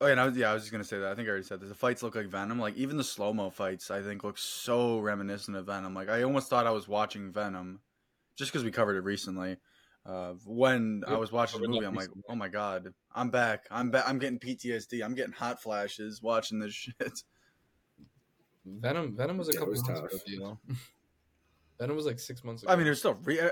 Oh 0.00 0.06
yeah, 0.06 0.12
and 0.12 0.20
I 0.20 0.26
was, 0.26 0.36
yeah, 0.36 0.50
I 0.50 0.54
was 0.54 0.62
just 0.64 0.72
gonna 0.72 0.84
say 0.84 0.98
that. 0.98 1.12
I 1.12 1.14
think 1.14 1.26
I 1.28 1.30
already 1.30 1.44
said 1.46 1.60
this. 1.60 1.68
The 1.68 1.74
fights 1.74 2.02
look 2.02 2.14
like 2.16 2.26
Venom. 2.26 2.58
Like 2.58 2.76
even 2.76 2.96
the 2.96 3.04
slow 3.04 3.32
mo 3.32 3.50
fights, 3.50 3.90
I 3.90 4.02
think 4.02 4.24
look 4.24 4.38
so 4.38 4.98
reminiscent 4.98 5.56
of 5.56 5.66
Venom. 5.66 5.94
Like 5.94 6.08
I 6.08 6.22
almost 6.22 6.50
thought 6.50 6.66
I 6.66 6.72
was 6.72 6.88
watching 6.88 7.32
Venom, 7.32 7.80
just 8.36 8.52
because 8.52 8.64
we 8.64 8.70
covered 8.70 8.96
it 8.96 9.02
recently. 9.04 9.56
Uh, 10.04 10.34
when 10.44 11.02
I 11.06 11.16
was 11.16 11.32
watching 11.32 11.62
the 11.62 11.68
movie, 11.68 11.86
I'm 11.86 11.94
like, 11.94 12.08
oh 12.28 12.34
my 12.34 12.48
god, 12.48 12.92
I'm 13.14 13.30
back. 13.30 13.64
I'm 13.70 13.90
back. 13.90 14.04
I'm 14.06 14.18
getting 14.18 14.38
PTSD. 14.38 15.02
I'm 15.02 15.14
getting 15.14 15.32
hot 15.32 15.62
flashes 15.62 16.20
watching 16.20 16.58
this 16.58 16.74
shit. 16.74 17.22
Venom. 18.66 19.16
Venom 19.16 19.38
was 19.38 19.48
a 19.48 19.52
Yeah, 19.52 19.58
couple 19.60 19.72
was 19.72 19.86
months 19.88 20.00
tough. 20.00 20.10
ago. 20.12 20.20
You 20.26 20.40
know. 20.40 20.58
Venom 21.80 21.96
was 21.96 22.06
like 22.06 22.18
six 22.18 22.44
months 22.44 22.62
ago. 22.62 22.72
I 22.72 22.76
mean, 22.76 22.84
there's 22.84 22.98
still 22.98 23.14
re- 23.22 23.40
uh, 23.40 23.50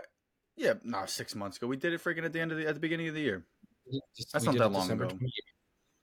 yeah, 0.57 0.74
no, 0.85 1.07
six 1.07 1.35
months 1.35 1.57
ago. 1.57 1.66
We 1.66 1.76
did 1.76 1.92
it 1.92 2.02
freaking 2.02 2.24
at 2.24 2.33
the 2.33 2.40
end 2.40 2.52
of 2.52 2.59
the 2.59 2.66
at 2.66 2.74
the 2.74 2.81
beginning 2.81 3.09
of 3.09 3.14
the 3.14 3.20
year. 3.20 3.44
Just- 4.16 4.33
that's 4.33 4.44
not 4.44 4.57
that 4.59 4.68
long 4.72 4.83
December 4.83 5.05
ago. 5.05 5.14
28th. 5.14 5.28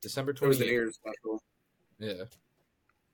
December 0.02 0.32
it 0.32 0.42
was 0.42 0.58
the 0.60 0.66
twenty 0.66 0.72
New 0.72 0.82
eighth. 0.82 0.84
Year's 0.84 0.96
special 0.96 1.44
Yeah. 2.00 2.24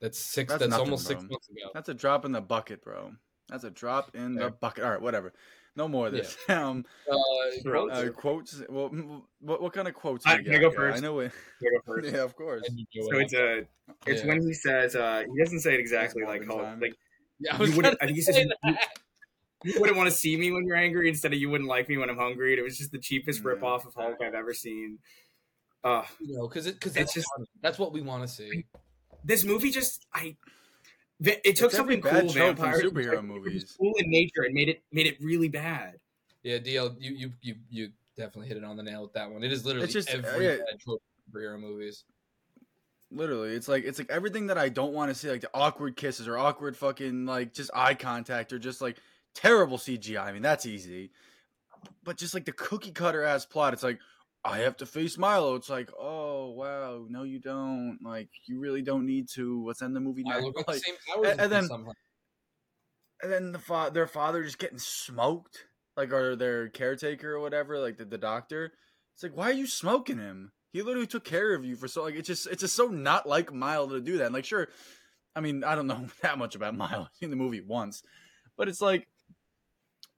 That's 0.02 0.20
six. 0.20 0.50
That's 0.52 0.60
That's, 0.60 0.70
nothing, 0.72 0.86
almost 0.86 1.08
six 1.08 1.22
months 1.24 1.50
ago. 1.50 1.70
That's 1.74 1.90
a 1.90 1.94
drop 1.94 2.26
in 2.26 2.32
the 2.32 2.42
bucket, 2.42 2.84
bro. 2.84 3.14
That's 3.50 3.64
a 3.64 3.70
drop 3.72 4.16
in 4.16 4.36
the 4.36 4.50
bucket. 4.52 4.84
All 4.84 4.92
right, 4.92 5.02
whatever. 5.02 5.34
No 5.78 5.88
more 5.88 6.08
of 6.08 6.14
this. 6.14 6.38
um, 6.50 6.86
Uh, 7.10 7.16
Bro, 7.64 7.90
uh, 7.90 8.10
quotes. 8.10 8.62
Well, 8.70 8.90
what 9.40 9.62
what 9.62 9.74
kind 9.74 9.88
of 9.88 9.94
quotes? 9.94 10.26
I- 10.26 10.42
can 10.44 10.54
I 10.56 10.58
go 10.60 10.70
guy? 10.70 10.76
first? 10.76 10.98
I 10.98 11.00
know 11.02 11.20
it. 11.20 11.32
I 11.62 11.66
go 11.66 11.94
first. 11.94 12.14
Yeah, 12.14 12.22
of 12.22 12.36
course. 12.36 12.64
and 12.68 12.78
you 12.80 12.86
go 13.02 13.10
So 13.12 13.18
it's 13.20 13.34
a 13.34 13.58
it's 14.06 14.22
Yeah. 14.22 14.28
when 14.28 14.42
he 14.42 14.54
says 14.54 14.96
uh 14.96 15.24
he 15.34 15.44
doesn't 15.44 15.60
say 15.62 15.74
it 15.74 15.80
exactly 15.80 16.24
like 16.24 16.46
Morgan 16.46 16.50
how 16.50 16.64
time. 16.72 16.80
like 16.82 16.96
Yeah, 17.40 17.58
I 17.58 17.64
you 17.64 17.76
wouldn't- 17.76 17.98
I 18.02 18.06
think 18.06 18.16
he 18.18 18.22
says 18.22 18.38
you- 18.38 18.52
you 19.64 19.80
wouldn't 19.80 19.98
want 19.98 20.10
to 20.10 20.16
see 20.16 20.38
me 20.38 20.52
when 20.52 20.66
you're 20.66 20.76
angry 20.78 21.10
instead 21.10 21.34
of 21.34 21.40
you 21.40 21.50
wouldn't 21.50 21.70
like 21.70 21.90
me 21.90 21.98
when 21.98 22.10
I'm 22.10 22.18
hungry. 22.18 22.54
And 22.54 22.60
it 22.60 22.64
was 22.64 22.78
just 22.78 22.92
the 22.92 23.00
cheapest 23.00 23.42
Yeah. 23.42 23.50
rip 23.50 23.64
off 23.64 23.86
of 23.86 23.94
Hulk 23.96 24.18
I've 24.22 24.34
ever 24.36 24.54
seen. 24.54 25.00
Uh 25.86 26.04
You 26.20 26.36
know, 26.38 26.48
because 26.48 26.66
it 26.66 26.74
because 26.76 26.92
It's 26.98 27.14
that's 27.14 27.14
just- 27.14 27.28
just 27.38 27.50
that's 27.62 27.80
what 27.80 27.94
we 27.94 28.02
want 28.02 28.24
to 28.24 28.28
see. 28.28 28.66
this 29.24 29.44
movie 29.46 29.72
just 29.72 30.06
I 30.14 30.36
it 31.24 31.56
took 31.56 31.68
It's 31.68 31.76
something 31.78 32.02
cool 32.02 32.30
trope 32.30 32.58
from 32.58 32.74
superhero 32.74 33.16
like, 33.16 33.24
movies. 33.24 33.74
cool 33.80 33.94
in 34.00 34.10
nature 34.10 34.42
and 34.44 34.54
made 34.54 34.68
it 34.68 34.84
made 34.92 35.08
it 35.08 35.18
really 35.22 35.48
bad. 35.48 36.00
Yeah, 36.44 36.58
DL, 36.58 36.96
you 37.00 37.14
you 37.14 37.32
you 37.42 37.56
you 37.70 37.92
definitely 38.18 38.48
hit 38.50 38.58
it 38.58 38.64
on 38.66 38.76
the 38.76 38.84
nail 38.84 39.04
with 39.04 39.14
that 39.14 39.32
one. 39.32 39.44
It 39.44 39.52
is 39.54 39.64
literally 39.66 39.86
It's 39.86 39.94
just, 39.94 40.10
uh, 40.10 40.18
every 40.28 40.46
yeah. 40.46 40.58
bad 40.58 40.80
superhero 41.34 41.60
movies. 41.60 42.04
Literally, 43.12 43.52
it's 43.52 43.68
like 43.68 43.84
it's 43.86 43.98
like 44.00 44.10
everything 44.10 44.48
that 44.48 44.58
I 44.58 44.68
don't 44.70 44.92
want 44.94 45.10
to 45.10 45.16
see, 45.16 45.30
like 45.30 45.42
the 45.42 45.50
awkward 45.54 45.96
kisses 45.96 46.28
or 46.28 46.38
awkward 46.38 46.76
fucking 46.76 47.26
like 47.26 47.54
just 47.54 47.70
eye 47.74 47.94
contact 47.94 48.52
or 48.52 48.60
just 48.60 48.82
like 48.82 48.98
terrible 49.34 49.78
CGI. 49.78 50.24
I 50.24 50.32
mean, 50.34 50.42
that's 50.42 50.66
easy. 50.66 51.12
But 52.04 52.18
just 52.18 52.34
like 52.34 52.46
the 52.46 52.52
cookie 52.52 52.92
cutter 52.92 53.24
ass 53.24 53.46
plot, 53.46 53.74
it's 53.74 53.84
like 53.84 54.00
I 54.48 54.60
have 54.60 54.78
to 54.78 54.86
face 54.86 55.18
Milo. 55.18 55.56
It's 55.56 55.70
like, 55.70 55.90
oh 56.00 56.52
wow, 56.52 57.06
no, 57.10 57.24
you 57.24 57.40
don't. 57.40 57.98
Like, 58.04 58.30
you 58.48 58.60
really 58.60 58.84
don't 58.84 59.06
need 59.06 59.28
to. 59.36 59.66
Let's 59.66 59.82
end 59.82 59.96
the 59.96 60.00
movie 60.00 60.24
now. 60.24 60.38
at 60.38 60.44
the 60.68 60.74
same 60.74 60.96
powers 61.08 61.30
and- 61.32 61.42
and 61.42 61.52
then- 61.52 61.68
somehow. 61.68 61.92
and 63.24 63.32
then 63.32 63.52
the 63.54 63.60
fa- 63.60 63.90
their 63.94 64.08
father 64.08 64.44
just 64.44 64.60
getting 64.60 64.78
smoked, 64.78 65.66
like 65.98 66.14
or 66.14 66.36
their 66.36 66.70
caretaker 66.70 67.34
or 67.34 67.40
whatever, 67.40 67.80
like 67.80 67.98
the, 67.98 68.06
the 68.06 68.18
doctor. 68.20 68.74
It's 69.16 69.24
like, 69.24 69.36
why 69.36 69.50
are 69.50 69.54
you 69.54 69.66
smoking 69.68 70.20
him? 70.20 70.52
He 70.72 70.82
literally 70.82 71.08
took 71.08 71.24
care 71.24 71.56
of 71.56 71.64
you 71.64 71.76
for 71.78 71.88
so 71.88 72.04
like 72.04 72.16
it's 72.16 72.28
just 72.28 72.48
it's 72.48 72.62
just 72.62 72.76
so 72.76 72.88
not 72.88 73.28
like 73.28 73.52
Milo 73.54 73.88
to 73.90 74.02
do 74.02 74.18
that. 74.20 74.26
And 74.28 74.36
like, 74.36 74.46
sure, 74.46 74.68
I 75.36 75.40
mean, 75.40 75.64
I 75.64 75.74
don't 75.74 75.88
know 75.88 76.06
that 76.22 76.38
much 76.38 76.54
about 76.56 76.76
Milo. 76.76 77.04
I've 77.04 77.16
seen 77.20 77.30
the 77.32 77.36
movie 77.36 77.62
once, 77.62 78.04
but 78.58 78.68
it's 78.68 78.82
like 78.82 79.08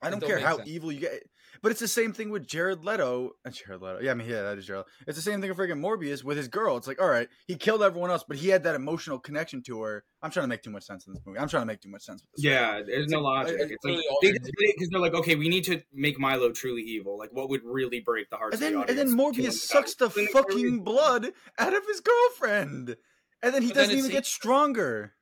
I 0.02 0.10
don't 0.10 0.20
don't 0.20 0.28
care 0.30 0.40
how 0.40 0.58
sense. 0.58 0.68
evil 0.68 0.92
you 0.92 1.00
get. 1.00 1.14
But 1.62 1.72
it's 1.72 1.80
the 1.80 1.88
same 1.88 2.14
thing 2.14 2.30
with 2.30 2.46
Jared 2.48 2.84
Leto. 2.86 3.32
Uh, 3.46 3.50
Jared 3.50 3.82
Leto. 3.82 4.00
Yeah, 4.02 4.12
I 4.12 4.14
mean, 4.14 4.28
yeah, 4.30 4.42
that 4.44 4.58
is 4.58 4.66
Jared. 4.66 4.86
It's 5.08 5.18
the 5.18 5.22
same 5.22 5.42
thing 5.42 5.50
with 5.50 5.58
freaking 5.58 5.80
Morbius 5.80 6.24
with 6.24 6.38
his 6.38 6.48
girl. 6.48 6.78
It's 6.78 6.88
like, 6.88 7.02
all 7.02 7.08
right, 7.10 7.28
he 7.48 7.56
killed 7.56 7.82
everyone 7.84 8.10
else, 8.12 8.24
but 8.28 8.38
he 8.38 8.50
had 8.50 8.64
that 8.64 8.76
emotional 8.76 9.20
connection 9.20 9.62
to 9.64 9.82
her. 9.82 10.04
I'm 10.22 10.32
trying 10.32 10.46
to 10.46 10.48
make 10.48 10.64
too 10.64 10.70
much 10.72 10.84
sense 10.84 11.06
in 11.08 11.14
this 11.14 11.22
movie. 11.26 11.40
I'm 11.40 11.48
trying 11.48 11.62
to 11.64 11.68
make 11.68 11.82
too 11.82 11.90
much 11.90 12.04
sense 12.04 12.22
with 12.22 12.30
this. 12.36 12.44
Yeah, 12.46 12.82
there's 12.86 13.04
It's 13.04 13.12
no 13.12 13.22
like- 13.22 13.48
logic. 13.48 13.60
it's 13.62 13.72
It's 13.72 13.84
like 13.86 13.92
literally 13.92 14.08
all 14.10 14.18
they 14.22 14.32
just 14.32 14.44
did 14.44 14.54
it 14.58 14.76
because 14.76 14.90
they're 14.90 15.00
like, 15.02 15.14
okay, 15.14 15.36
we 15.36 15.50
need 15.50 15.64
to 15.66 15.82
make 15.94 16.20
Milo 16.20 16.52
truly 16.52 16.82
evil. 16.82 17.18
Like, 17.18 17.32
what 17.34 17.50
would 17.50 17.62
really 17.64 18.00
break 18.00 18.30
the 18.30 18.38
heart? 18.38 18.54
And 18.54 18.62
then, 18.62 18.76
of 18.76 18.88
the 18.88 18.90
and 18.90 18.98
then 19.00 19.18
Morbius 19.18 19.54
sucks 19.54 19.96
the 19.96 20.10
fucking 20.10 20.80
blood 20.84 21.32
out 21.60 21.74
of 21.76 21.86
his 21.88 22.02
girlfriend, 22.02 22.96
and 23.44 23.54
then 23.54 23.62
he 23.62 23.70
But 23.70 23.76
doesn't 23.76 23.92
it's- 23.92 24.06
even 24.06 24.12
get 24.12 24.26
stronger. 24.26 25.14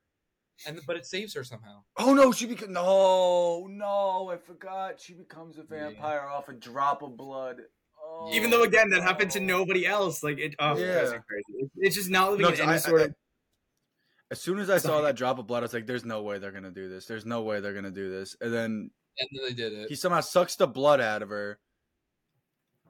And 0.66 0.80
but 0.88 0.96
it 0.96 1.06
saves 1.06 1.34
her 1.36 1.44
somehow. 1.44 1.84
Oh 1.98 2.14
no, 2.14 2.32
she 2.32 2.46
becomes 2.46 2.72
no, 2.72 3.68
no, 3.70 4.30
I 4.32 4.38
forgot. 4.38 5.00
She 5.00 5.14
becomes 5.14 5.58
a 5.58 5.64
vampire 5.64 6.22
off 6.22 6.48
a 6.50 6.54
drop 6.54 7.02
of 7.02 7.18
blood. 7.18 7.58
Oh, 8.02 8.30
Even 8.34 8.50
though 8.52 8.64
again 8.64 8.90
that 8.92 9.02
happened 9.04 9.32
to 9.32 9.40
nobody 9.40 9.86
else, 9.86 10.24
like 10.24 10.38
it. 10.38 10.56
Oh, 10.60 10.78
Yeah. 10.78 10.86
yeah. 11.04 11.18
crazy. 11.28 11.44
It- 11.60 11.72
It's 11.78 11.96
just 11.96 12.10
not 12.10 12.32
living 12.32 12.44
No, 12.44 12.50
in 12.50 12.54
'cause 12.56 12.62
any 12.62 12.72
I- 12.74 12.78
sort 12.78 13.02
I- 13.02 13.04
of. 13.06 13.16
As 14.32 14.42
soon 14.42 14.58
as 14.60 14.70
I 14.70 14.78
saw 14.80 15.02
that 15.02 15.16
drop 15.16 15.38
of 15.38 15.46
blood, 15.48 15.60
I 15.60 15.66
was 15.66 15.74
like, 15.74 15.86
"There's 15.86 16.04
no 16.06 16.24
way 16.24 16.40
they're 16.40 16.52
gonna 16.52 16.72
do 16.72 16.90
this. 16.90 17.06
There's 17.06 17.26
no 17.26 17.44
way 17.44 17.60
they're 17.60 17.74
gonna 17.76 17.92
do 17.92 18.10
this." 18.10 18.36
And 18.42 18.52
then 18.54 18.92
And 19.20 19.30
then 19.32 19.44
they 19.44 19.54
did 19.54 19.72
it. 19.74 19.90
he 19.90 19.96
somehow 19.96 20.22
sucks 20.22 20.56
the 20.56 20.68
blood 20.68 21.00
out 21.00 21.22
of 21.22 21.30
her, 21.30 21.60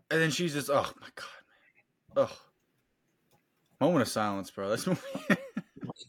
and 0.10 0.21
then 0.21 0.32
she's 0.32 0.54
just, 0.54 0.69
"Oh 0.69 0.91
my 1.01 1.10
god, 1.15 1.28
man, 2.15 2.25
ugh." 2.30 2.38
Moment 3.82 4.04
of 4.04 4.08
silence, 4.08 4.49
bro. 4.49 4.69
That's 4.69 4.86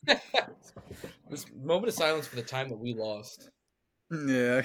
this 1.31 1.47
moment 1.55 1.89
of 1.89 1.95
silence 1.95 2.27
for 2.27 2.37
the 2.37 2.43
time 2.43 2.69
that 2.69 2.79
we 2.79 2.95
lost. 2.95 3.51
Yeah. 4.11 4.63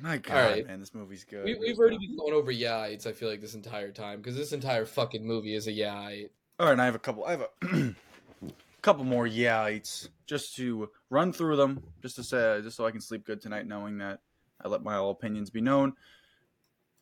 My 0.00 0.16
God, 0.18 0.34
right. 0.34 0.66
man, 0.66 0.80
this 0.80 0.94
movie's 0.94 1.24
good. 1.24 1.44
We, 1.44 1.54
we've 1.54 1.78
already 1.78 1.98
been 1.98 2.16
going 2.16 2.32
over 2.32 2.50
yeah 2.50 2.86
it's 2.86 3.06
I 3.06 3.12
feel 3.12 3.28
like 3.28 3.40
this 3.40 3.54
entire 3.54 3.92
time 3.92 4.18
because 4.18 4.36
this 4.36 4.52
entire 4.52 4.84
fucking 4.84 5.24
movie 5.24 5.54
is 5.54 5.68
a 5.68 5.72
yeah 5.72 6.10
All 6.58 6.66
right, 6.66 6.72
and 6.72 6.82
I 6.82 6.86
have 6.86 6.96
a 6.96 6.98
couple. 6.98 7.24
I 7.24 7.30
have 7.32 7.44
a 7.62 7.94
couple 8.82 9.04
more 9.04 9.28
yeahs 9.28 10.08
just 10.26 10.56
to 10.56 10.90
run 11.08 11.32
through 11.32 11.56
them, 11.56 11.84
just 12.00 12.16
to 12.16 12.24
say, 12.24 12.60
just 12.62 12.76
so 12.76 12.84
I 12.84 12.90
can 12.90 13.00
sleep 13.00 13.24
good 13.24 13.40
tonight, 13.40 13.68
knowing 13.68 13.98
that 13.98 14.18
I 14.60 14.68
let 14.68 14.82
my 14.82 14.96
all 14.96 15.10
opinions 15.10 15.50
be 15.50 15.60
known. 15.60 15.92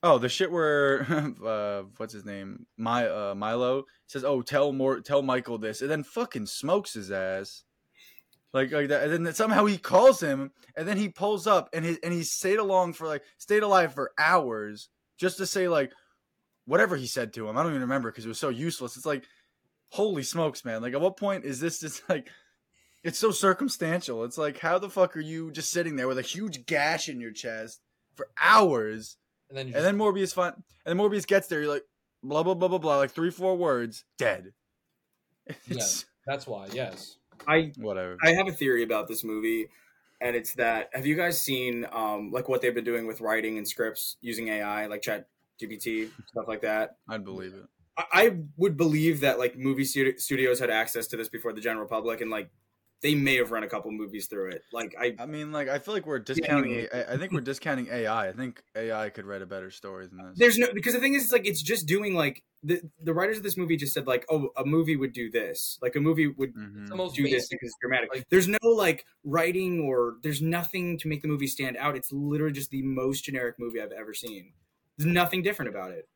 Oh, 0.03 0.19
the 0.19 0.29
shit 0.29 0.51
where 0.51 1.07
uh, 1.45 1.83
what's 1.99 2.15
his 2.15 2.25
name, 2.25 2.67
My 2.77 3.07
uh, 3.07 3.35
Milo 3.35 3.85
says, 4.07 4.25
"Oh, 4.25 4.43
tell 4.43 4.73
more, 4.73 5.01
tell 5.01 5.23
Michael 5.23 5.59
this," 5.59 5.83
and 5.83 5.91
then 5.91 6.05
fucking 6.05 6.47
smokes 6.47 6.95
his 6.95 7.11
ass. 7.11 7.65
Like, 8.53 8.73
like 8.73 8.89
that, 8.89 9.09
and 9.09 9.25
then 9.25 9.35
somehow 9.35 9.67
he 9.67 9.79
calls 9.79 10.21
him, 10.21 10.51
and 10.75 10.89
then 10.89 10.97
he 10.97 11.09
pulls 11.09 11.47
up, 11.47 11.69
and 11.73 11.85
he 11.85 11.99
and 12.03 12.13
he 12.13 12.23
stayed 12.25 12.59
along 12.59 12.95
for 12.95 13.07
like 13.07 13.23
stayed 13.39 13.63
alive 13.63 13.95
for 13.95 14.13
hours 14.19 14.89
just 15.19 15.37
to 15.37 15.47
say 15.47 15.69
like 15.69 15.93
whatever 16.65 16.97
he 16.97 17.07
said 17.07 17.33
to 17.35 17.49
him. 17.49 17.57
I 17.57 17.63
don't 17.63 17.73
even 17.73 17.83
remember 17.83 18.11
because 18.11 18.25
it 18.25 18.29
was 18.29 18.41
so 18.41 18.49
useless. 18.49 18.97
It's 18.97 19.07
like, 19.07 19.25
holy 19.91 20.23
smokes, 20.23 20.65
man! 20.65 20.83
Like, 20.83 20.95
at 20.95 21.01
what 21.01 21.19
point 21.19 21.45
is 21.45 21.61
this 21.61 21.81
just 21.81 22.03
like? 22.09 22.29
It's 23.03 23.19
so 23.19 23.31
circumstantial. 23.31 24.25
It's 24.25 24.37
like, 24.37 24.59
how 24.59 24.79
the 24.79 24.91
fuck 24.91 25.17
are 25.17 25.21
you 25.21 25.51
just 25.51 25.71
sitting 25.71 25.97
there 25.97 26.09
with 26.09 26.19
a 26.19 26.23
huge 26.23 26.67
gash 26.67 27.09
in 27.09 27.21
your 27.21 27.33
chest 27.33 27.81
for 28.15 28.29
hours? 28.39 29.17
And 29.51 29.59
then 29.59 29.67
you 29.69 29.75
And 29.75 29.83
just, 29.83 29.85
then 29.85 29.99
Morbius 29.99 30.33
find, 30.33 30.55
and 30.55 30.65
then 30.87 30.97
Morbius 30.97 31.27
gets 31.27 31.49
there. 31.49 31.61
You're 31.61 31.73
like, 31.73 31.85
blah 32.23 32.43
blah 32.43 32.55
blah 32.55 32.69
blah 32.69 32.79
blah, 32.79 32.97
like 32.97 33.11
three 33.11 33.31
four 33.31 33.57
words, 33.57 34.05
dead. 34.17 34.53
It's 35.67 36.07
that's 36.27 36.47
why 36.47 36.69
yes 36.73 37.17
I 37.47 37.73
whatever. 37.77 38.17
I 38.23 38.33
have 38.33 38.49
a 38.49 38.53
theory 38.53 38.83
about 38.83 39.09
this 39.09 39.25
movie, 39.25 39.69
and 40.21 40.37
it's 40.37 40.55
that 40.55 40.91
have 40.93 41.07
you 41.07 41.17
guys 41.17 41.41
seen 41.41 41.87
um 41.93 42.31
like 42.33 42.49
what 42.49 42.63
they've 42.63 42.75
been 42.75 42.85
doing 42.85 43.07
with 43.07 43.21
writing 43.21 43.59
and 43.59 43.67
scripts 43.67 44.17
using 44.21 44.49
AI, 44.49 44.87
like 44.87 45.03
Chat 45.03 45.29
GPT 45.61 46.11
stuff 46.29 46.47
like 46.47 46.63
that? 46.63 46.97
I'd 47.09 47.25
believe 47.25 47.55
it. 47.55 47.65
I, 47.97 48.05
I 48.13 48.37
would 48.57 48.77
believe 48.77 49.21
that 49.21 49.39
like 49.39 49.59
movie 49.59 49.85
studios 49.85 50.61
had 50.61 50.71
access 50.71 51.07
to 51.09 51.17
this 51.17 51.29
before 51.29 51.53
the 51.53 51.61
general 51.61 51.87
public, 51.87 52.21
and 52.21 52.31
like 52.31 52.51
they 53.03 53.15
may 53.15 53.37
have 53.37 53.51
run 53.51 53.63
a 53.63 53.69
couple 53.69 53.91
movies 53.91 54.27
through 54.27 54.51
it. 54.51 54.63
Like 54.73 54.95
I, 55.01 55.15
I 55.19 55.27
mean, 55.27 55.53
like, 55.53 55.69
I 55.69 55.79
feel 55.79 55.95
like 55.95 56.07
we're 56.07 56.19
discounting. 56.19 56.73
mean- 56.73 56.89
I 56.93 57.15
I 57.15 57.17
think 57.17 57.33
we're 57.33 57.41
discounting 57.41 57.89
AI. 57.91 58.29
I 58.29 58.33
think 58.33 58.63
AI 58.77 59.09
could 59.11 59.25
write 59.25 59.43
a 59.43 59.47
better 59.47 59.71
story 59.71 60.07
than 60.07 60.19
this. 60.19 60.39
there's 60.39 60.59
no 60.59 60.69
because 60.75 60.93
the 60.95 61.01
thing 61.01 61.15
is, 61.15 61.25
it's 61.25 61.33
like 61.33 61.47
it's 61.47 61.63
just 61.63 61.87
doing 61.89 62.15
like 62.15 62.43
the 62.63 62.83
the 63.03 63.15
writers 63.15 63.39
of 63.39 63.43
this 63.43 63.57
movie 63.57 63.77
just 63.77 63.95
said 63.95 64.07
like, 64.07 64.27
oh, 64.31 64.51
a 64.57 64.65
movie 64.67 64.97
would 64.97 65.15
do 65.15 65.31
this, 65.31 65.79
like 65.81 65.97
a 65.97 66.01
movie 66.01 66.27
would 66.27 66.53
Mhm. 66.55 67.15
do 67.15 67.23
this 67.29 67.49
because 67.49 67.69
it's 67.69 67.77
dramatic. 67.81 68.11
like- 68.15 68.25
there's 68.29 68.49
no 68.49 68.59
like 68.63 69.07
writing 69.25 69.81
or 69.81 70.17
there's 70.23 70.43
nothing 70.43 70.99
to 70.99 71.09
make 71.09 71.23
the 71.23 71.29
movie 71.29 71.47
stand 71.47 71.77
out. 71.79 71.97
It's 71.97 72.13
literally 72.13 72.53
just 72.53 72.71
the 72.71 72.83
most 72.83 73.25
generic 73.25 73.57
movie 73.59 73.81
I've 73.81 73.93
ever 73.93 74.13
seen. 74.13 74.53
There's 74.99 75.11
nothing 75.11 75.43
different 75.43 75.71
about 75.71 75.93
it. 75.93 76.07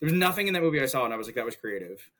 There's 0.00 0.12
nothing 0.12 0.46
in 0.48 0.52
that 0.54 0.62
movie 0.62 0.80
I 0.82 0.86
saw, 0.86 1.04
and 1.06 1.14
I 1.14 1.16
was 1.16 1.26
like, 1.26 1.36
that 1.36 1.44
was 1.46 1.56
creative. 1.56 2.10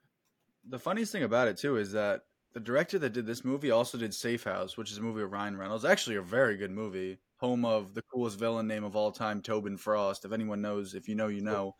The 0.66 0.78
funniest 0.78 1.12
thing 1.12 1.24
about 1.24 1.48
it 1.48 1.58
too 1.58 1.76
is 1.76 1.92
that 1.92 2.22
the 2.54 2.60
director 2.60 2.98
that 2.98 3.12
did 3.12 3.26
this 3.26 3.44
movie 3.44 3.70
also 3.70 3.98
did 3.98 4.14
Safe 4.14 4.44
House, 4.44 4.76
which 4.76 4.90
is 4.90 4.98
a 4.98 5.02
movie 5.02 5.22
of 5.22 5.32
Ryan 5.32 5.56
Reynolds. 5.56 5.84
Actually, 5.84 6.16
a 6.16 6.22
very 6.22 6.56
good 6.56 6.70
movie. 6.70 7.18
Home 7.38 7.64
of 7.64 7.94
the 7.94 8.02
coolest 8.02 8.38
villain 8.38 8.68
name 8.68 8.84
of 8.84 8.94
all 8.94 9.10
time, 9.10 9.42
Tobin 9.42 9.76
Frost. 9.76 10.24
If 10.24 10.32
anyone 10.32 10.62
knows, 10.62 10.94
if 10.94 11.08
you 11.08 11.14
know, 11.14 11.28
you 11.28 11.40
know. 11.40 11.74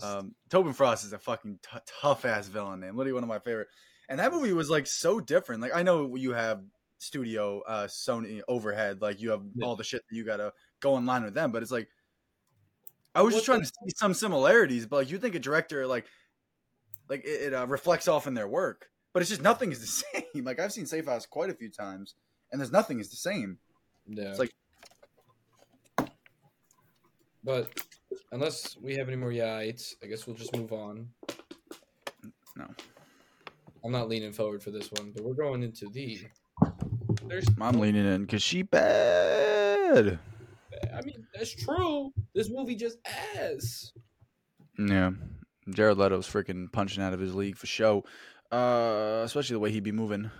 Um, 0.00 0.34
Tobin 0.48 0.72
Frost 0.72 1.04
is 1.04 1.12
a 1.12 1.18
fucking 1.18 1.58
t- 1.62 1.78
tough 2.00 2.24
ass 2.24 2.46
villain 2.46 2.80
name. 2.80 2.96
Literally 2.96 3.14
one 3.14 3.24
of 3.24 3.28
my 3.28 3.40
favorite. 3.40 3.68
And 4.08 4.20
that 4.20 4.32
movie 4.32 4.52
was 4.52 4.70
like 4.70 4.86
so 4.86 5.20
different. 5.20 5.60
Like 5.60 5.74
I 5.74 5.82
know 5.82 6.14
you 6.14 6.32
have 6.32 6.62
studio 6.98 7.62
uh 7.66 7.86
Sony 7.86 8.40
overhead, 8.48 9.00
like 9.00 9.20
you 9.20 9.30
have 9.30 9.42
all 9.62 9.76
the 9.76 9.84
shit 9.84 10.02
that 10.08 10.16
you 10.16 10.24
gotta 10.24 10.52
go 10.80 10.96
in 10.96 11.06
line 11.06 11.24
with 11.24 11.34
them, 11.34 11.52
but 11.52 11.62
it's 11.62 11.72
like 11.72 11.88
I 13.14 13.22
was 13.22 13.34
just 13.34 13.46
trying 13.46 13.60
to 13.60 13.66
see 13.66 13.94
some 13.96 14.14
similarities, 14.14 14.86
but 14.86 14.96
like 14.96 15.10
you 15.10 15.18
think 15.18 15.34
a 15.34 15.40
director 15.40 15.86
like 15.86 16.06
like 17.08 17.24
it, 17.24 17.52
it 17.52 17.54
uh, 17.54 17.66
reflects 17.66 18.08
off 18.08 18.26
in 18.26 18.34
their 18.34 18.48
work, 18.48 18.88
but 19.12 19.20
it's 19.22 19.30
just 19.30 19.42
nothing 19.42 19.72
is 19.72 19.80
the 19.80 19.86
same. 20.34 20.44
Like 20.44 20.60
I've 20.60 20.72
seen 20.72 20.86
Safe 20.86 21.06
House 21.06 21.26
quite 21.26 21.50
a 21.50 21.54
few 21.54 21.70
times, 21.70 22.14
and 22.52 22.60
there's 22.60 22.72
nothing 22.72 23.00
is 23.00 23.10
the 23.10 23.16
same. 23.16 23.58
yeah 24.06 24.30
It's 24.30 24.38
like- 24.38 24.52
but 27.44 27.68
unless 28.32 28.76
we 28.82 28.94
have 28.96 29.08
any 29.08 29.16
more 29.16 29.32
yeah 29.32 29.56
I 29.56 29.72
guess 30.08 30.26
we'll 30.26 30.36
just 30.36 30.54
move 30.56 30.72
on 30.72 31.08
No. 32.56 32.66
I'm 33.84 33.92
not 33.92 34.08
leaning 34.08 34.32
forward 34.32 34.62
for 34.62 34.70
this 34.70 34.90
one 34.92 35.12
but 35.14 35.24
we're 35.24 35.34
going 35.34 35.62
into 35.62 35.88
the 35.88 36.18
there's 37.26 37.46
I'm 37.60 37.78
leaning 37.78 38.06
in 38.06 38.22
because 38.22 38.42
she 38.42 38.62
bad. 38.62 40.18
I 40.94 41.00
mean 41.02 41.26
that's 41.34 41.50
true 41.52 42.12
this 42.34 42.50
movie 42.50 42.74
just 42.76 42.98
ass 43.06 43.92
Yeah, 44.78 45.12
Jared 45.70 45.96
Leto's 45.98 46.26
freaking 46.28 46.70
punching 46.72 47.02
out 47.02 47.12
of 47.14 47.20
his 47.20 47.34
league 47.34 47.56
for 47.56 47.66
show. 47.66 48.04
Uh, 48.50 49.22
especially 49.24 49.54
the 49.54 49.60
way 49.60 49.70
he'd 49.70 49.82
be 49.82 49.92
moving. 49.92 50.30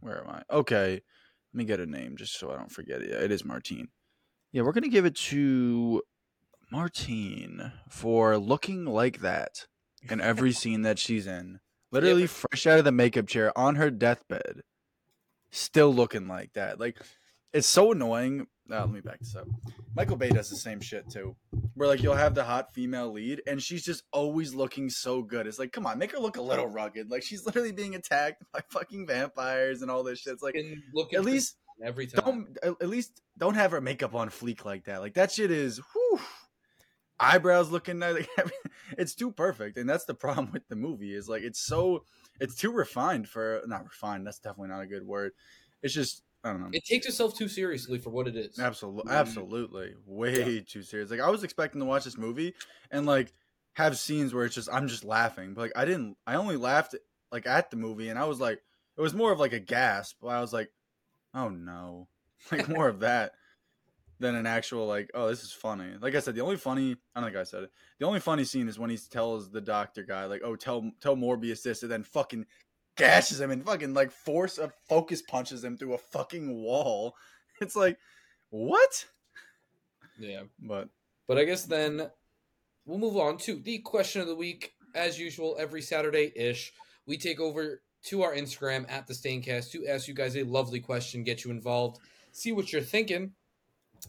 Where 0.00 0.22
am 0.22 0.28
I? 0.30 0.42
Okay, 0.54 0.92
let 0.92 1.58
me 1.58 1.64
get 1.64 1.80
a 1.80 1.86
name 1.86 2.16
just 2.16 2.38
so 2.38 2.50
I 2.50 2.56
don't 2.56 2.70
forget 2.70 3.02
it. 3.02 3.10
Yeah, 3.10 3.16
it 3.16 3.32
is 3.32 3.44
Martine. 3.44 3.88
Yeah, 4.52 4.62
we're 4.62 4.72
gonna 4.72 4.88
give 4.88 5.04
it 5.06 5.16
to 5.16 6.02
Martine 6.70 7.72
for 7.90 8.38
looking 8.38 8.84
like 8.84 9.20
that 9.20 9.66
in 10.08 10.20
every 10.20 10.52
scene 10.60 10.82
that 10.82 10.98
she's 10.98 11.26
in. 11.26 11.60
Literally 11.90 12.22
but- 12.22 12.30
fresh 12.30 12.66
out 12.66 12.78
of 12.78 12.84
the 12.84 12.92
makeup 12.92 13.26
chair 13.26 13.56
on 13.58 13.74
her 13.76 13.90
deathbed, 13.90 14.62
still 15.50 15.92
looking 15.92 16.28
like 16.28 16.52
that. 16.52 16.78
Like 16.78 16.98
it's 17.52 17.66
so 17.66 17.92
annoying. 17.92 18.46
Uh, 18.70 18.80
let 18.80 18.90
me 18.90 19.00
back 19.00 19.18
this 19.20 19.36
up. 19.36 19.46
Michael 19.94 20.16
Bay 20.16 20.30
does 20.30 20.50
the 20.50 20.56
same 20.56 20.80
shit 20.80 21.08
too 21.08 21.36
where 21.76 21.88
like 21.88 22.02
you'll 22.02 22.14
have 22.14 22.34
the 22.34 22.42
hot 22.42 22.72
female 22.72 23.12
lead 23.12 23.42
and 23.46 23.62
she's 23.62 23.84
just 23.84 24.02
always 24.10 24.54
looking 24.54 24.88
so 24.88 25.22
good. 25.22 25.46
It's 25.46 25.58
like, 25.58 25.72
come 25.72 25.86
on, 25.86 25.98
make 25.98 26.12
her 26.12 26.18
look 26.18 26.38
a 26.38 26.42
little 26.42 26.66
rugged. 26.66 27.10
Like 27.10 27.22
she's 27.22 27.44
literally 27.44 27.70
being 27.70 27.94
attacked 27.94 28.42
by 28.52 28.60
fucking 28.70 29.06
vampires 29.06 29.82
and 29.82 29.90
all 29.90 30.02
this 30.02 30.20
shit. 30.20 30.32
It's 30.32 30.42
like 30.42 30.56
looking 30.94 31.18
at 31.18 31.24
for 31.24 31.30
least 31.30 31.56
every 31.84 32.06
time 32.06 32.24
don't 32.24 32.58
at 32.62 32.82
at 32.82 32.88
least 32.88 33.20
don't 33.36 33.54
have 33.54 33.72
her 33.72 33.82
makeup 33.82 34.14
on 34.14 34.30
fleek 34.30 34.64
like 34.64 34.84
that. 34.84 35.02
Like 35.02 35.14
that 35.14 35.32
shit 35.32 35.50
is 35.50 35.78
whew, 35.92 36.18
eyebrows 37.20 37.70
looking 37.70 37.98
like 38.00 38.28
it's 38.96 39.14
too 39.14 39.30
perfect. 39.30 39.76
And 39.76 39.88
that's 39.88 40.06
the 40.06 40.14
problem 40.14 40.50
with 40.52 40.66
the 40.68 40.76
movie 40.76 41.14
is 41.14 41.28
like 41.28 41.42
it's 41.42 41.60
so 41.60 42.04
it's 42.40 42.56
too 42.56 42.72
refined 42.72 43.28
for 43.28 43.60
not 43.66 43.84
refined, 43.84 44.26
that's 44.26 44.38
definitely 44.38 44.70
not 44.70 44.80
a 44.80 44.86
good 44.86 45.06
word. 45.06 45.32
It's 45.82 45.92
just 45.92 46.22
I 46.46 46.52
don't 46.52 46.60
know. 46.60 46.68
it 46.72 46.84
takes 46.84 47.06
itself 47.06 47.36
too 47.36 47.48
seriously 47.48 47.98
for 47.98 48.10
what 48.10 48.28
it 48.28 48.36
is 48.36 48.58
Absolutely, 48.58 49.12
absolutely, 49.12 49.94
way 50.06 50.60
too 50.60 50.82
serious. 50.82 51.10
Like 51.10 51.20
I 51.20 51.28
was 51.28 51.42
expecting 51.42 51.80
to 51.80 51.84
watch 51.84 52.04
this 52.04 52.16
movie 52.16 52.54
and 52.90 53.04
like 53.04 53.32
have 53.72 53.98
scenes 53.98 54.32
where 54.32 54.44
it's 54.44 54.54
just 54.54 54.68
I'm 54.72 54.86
just 54.86 55.04
laughing, 55.04 55.54
but 55.54 55.62
like 55.62 55.72
I 55.74 55.84
didn't. 55.84 56.16
I 56.26 56.36
only 56.36 56.56
laughed 56.56 56.94
like 57.32 57.46
at 57.46 57.70
the 57.70 57.76
movie, 57.76 58.08
and 58.08 58.18
I 58.18 58.24
was 58.24 58.38
like, 58.40 58.62
it 58.96 59.00
was 59.00 59.12
more 59.14 59.32
of 59.32 59.40
like 59.40 59.52
a 59.52 59.60
gasp. 59.60 60.24
I 60.24 60.40
was 60.40 60.52
like, 60.52 60.70
oh 61.34 61.48
no, 61.48 62.08
like 62.52 62.68
more 62.68 62.88
of 62.88 63.00
that 63.00 63.32
than 64.18 64.34
an 64.34 64.46
actual 64.46 64.86
like, 64.86 65.10
oh 65.14 65.28
this 65.28 65.42
is 65.42 65.52
funny. 65.52 65.94
Like 66.00 66.14
I 66.14 66.20
said, 66.20 66.36
the 66.36 66.42
only 66.42 66.56
funny 66.56 66.96
I 67.14 67.20
don't 67.20 67.28
think 67.28 67.38
I 67.38 67.42
said 67.44 67.64
it. 67.64 67.70
The 67.98 68.06
only 68.06 68.20
funny 68.20 68.44
scene 68.44 68.68
is 68.68 68.78
when 68.78 68.90
he 68.90 68.96
tells 68.96 69.50
the 69.50 69.60
doctor 69.60 70.04
guy 70.04 70.26
like, 70.26 70.42
oh 70.44 70.54
tell 70.54 70.90
tell 71.00 71.16
Morbius 71.16 71.62
this, 71.62 71.82
and 71.82 71.90
then 71.90 72.02
fucking 72.02 72.46
gashes 72.96 73.40
him 73.40 73.50
and 73.50 73.64
fucking 73.64 73.94
like 73.94 74.10
force 74.10 74.58
a 74.58 74.72
focus 74.88 75.22
punches 75.22 75.62
him 75.62 75.76
through 75.76 75.94
a 75.94 75.98
fucking 75.98 76.54
wall. 76.62 77.14
It's 77.58 77.74
like 77.74 77.96
what? 78.50 79.06
yeah 80.18 80.42
But 80.60 80.90
But 81.26 81.38
I 81.38 81.44
guess 81.44 81.64
then 81.64 82.10
we'll 82.84 82.98
move 82.98 83.16
on 83.16 83.38
to 83.38 83.54
the 83.56 83.78
question 83.78 84.20
of 84.20 84.28
the 84.28 84.36
week. 84.36 84.74
As 84.94 85.18
usual, 85.18 85.56
every 85.58 85.80
Saturday 85.80 86.32
ish, 86.36 86.72
we 87.06 87.16
take 87.16 87.40
over 87.40 87.80
to 88.04 88.22
our 88.22 88.34
Instagram 88.34 88.90
at 88.90 89.06
the 89.06 89.14
Staincast 89.14 89.72
to 89.72 89.86
ask 89.86 90.06
you 90.06 90.14
guys 90.14 90.36
a 90.36 90.42
lovely 90.42 90.80
question, 90.80 91.24
get 91.24 91.44
you 91.44 91.50
involved, 91.50 91.98
see 92.32 92.52
what 92.52 92.72
you're 92.72 92.82
thinking. 92.82 93.32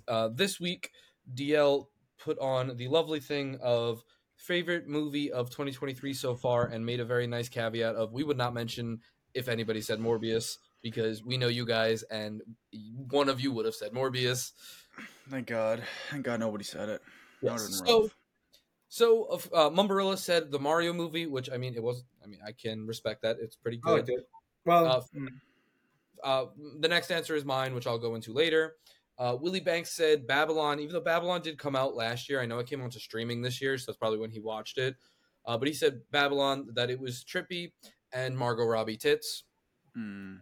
Uh, 0.08 0.30
this 0.34 0.60
week, 0.60 0.92
DL 1.34 1.88
put 2.20 2.38
on 2.40 2.76
the 2.78 2.88
lovely 2.88 3.20
thing 3.20 3.58
of 3.62 4.04
favorite 4.48 4.88
movie 4.88 5.30
of 5.32 5.50
2023 5.50 6.14
so 6.14 6.34
far 6.34 6.68
and 6.68 6.86
made 6.86 7.02
a 7.02 7.06
very 7.06 7.28
nice 7.28 7.50
caveat 7.50 7.96
of 7.96 8.14
we 8.14 8.24
would 8.24 8.38
not 8.38 8.54
mention 8.54 9.00
if 9.34 9.50
anybody 9.50 9.82
said 9.82 10.00
Morbius 10.00 10.58
because 10.82 11.22
we 11.24 11.36
know 11.38 11.50
you 11.50 11.66
guys 11.66 12.04
and 12.04 12.42
one 13.12 13.28
of 13.28 13.42
you 13.42 13.52
would 13.52 13.66
have 13.66 13.76
said 13.76 13.92
Morbius. 13.92 14.54
thank 15.30 15.48
God, 15.48 15.84
thank 16.10 16.24
God 16.24 16.40
nobody 16.40 16.64
said 16.64 16.88
it. 16.88 17.02
Yes. 17.42 17.82
So, 17.86 18.04
rough. 18.04 18.16
so 18.88 19.26
uh, 19.54 19.70
Mumbarilla 19.70 20.18
said 20.18 20.50
the 20.50 20.60
Mario 20.60 20.94
movie, 20.94 21.26
which 21.28 21.50
I 21.52 21.58
mean, 21.58 21.76
it 21.76 21.84
was. 21.84 22.04
I 22.24 22.28
mean, 22.28 22.40
I 22.46 22.52
can 22.54 22.88
respect 22.88 23.22
that. 23.24 23.38
It's 23.42 23.56
pretty 23.56 23.80
I 23.86 23.92
liked 23.92 24.08
good. 24.08 24.20
it. 24.20 24.30
Well, 24.66 24.86
Uh, 24.86 25.02
mm, 25.16 25.28
Uh, 26.24 26.46
the 26.80 26.88
next 26.88 27.12
answer 27.12 27.36
is 27.36 27.46
mine, 27.46 27.76
which 27.76 27.86
I'll 27.86 28.00
go 28.00 28.16
into 28.16 28.34
later. 28.34 28.78
Uh, 29.20 29.36
Willie 29.40 29.60
Banks 29.60 29.92
said 29.92 30.28
Babylon, 30.28 30.80
even 30.80 30.94
though 30.94 31.02
Babylon 31.02 31.42
did 31.42 31.58
come 31.58 31.76
out 31.76 31.96
last 31.96 32.30
year, 32.30 32.40
I 32.40 32.46
know 32.46 32.60
it 32.60 32.68
came 32.68 32.82
onto 32.82 33.00
streaming 33.00 33.42
this 33.42 33.60
year, 33.62 33.78
so 33.78 33.86
that's 33.88 33.98
probably 33.98 34.20
when 34.20 34.30
he 34.30 34.40
watched 34.40 34.78
it. 34.78 34.96
Uh, 35.46 35.58
but 35.58 35.68
he 35.68 35.74
said 35.74 36.02
Babylon 36.12 36.68
that 36.74 36.90
it 36.90 37.00
was 37.00 37.24
trippy 37.24 37.72
and 38.14 38.38
Margot 38.38 38.66
Robbie 38.66 38.98
tits. 38.98 39.44
Hmm. 39.96 40.36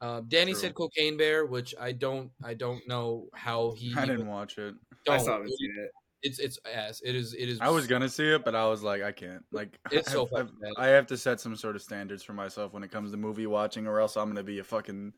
Uh, 0.00 0.22
Danny 0.28 0.52
True. 0.52 0.60
said 0.60 0.74
Cocaine 0.74 1.16
Bear, 1.16 1.46
which 1.46 1.74
I 1.80 1.92
don't 1.92 2.30
I 2.44 2.54
don't 2.54 2.86
know 2.88 3.28
how 3.34 3.72
he. 3.76 3.94
I 3.96 4.04
didn't 4.04 4.26
watch 4.26 4.58
it. 4.58 4.74
I 4.92 4.96
don't. 5.04 5.20
still 5.20 5.32
haven't 5.34 5.56
seen 5.56 5.74
it. 5.78 5.90
It's 6.22 6.38
it's 6.38 6.58
ass. 6.70 7.00
It 7.04 7.14
is 7.14 7.32
it 7.34 7.48
is. 7.48 7.60
I 7.60 7.68
was 7.70 7.86
gonna 7.86 8.08
see 8.08 8.28
it, 8.28 8.44
but 8.44 8.54
I 8.54 8.66
was 8.66 8.82
like, 8.82 9.02
I 9.02 9.12
can't. 9.12 9.42
Like, 9.52 9.78
It's 9.92 10.10
so 10.10 10.22
I've- 10.22 10.30
fucking 10.30 10.48
I've- 10.64 10.72
bad. 10.76 10.82
I 10.82 10.88
have 10.88 11.06
to 11.08 11.16
set 11.16 11.40
some 11.40 11.54
sort 11.56 11.76
of 11.76 11.82
standards 11.82 12.22
for 12.24 12.32
myself 12.32 12.72
when 12.72 12.82
it 12.82 12.90
comes 12.90 13.10
to 13.12 13.16
movie 13.16 13.46
watching, 13.46 13.86
or 13.86 14.00
else 14.00 14.16
I'm 14.16 14.28
gonna 14.28 14.42
be 14.42 14.58
a 14.58 14.64
fucking. 14.64 15.12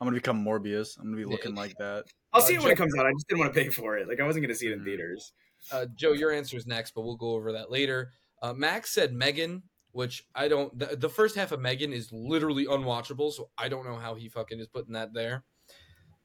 I'm 0.00 0.06
gonna 0.06 0.16
become 0.16 0.44
Morbius. 0.44 0.96
I'm 0.98 1.04
gonna 1.06 1.16
be 1.16 1.24
looking 1.24 1.54
like 1.54 1.74
that. 1.78 2.04
I'll 2.32 2.40
Uh, 2.42 2.44
see 2.44 2.54
it 2.54 2.62
when 2.62 2.70
it 2.70 2.76
comes 2.78 2.94
out. 2.96 3.06
I 3.06 3.12
just 3.12 3.26
didn't 3.28 3.40
want 3.40 3.54
to 3.54 3.60
pay 3.60 3.68
for 3.68 3.96
it. 3.96 4.08
Like 4.08 4.20
I 4.20 4.24
wasn't 4.24 4.44
going 4.44 4.54
to 4.54 4.58
see 4.58 4.66
it 4.68 4.72
in 4.72 4.80
Mhm. 4.80 4.84
theaters. 4.84 5.32
Uh, 5.72 5.86
Joe, 5.96 6.12
your 6.12 6.30
answer 6.30 6.56
is 6.56 6.66
next, 6.66 6.92
but 6.94 7.02
we'll 7.02 7.16
go 7.16 7.30
over 7.30 7.52
that 7.52 7.70
later. 7.70 8.12
Uh, 8.42 8.52
Max 8.52 8.90
said 8.90 9.12
Megan, 9.12 9.62
which 9.92 10.24
I 10.34 10.46
don't. 10.46 10.78
The, 10.78 10.94
the 10.96 11.08
first 11.08 11.34
half 11.34 11.50
of 11.52 11.60
Megan 11.60 11.92
is 11.92 12.12
literally 12.12 12.66
unwatchable, 12.66 13.32
so 13.32 13.50
I 13.58 13.68
don't 13.68 13.84
know 13.84 13.96
how 13.96 14.14
he 14.14 14.28
fucking 14.28 14.60
is 14.60 14.68
putting 14.68 14.92
that 14.92 15.12
there. 15.12 15.44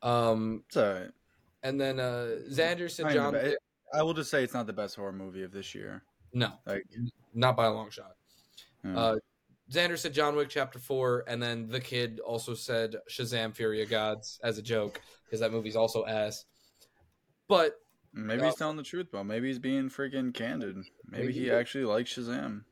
Um, 0.04 0.64
It's 0.68 0.78
alright. 0.78 1.10
and 1.64 1.80
then 1.82 2.00
uh, 2.00 2.38
Xander 2.50 2.92
said 2.92 3.08
I 3.08 3.14
John. 3.14 3.34
the 3.34 3.40
be- 3.40 3.58
I 3.98 4.04
will 4.04 4.14
just 4.14 4.30
say 4.30 4.44
it's 4.44 4.54
not 4.54 4.68
the 4.68 4.74
best 4.74 4.96
horror 4.96 5.14
movie 5.14 5.44
of 5.44 5.52
this 5.52 5.74
year. 5.74 6.04
No, 6.34 6.52
Like, 6.66 6.84
not 7.34 7.56
by 7.56 7.66
a 7.68 7.72
long 7.72 7.90
shot. 7.92 8.16
yeah. 8.84 8.98
Uh, 8.98 9.16
Xander 9.72 9.98
said 9.98 10.14
John 10.14 10.36
Wick 10.36 10.50
Chapter 10.50 10.80
Four, 10.80 11.24
and 11.28 11.42
then 11.42 11.68
the 11.68 11.80
kid 11.80 12.20
also 12.20 12.54
said 12.54 12.96
Shazam: 13.10 13.56
Fury 13.56 13.82
of 13.82 13.90
Gods 13.90 14.40
as 14.44 14.58
a 14.58 14.62
joke 14.62 15.02
because 15.26 15.40
that 15.40 15.52
movie's 15.52 15.76
also 15.76 16.06
ass. 16.06 16.46
But 17.48 17.76
maybe 18.14 18.42
uh, 18.42 18.46
he's 18.46 18.56
telling 18.56 18.78
the 18.78 18.84
truth, 18.84 19.10
bro. 19.12 19.24
Maybe 19.24 19.48
he's 19.48 19.60
being 19.60 19.90
freaking 19.90 20.34
candid. 20.34 20.76
Maybe, 21.08 21.24
Maybe 21.24 21.34
he 21.34 21.40
he- 21.46 21.52
actually 21.52 21.86
likes 21.86 22.14
Shazam. 22.14 22.64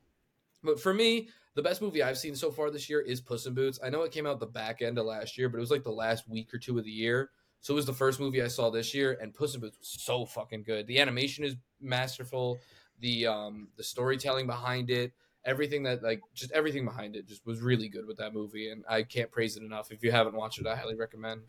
But 0.63 0.79
for 0.79 0.93
me, 0.93 1.29
the 1.55 1.61
best 1.61 1.81
movie 1.81 2.03
I've 2.03 2.17
seen 2.17 2.35
so 2.35 2.51
far 2.51 2.69
this 2.69 2.89
year 2.89 3.01
is 3.01 3.19
Puss 3.19 3.45
in 3.45 3.53
Boots. 3.53 3.79
I 3.83 3.89
know 3.89 4.03
it 4.03 4.11
came 4.11 4.27
out 4.27 4.39
the 4.39 4.45
back 4.45 4.81
end 4.81 4.97
of 4.99 5.05
last 5.05 5.37
year, 5.37 5.49
but 5.49 5.57
it 5.57 5.61
was 5.61 5.71
like 5.71 5.83
the 5.83 5.91
last 5.91 6.29
week 6.29 6.53
or 6.53 6.59
two 6.59 6.77
of 6.77 6.85
the 6.85 6.91
year. 6.91 7.31
So 7.61 7.73
it 7.73 7.75
was 7.75 7.85
the 7.85 7.93
first 7.93 8.19
movie 8.19 8.41
I 8.41 8.47
saw 8.47 8.69
this 8.69 8.93
year, 8.93 9.17
and 9.21 9.33
Puss 9.33 9.55
in 9.55 9.61
Boots 9.61 9.77
was 9.79 10.01
so 10.01 10.25
fucking 10.25 10.63
good. 10.63 10.87
The 10.87 10.99
animation 10.99 11.43
is 11.43 11.55
masterful. 11.79 12.59
The 12.99 13.25
um 13.27 13.69
the 13.77 13.83
storytelling 13.83 14.45
behind 14.45 14.89
it, 14.91 15.13
everything 15.45 15.83
that 15.83 16.03
like 16.03 16.21
just 16.33 16.51
everything 16.51 16.85
behind 16.85 17.15
it 17.15 17.27
just 17.27 17.45
was 17.45 17.61
really 17.61 17.89
good 17.89 18.05
with 18.05 18.17
that 18.17 18.33
movie, 18.33 18.69
and 18.69 18.83
I 18.87 19.03
can't 19.03 19.31
praise 19.31 19.57
it 19.57 19.63
enough. 19.63 19.91
If 19.91 20.03
you 20.03 20.11
haven't 20.11 20.35
watched 20.35 20.59
it, 20.59 20.67
I 20.67 20.75
highly 20.75 20.95
recommend. 20.95 21.41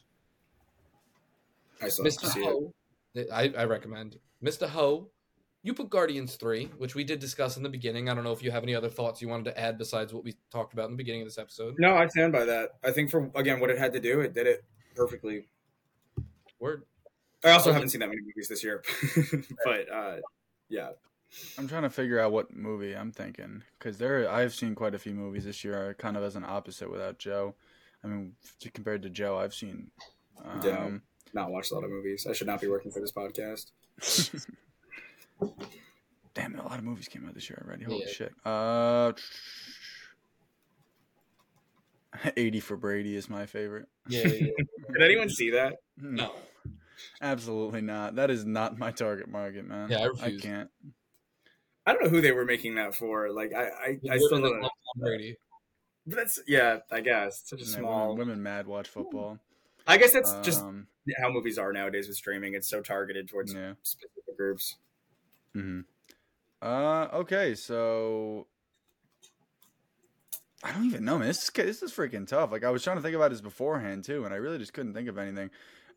I 1.80 1.88
to 1.88 2.02
Mr. 2.02 2.42
Ho, 2.42 2.72
I, 3.32 3.52
I 3.56 3.64
recommend 3.64 4.18
Mr. 4.42 4.68
Ho. 4.68 5.10
You 5.64 5.74
put 5.74 5.90
Guardians 5.90 6.34
three, 6.34 6.70
which 6.78 6.96
we 6.96 7.04
did 7.04 7.20
discuss 7.20 7.56
in 7.56 7.62
the 7.62 7.68
beginning. 7.68 8.08
I 8.08 8.14
don't 8.14 8.24
know 8.24 8.32
if 8.32 8.42
you 8.42 8.50
have 8.50 8.64
any 8.64 8.74
other 8.74 8.88
thoughts 8.88 9.22
you 9.22 9.28
wanted 9.28 9.44
to 9.44 9.60
add 9.60 9.78
besides 9.78 10.12
what 10.12 10.24
we 10.24 10.34
talked 10.50 10.72
about 10.72 10.86
in 10.86 10.92
the 10.92 10.96
beginning 10.96 11.22
of 11.22 11.28
this 11.28 11.38
episode. 11.38 11.76
No, 11.78 11.94
I 11.94 12.08
stand 12.08 12.32
by 12.32 12.44
that. 12.46 12.70
I 12.82 12.90
think 12.90 13.10
for 13.10 13.30
again 13.34 13.60
what 13.60 13.70
it 13.70 13.78
had 13.78 13.92
to 13.92 14.00
do, 14.00 14.20
it 14.20 14.32
did 14.32 14.46
it 14.46 14.64
perfectly. 14.96 15.46
Word. 16.58 16.82
I 17.44 17.50
also 17.50 17.72
haven't 17.72 17.88
seen 17.88 18.00
that 18.00 18.08
many 18.08 18.20
movies 18.22 18.48
this 18.48 18.62
year, 18.62 18.84
but 19.64 19.92
uh, 19.92 20.16
yeah, 20.68 20.90
I'm 21.58 21.66
trying 21.68 21.82
to 21.82 21.90
figure 21.90 22.20
out 22.20 22.32
what 22.32 22.54
movie 22.54 22.94
I'm 22.94 23.10
thinking 23.12 23.62
because 23.78 23.98
there 23.98 24.28
I've 24.30 24.54
seen 24.54 24.74
quite 24.74 24.94
a 24.94 24.98
few 24.98 25.14
movies 25.14 25.44
this 25.44 25.64
year, 25.64 25.94
kind 25.98 26.16
of 26.16 26.22
as 26.22 26.36
an 26.36 26.44
opposite 26.44 26.90
without 26.90 27.18
Joe. 27.18 27.54
I 28.04 28.08
mean, 28.08 28.32
f- 28.64 28.72
compared 28.72 29.02
to 29.02 29.10
Joe, 29.10 29.38
I've 29.38 29.54
seen. 29.54 29.90
Yeah. 30.64 30.78
Um, 30.78 31.02
not 31.34 31.50
watched 31.50 31.70
a 31.70 31.74
lot 31.74 31.84
of 31.84 31.90
movies. 31.90 32.26
I 32.28 32.32
should 32.34 32.46
not 32.48 32.60
be 32.60 32.66
working 32.68 32.90
for 32.90 33.00
this 33.00 33.12
podcast. 33.12 33.70
Damn, 36.34 36.58
a 36.58 36.62
lot 36.64 36.78
of 36.78 36.84
movies 36.84 37.08
came 37.08 37.26
out 37.26 37.34
this 37.34 37.48
year 37.50 37.62
already. 37.66 37.84
Holy 37.84 38.04
Yeah. 38.06 38.12
shit. 38.12 38.32
Uh, 38.44 39.12
80 42.36 42.60
for 42.60 42.76
Brady 42.76 43.16
is 43.16 43.28
my 43.30 43.46
favorite. 43.46 43.86
Yeah, 44.08 44.26
yeah. 44.28 44.46
Did 44.92 45.02
anyone 45.02 45.28
see 45.30 45.50
that? 45.50 45.76
no. 45.96 46.32
absolutely 47.20 47.80
not. 47.80 48.16
That 48.16 48.30
is 48.30 48.44
not 48.44 48.78
my 48.78 48.90
target 48.90 49.28
market, 49.28 49.66
man. 49.66 49.90
Yeah, 49.90 49.98
I 49.98 50.02
I 50.02 50.06
refuse. 50.06 50.42
can't. 50.42 50.70
I 51.86 51.92
don't 51.92 52.04
know 52.04 52.10
who 52.10 52.20
they 52.20 52.32
were 52.32 52.44
making 52.44 52.76
that 52.76 52.94
for. 52.94 53.30
Like 53.32 53.52
I, 53.54 53.64
I, 53.64 53.98
I 54.10 54.16
still 54.18 54.28
don't 54.30 54.42
know. 54.42 54.50
love 54.50 54.60
Tom 54.62 55.00
Brady. 55.00 55.36
But 56.06 56.16
that's 56.16 56.40
yeah. 56.46 56.78
I 56.90 57.00
guess 57.00 57.42
such 57.44 57.60
a 57.60 57.64
Yeah, 57.64 57.70
small. 57.78 58.10
women, 58.10 58.28
women 58.28 58.42
mad 58.42 58.66
watch 58.66 58.88
football. 58.88 59.38
I 59.86 59.96
guess 59.96 60.12
that's 60.12 60.32
just 60.42 60.60
Um, 60.62 60.86
how 61.20 61.30
movies 61.30 61.58
are 61.58 61.72
nowadays 61.72 62.06
with 62.08 62.16
streaming. 62.16 62.54
It's 62.54 62.68
so 62.68 62.80
targeted 62.82 63.28
towards 63.28 63.52
yeah. 63.52 63.74
specific 63.82 64.36
groups. 64.36 64.76
hmm 65.54 65.80
Uh, 66.60 67.08
okay, 67.12 67.54
so 67.56 68.46
I 70.62 70.72
don't 70.72 70.84
even 70.86 71.04
know, 71.04 71.18
man. 71.18 71.26
This 71.28 71.42
is 71.42 71.50
this 71.50 71.82
is 71.82 71.92
freaking 71.92 72.26
tough. 72.26 72.52
Like 72.52 72.62
I 72.64 72.70
was 72.70 72.84
trying 72.84 72.96
to 72.96 73.02
think 73.02 73.16
about 73.16 73.32
this 73.32 73.40
beforehand 73.40 74.04
too, 74.04 74.24
and 74.24 74.32
I 74.32 74.36
really 74.36 74.58
just 74.58 74.72
couldn't 74.72 74.94
think 74.94 75.08
of 75.08 75.18
anything. 75.18 75.50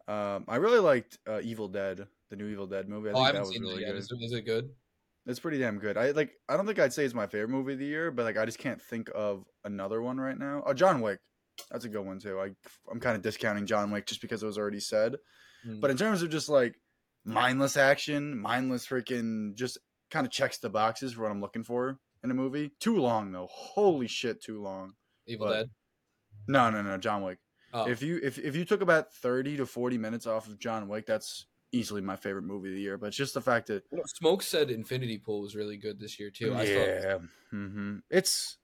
Um, 0.08 0.46
I 0.48 0.56
really 0.58 0.80
liked 0.80 1.20
uh, 1.28 1.42
Evil 1.44 1.68
Dead, 1.68 2.08
the 2.30 2.36
new 2.36 2.48
Evil 2.48 2.66
Dead 2.68 2.90
movie. 2.90 3.10
I 3.10 3.14
Oh, 3.14 3.18
I 3.22 3.26
think 3.26 3.34
that 3.34 3.38
haven't 3.38 3.42
was 3.42 3.50
seen 3.54 3.62
really 3.62 3.76
that 3.76 3.82
yet. 3.82 3.88
good. 3.92 3.98
Is, 3.98 4.12
it- 4.12 4.24
is 4.26 4.32
it 4.34 4.46
good? 4.46 4.70
It's 5.28 5.40
pretty 5.40 5.58
damn 5.58 5.80
good. 5.80 5.98
I 5.98 6.12
like. 6.12 6.32
I 6.48 6.56
don't 6.56 6.68
think 6.68 6.80
I'd 6.80 6.94
say 6.94 7.04
it's 7.04 7.14
my 7.14 7.26
favorite 7.28 7.50
movie 7.50 7.74
of 7.74 7.80
the 7.80 7.86
year, 7.86 8.12
but 8.12 8.26
like 8.26 8.38
I 8.38 8.46
just 8.46 8.60
can't 8.60 8.82
think 8.82 9.10
of 9.16 9.46
another 9.64 10.02
one 10.02 10.18
right 10.18 10.38
now. 10.38 10.64
Oh, 10.66 10.74
John 10.74 11.02
Wick. 11.02 11.20
That's 11.72 11.86
a 11.86 11.90
good 11.90 12.06
one 12.06 12.20
too. 12.20 12.40
I 12.40 12.52
I'm 12.92 13.00
kind 13.00 13.16
of 13.16 13.22
discounting 13.22 13.66
John 13.66 13.90
Wick 13.92 14.06
just 14.06 14.22
because 14.22 14.44
it 14.44 14.46
was 14.46 14.58
already 14.58 14.80
said. 14.80 15.16
Mm. 15.68 15.82
But 15.82 15.90
in 15.90 15.98
terms 15.98 16.22
of 16.22 16.30
just 16.30 16.50
like 16.50 16.76
mindless 17.24 17.76
action, 17.78 18.38
mindless 18.38 18.86
freaking 18.86 19.56
just 19.56 19.78
kind 20.12 20.28
of 20.28 20.32
checks 20.32 20.60
the 20.60 20.70
boxes 20.70 21.14
for 21.14 21.24
what 21.24 21.32
I'm 21.32 21.42
looking 21.42 21.64
for 21.64 21.98
in 22.24 22.30
a 22.30 22.36
movie. 22.36 22.72
Too 22.80 22.98
long 23.00 23.32
though. 23.32 23.48
Holy 23.50 24.08
shit, 24.08 24.44
too 24.44 24.62
long. 24.62 24.94
Evil 25.28 25.48
but- 25.48 25.54
Dead. 25.54 25.70
No, 26.48 26.70
no, 26.70 26.84
no, 26.84 26.98
John 26.98 27.24
Wick. 27.24 27.40
Oh, 27.74 27.88
If 27.88 28.04
you 28.04 28.20
if 28.22 28.38
if 28.38 28.56
you 28.56 28.64
took 28.66 28.82
about 28.82 29.12
30 29.14 29.58
to 29.58 29.66
40 29.66 29.98
minutes 29.98 30.28
off 30.28 30.48
of 30.48 30.60
John 30.60 30.88
Wick, 30.88 31.06
that's 31.08 31.48
easily 31.76 32.02
my 32.02 32.16
favorite 32.16 32.44
movie 32.44 32.70
of 32.70 32.76
the 32.76 32.82
year. 32.82 32.98
But 32.98 33.12
just 33.12 33.34
the 33.34 33.42
fact 33.42 33.68
that 33.68 33.84
Smoke 34.08 34.42
said 34.42 34.72
Infinity 34.72 35.18
Pool 35.20 35.42
was 35.42 35.56
really 35.56 35.78
good 35.78 36.00
this 36.00 36.20
year 36.20 36.30
too. 36.32 36.54
I 36.56 36.66
thought 36.66 36.88
yeah, 36.88 37.18
hmm 37.52 37.98
it's 38.10 38.58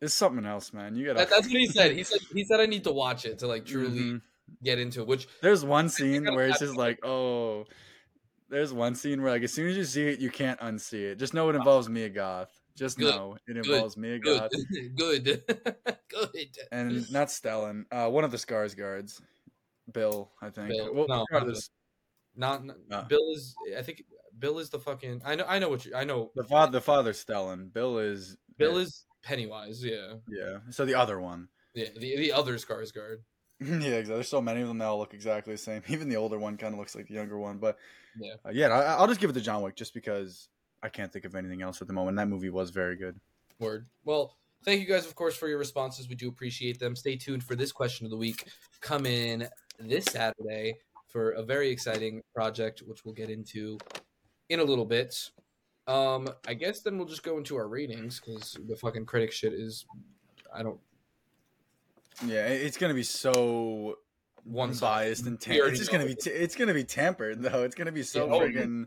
it's 0.00 0.14
something 0.14 0.46
else, 0.46 0.72
man. 0.72 0.96
You 0.96 1.06
gotta. 1.06 1.20
that, 1.20 1.30
that's 1.30 1.46
what 1.46 1.56
he 1.56 1.66
said. 1.66 1.92
He 1.92 2.04
said 2.04 2.20
he 2.32 2.44
said 2.44 2.60
I 2.60 2.66
need 2.66 2.84
to 2.84 2.92
watch 2.92 3.24
it 3.24 3.38
to 3.40 3.46
like 3.46 3.64
truly 3.66 4.00
Mhm. 4.00 4.22
get 4.62 4.78
into 4.78 5.00
it. 5.02 5.06
Which 5.06 5.28
There's 5.42 5.64
one 5.64 5.88
scene 5.88 6.24
where 6.34 6.48
it's 6.48 6.58
just 6.58 6.76
like, 6.76 7.04
oh, 7.04 7.66
there's 8.48 8.72
one 8.72 8.94
scene 8.94 9.22
where 9.22 9.30
like 9.32 9.42
as 9.42 9.52
soon 9.52 9.68
as 9.68 9.76
you 9.76 9.84
see 9.84 10.08
it, 10.08 10.20
you 10.20 10.30
can't 10.30 10.58
unsee 10.60 11.12
it. 11.12 11.16
Just 11.16 11.34
know 11.34 11.48
it 11.50 11.56
involves 11.56 11.88
Mia 11.88 12.08
Goth. 12.08 12.50
Just 12.76 12.98
Good, 12.98 13.14
know 13.14 13.36
it 13.46 13.56
involves 13.56 13.96
Mia 13.96 14.18
good, 14.18 14.40
Goth 14.40 14.50
good, 14.96 15.24
good. 16.08 16.58
and 16.72 17.10
not 17.10 17.28
Stellan. 17.28 17.84
Uh, 17.92 18.08
one 18.10 18.24
of 18.24 18.30
the 18.30 18.38
Skarsgårds, 18.38 19.20
Bill, 19.92 20.30
I 20.42 20.50
think. 20.50 20.68
Bill. 20.70 20.94
Well, 20.94 21.06
No, 21.08 21.24
regardless, 21.30 21.70
not, 22.36 22.64
not 22.64 22.76
No. 22.88 23.02
Bill 23.08 23.32
is. 23.34 23.54
I 23.76 23.82
think 23.82 24.04
Bill 24.38 24.58
is 24.58 24.70
the 24.70 24.78
fucking. 24.78 25.22
I 25.24 25.34
know. 25.34 25.44
I 25.48 25.58
know 25.58 25.68
what 25.68 25.84
you. 25.84 25.94
I 25.94 26.04
know. 26.04 26.30
the 26.34 26.44
father, 26.44 26.72
the 26.72 26.80
father 26.80 27.12
Stellan. 27.12 27.72
Bill 27.72 27.98
is 27.98 28.36
Bill 28.56 28.78
is 28.78 29.04
Pennywise. 29.22 29.84
Yeah, 29.84 30.14
yeah. 30.28 30.58
So 30.70 30.84
the 30.84 30.94
other 30.94 31.20
one. 31.20 31.48
yeah. 31.74 31.88
The 31.96 32.16
the 32.16 32.32
other 32.32 32.54
Skarsgård. 32.56 33.18
yeah, 33.60 33.74
exactly. 33.76 34.14
There's 34.14 34.28
so 34.28 34.40
many 34.40 34.62
of 34.62 34.68
them 34.68 34.78
that 34.78 34.86
all 34.86 34.98
look 34.98 35.12
exactly 35.12 35.52
the 35.54 35.58
same. 35.58 35.82
Even 35.88 36.08
the 36.08 36.16
older 36.16 36.38
one 36.38 36.56
kind 36.56 36.72
of 36.72 36.78
looks 36.78 36.94
like 36.94 37.08
the 37.08 37.14
younger 37.14 37.38
one. 37.38 37.58
But 37.58 37.76
Yeah. 38.18 38.34
uh, 38.46 38.50
yeah, 38.52 38.68
I, 38.68 38.94
I'll 38.94 39.06
just 39.06 39.20
give 39.20 39.28
it 39.28 39.34
to 39.34 39.40
John 39.42 39.60
Wick 39.62 39.76
just 39.76 39.92
because 39.92 40.48
I 40.82 40.88
can't 40.88 41.12
think 41.12 41.26
of 41.26 41.34
anything 41.34 41.60
else 41.60 41.82
at 41.82 41.86
the 41.86 41.92
moment. 41.92 42.16
That 42.16 42.28
movie 42.28 42.48
was 42.48 42.70
very 42.70 42.96
good. 42.96 43.20
Word. 43.58 43.86
Well, 44.06 44.38
thank 44.64 44.80
you 44.80 44.86
guys, 44.86 45.04
of 45.04 45.14
course, 45.14 45.36
for 45.36 45.46
your 45.46 45.58
responses. 45.58 46.08
We 46.08 46.14
do 46.14 46.28
appreciate 46.30 46.78
them. 46.78 46.96
Stay 46.96 47.16
tuned 47.16 47.44
for 47.44 47.54
this 47.54 47.70
question 47.70 48.06
of 48.06 48.10
the 48.10 48.16
week. 48.16 48.48
Come 48.80 49.04
in 49.04 49.46
this 49.80 50.04
Saturday 50.06 50.76
for 51.08 51.30
a 51.32 51.42
very 51.42 51.70
exciting 51.70 52.22
project, 52.34 52.80
which 52.86 53.04
we'll 53.04 53.14
get 53.14 53.30
into 53.30 53.78
in 54.48 54.60
a 54.60 54.64
little 54.64 54.84
bit. 54.84 55.30
Um, 55.86 56.28
I 56.46 56.54
guess 56.54 56.82
then 56.82 56.98
we'll 56.98 57.06
just 57.08 57.22
go 57.22 57.38
into 57.38 57.56
our 57.56 57.66
ratings 57.68 58.20
because 58.20 58.56
the 58.68 58.76
fucking 58.76 59.06
critic 59.06 59.32
shit 59.32 59.52
is, 59.52 59.86
I 60.54 60.62
don't 60.62 60.78
Yeah, 62.24 62.46
it's 62.46 62.76
gonna 62.76 62.94
be 62.94 63.02
so 63.02 63.96
one 64.44 64.72
biased 64.74 65.24
and 65.26 65.32
We 65.32 65.38
tam- 65.38 65.68
it's 65.68 65.78
just 65.78 65.90
gonna 65.90 66.06
be 66.06 66.14
t- 66.14 66.30
it's 66.30 66.54
gonna 66.54 66.74
be 66.74 66.84
tampered 66.84 67.42
though. 67.42 67.64
It's 67.64 67.74
gonna 67.74 67.92
be 67.92 68.02
so 68.02 68.26
Yeah, 68.26 68.32
oh, 68.34 68.40
friggin' 68.40 68.80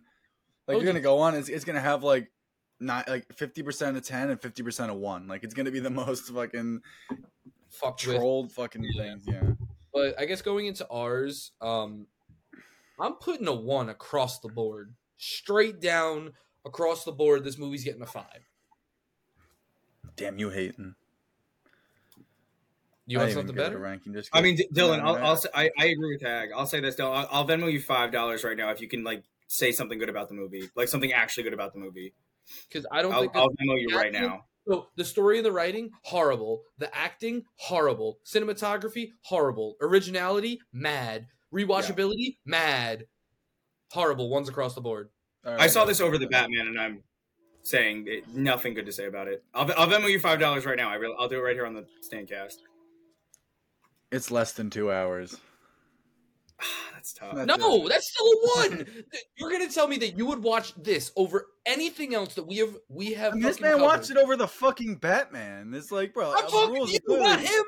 like 0.67 0.77
Oh, 0.77 0.79
you're 0.79 0.85
gonna 0.85 0.99
go 1.01 1.19
on. 1.19 1.35
It's 1.35 1.49
it's 1.49 1.65
gonna 1.65 1.81
have 1.81 2.03
like 2.03 2.31
not 2.79 3.07
like 3.09 3.25
fifty 3.33 3.63
percent 3.63 3.97
of 3.97 4.03
ten 4.05 4.29
and 4.29 4.41
fifty 4.41 4.63
percent 4.63 4.89
of 4.91 4.97
one. 4.97 5.27
Like 5.27 5.43
it's 5.43 5.53
gonna 5.53 5.71
be 5.71 5.79
the 5.79 5.89
most 6.01 6.29
fucking 6.29 6.81
fucked 7.69 8.05
with. 8.07 8.15
trolled 8.17 8.51
fucking 8.51 8.83
Yeah. 8.83 9.03
things. 9.03 9.23
Yeah. 9.27 9.43
But 9.93 10.19
I 10.19 10.25
guess 10.25 10.41
going 10.41 10.65
into 10.65 10.87
ours, 10.89 11.51
um, 11.61 12.07
I'm 12.99 13.13
putting 13.13 13.47
a 13.47 13.53
one 13.53 13.89
across 13.89 14.39
the 14.39 14.49
board, 14.49 14.93
straight 15.17 15.79
down 15.79 16.33
across 16.65 17.03
the 17.03 17.11
board. 17.11 17.43
This 17.43 17.57
movie's 17.57 17.83
getting 17.83 18.01
a 18.01 18.07
five. 18.07 18.47
Damn 20.15 20.39
you 20.39 20.49
hating. 20.49 20.95
You 23.05 23.19
I 23.19 23.23
want 23.23 23.33
something 23.33 23.49
even 23.49 23.55
give 23.55 23.63
it 23.63 23.67
a 23.67 23.69
better? 23.71 23.79
ranking, 23.79 24.13
just 24.13 24.29
I 24.31 24.41
mean, 24.41 24.55
D- 24.55 24.67
Dylan, 24.73 25.01
I'll, 25.01 25.15
no. 25.15 25.23
I'll 25.23 25.35
say, 25.35 25.49
I, 25.53 25.69
I 25.77 25.85
agree 25.87 26.13
with 26.13 26.21
Tag. 26.21 26.49
I'll 26.55 26.65
say 26.65 26.79
this, 26.79 26.95
Dylan. 26.95 27.15
I'll, 27.15 27.27
I'll 27.31 27.47
Venmo 27.47 27.71
you 27.71 27.81
five 27.81 28.11
dollars 28.11 28.43
right 28.43 28.55
now 28.55 28.71
if 28.71 28.79
you 28.79 28.87
can 28.87 29.03
like 29.03 29.23
say 29.47 29.71
something 29.71 29.99
good 29.99 30.09
about 30.09 30.29
the 30.29 30.35
movie, 30.35 30.69
like 30.75 30.87
something 30.87 31.11
actually 31.11 31.43
good 31.43 31.53
about 31.53 31.73
the 31.73 31.79
movie. 31.79 32.13
Because 32.67 32.85
I 32.91 33.01
don't 33.01 33.13
I'll, 33.13 33.21
think 33.21 33.35
I'll 33.35 33.49
Venmo 33.49 33.75
you 33.77 33.95
right 33.95 34.11
now. 34.11 34.45
So 34.67 34.87
the 34.95 35.03
story 35.03 35.37
and 35.37 35.45
the 35.45 35.51
writing, 35.51 35.91
horrible. 36.03 36.63
The 36.77 36.95
acting, 36.95 37.43
horrible. 37.55 38.19
Cinematography, 38.25 39.11
horrible. 39.21 39.75
Originality, 39.81 40.59
mad. 40.71 41.27
Rewatchability, 41.53 42.37
mad. 42.45 43.05
Horrible 43.91 44.29
ones 44.29 44.49
across 44.49 44.73
the 44.73 44.81
board. 44.81 45.09
All 45.45 45.59
I 45.59 45.67
saw 45.67 45.81
guys. 45.81 45.89
this 45.89 46.01
over 46.01 46.17
the 46.17 46.27
Batman, 46.27 46.67
and 46.67 46.79
I'm 46.79 47.03
saying 47.63 48.05
it, 48.07 48.27
nothing 48.33 48.73
good 48.73 48.85
to 48.85 48.91
say 48.91 49.05
about 49.05 49.27
it. 49.27 49.43
I'll, 49.53 49.69
I'll 49.77 49.87
Venmo 49.87 50.09
you 50.09 50.19
five 50.19 50.39
dollars 50.39 50.65
right 50.65 50.77
now. 50.77 50.89
I 50.89 50.97
will, 50.97 51.15
I'll 51.19 51.27
do 51.27 51.37
it 51.37 51.41
right 51.43 51.55
here 51.55 51.65
on 51.65 51.73
the 51.73 51.85
Staincast. 52.01 52.57
It's 54.11 54.31
less 54.31 54.53
than 54.53 54.69
two 54.69 54.91
hours. 54.91 55.37
That's 56.93 57.13
tough. 57.13 57.35
That's 57.35 57.47
No, 57.47 57.85
it. 57.85 57.89
that's 57.89 58.09
still 58.11 58.25
a 58.27 58.37
one. 58.69 58.87
You're 59.37 59.51
gonna 59.51 59.69
tell 59.69 59.87
me 59.87 59.97
that 59.97 60.17
you 60.17 60.25
would 60.25 60.41
watch 60.41 60.73
this 60.75 61.11
over 61.17 61.47
anything 61.65 62.13
else 62.15 62.35
that 62.35 62.47
we 62.47 62.57
have 62.57 62.77
we 62.87 63.13
have. 63.13 63.33
I 63.33 63.35
mean, 63.35 63.43
this 63.43 63.59
man 63.59 63.73
covered. 63.73 63.83
watched 63.83 64.09
it 64.11 64.17
over 64.17 64.35
the 64.37 64.47
fucking 64.47 64.95
Batman. 64.97 65.73
It's 65.73 65.91
like, 65.91 66.13
bro, 66.13 66.33
I'm 66.33 66.47
talking 66.47 66.73
rules 66.75 66.89
to 66.89 66.93
you, 66.93 66.99
good. 67.05 67.21
not 67.21 67.39
him. 67.41 67.63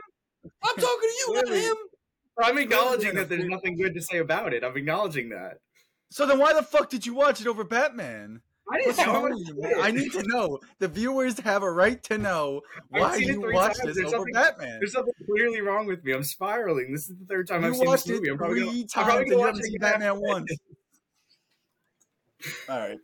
I'm 0.64 0.76
talking 0.76 0.86
to 1.02 1.16
you, 1.20 1.34
not 1.34 1.46
Clearly. 1.46 1.64
him. 1.64 1.76
I'm 2.42 2.58
acknowledging 2.58 3.16
that 3.16 3.30
there's 3.30 3.46
nothing 3.46 3.78
good 3.78 3.94
to 3.96 4.02
say 4.02 4.18
about 4.20 4.54
it. 4.54 4.64
I'm 4.64 4.76
acknowledging 4.78 5.30
that. 5.30 5.58
So 6.12 6.26
then, 6.26 6.38
why 6.40 6.54
the 6.54 6.64
fuck 6.64 6.90
did 6.90 7.06
you 7.06 7.14
watch 7.14 7.42
it 7.42 7.48
over 7.48 7.64
Batman? 7.64 8.42
I 8.72 8.78
didn't 8.78 8.98
What's 8.98 9.06
know. 9.06 9.38
you. 9.70 9.82
I 9.82 9.92
need 9.92 10.12
to 10.14 10.24
know. 10.24 10.60
The 10.80 10.88
viewers 10.88 11.40
have 11.40 11.62
a 11.62 11.72
right 11.72 12.02
to 12.04 12.18
know 12.18 12.62
why 12.90 13.18
you 13.18 13.40
watched 13.54 13.78
times. 13.78 13.96
this 13.96 13.98
There's 13.98 14.14
over 14.14 14.26
Batman. 14.34 14.80
There's 14.80 14.94
something 14.94 15.14
clearly 15.26 15.62
wrong 15.62 15.86
with 15.86 16.04
me. 16.04 16.14
I'm 16.14 16.24
spiraling. 16.24 16.92
This 16.92 17.10
is 17.10 17.16
the 17.18 17.26
third 17.26 17.48
time 17.48 17.62
You 17.62 17.68
I've 17.70 17.76
seen 17.76 17.82
this 17.82 17.88
watched 17.90 18.10
it 18.10 18.14
movie. 18.14 18.30
I'm 18.30 18.38
probably 18.38 18.62
three 18.62 18.66
gonna, 18.66 18.88
I'm 18.96 19.06
probably 19.06 19.26
gonna 19.26 19.36
you 19.36 19.40
watch 19.40 19.48
haven't 19.48 19.64
seen 19.64 19.80
Batman 19.80 20.20
once. 20.20 20.52
All 22.70 22.80
right. 22.80 22.98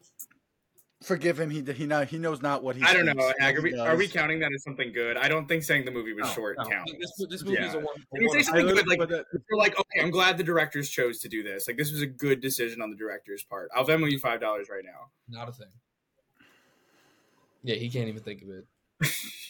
Forgive 1.02 1.40
him. 1.40 1.50
He 1.50 1.62
he 1.74 1.88
now 1.88 2.06
he 2.06 2.20
knows 2.20 2.44
not 2.44 2.62
what 2.64 2.76
he. 2.76 2.84
I 2.84 2.94
don't 2.94 3.06
know. 3.08 3.14
speaks, 3.14 3.34
Ag, 3.40 3.56
what 3.56 3.60
Are 3.60 3.64
we, 3.64 3.80
are 3.80 3.96
we 3.98 4.08
counting 4.08 4.40
that 4.42 4.52
as 4.54 4.64
something 4.64 4.94
good? 4.94 5.18
I 5.18 5.28
don't 5.28 5.48
think 5.48 5.64
saying 5.64 5.86
the 5.86 5.90
movie 5.92 6.14
was 6.14 6.28
No, 6.28 6.34
short 6.34 6.58
no. 6.60 6.66
counts. 6.66 6.94
This, 7.00 7.12
this 7.28 7.44
movie 7.44 7.58
is 7.58 7.74
a 7.74 7.78
Yeah. 7.78 7.84
one. 7.84 7.96
Can 8.14 8.22
you 8.22 8.30
say 8.34 8.44
something 8.44 8.68
good, 8.68 8.88
like- 8.88 9.00
put 9.00 9.10
that- 9.10 9.26
We're 9.50 9.58
like, 9.58 9.80
okay, 9.80 10.00
I'm 10.02 10.12
glad 10.12 10.38
the 10.38 10.44
directors 10.44 10.90
chose 10.92 11.20
to 11.22 11.28
do 11.28 11.42
this. 11.42 11.68
Like, 11.68 11.78
this 11.78 11.92
was 11.92 12.02
a 12.02 12.06
good 12.08 12.40
decision 12.40 12.84
on 12.84 12.92
the 12.92 12.96
director's 12.96 13.42
part. 13.42 13.70
I'll 13.76 13.84
Venmo 13.86 14.12
you 14.12 14.20
five 14.20 14.40
dollars 14.42 14.70
right 14.70 14.84
now. 14.86 15.10
Not 15.28 15.50
a 15.50 15.52
thing. 15.52 15.68
Yeah, 17.64 17.76
he 17.76 17.90
can't 17.90 18.08
even 18.08 18.22
think 18.22 18.44
of 18.44 18.50
it. 18.50 18.66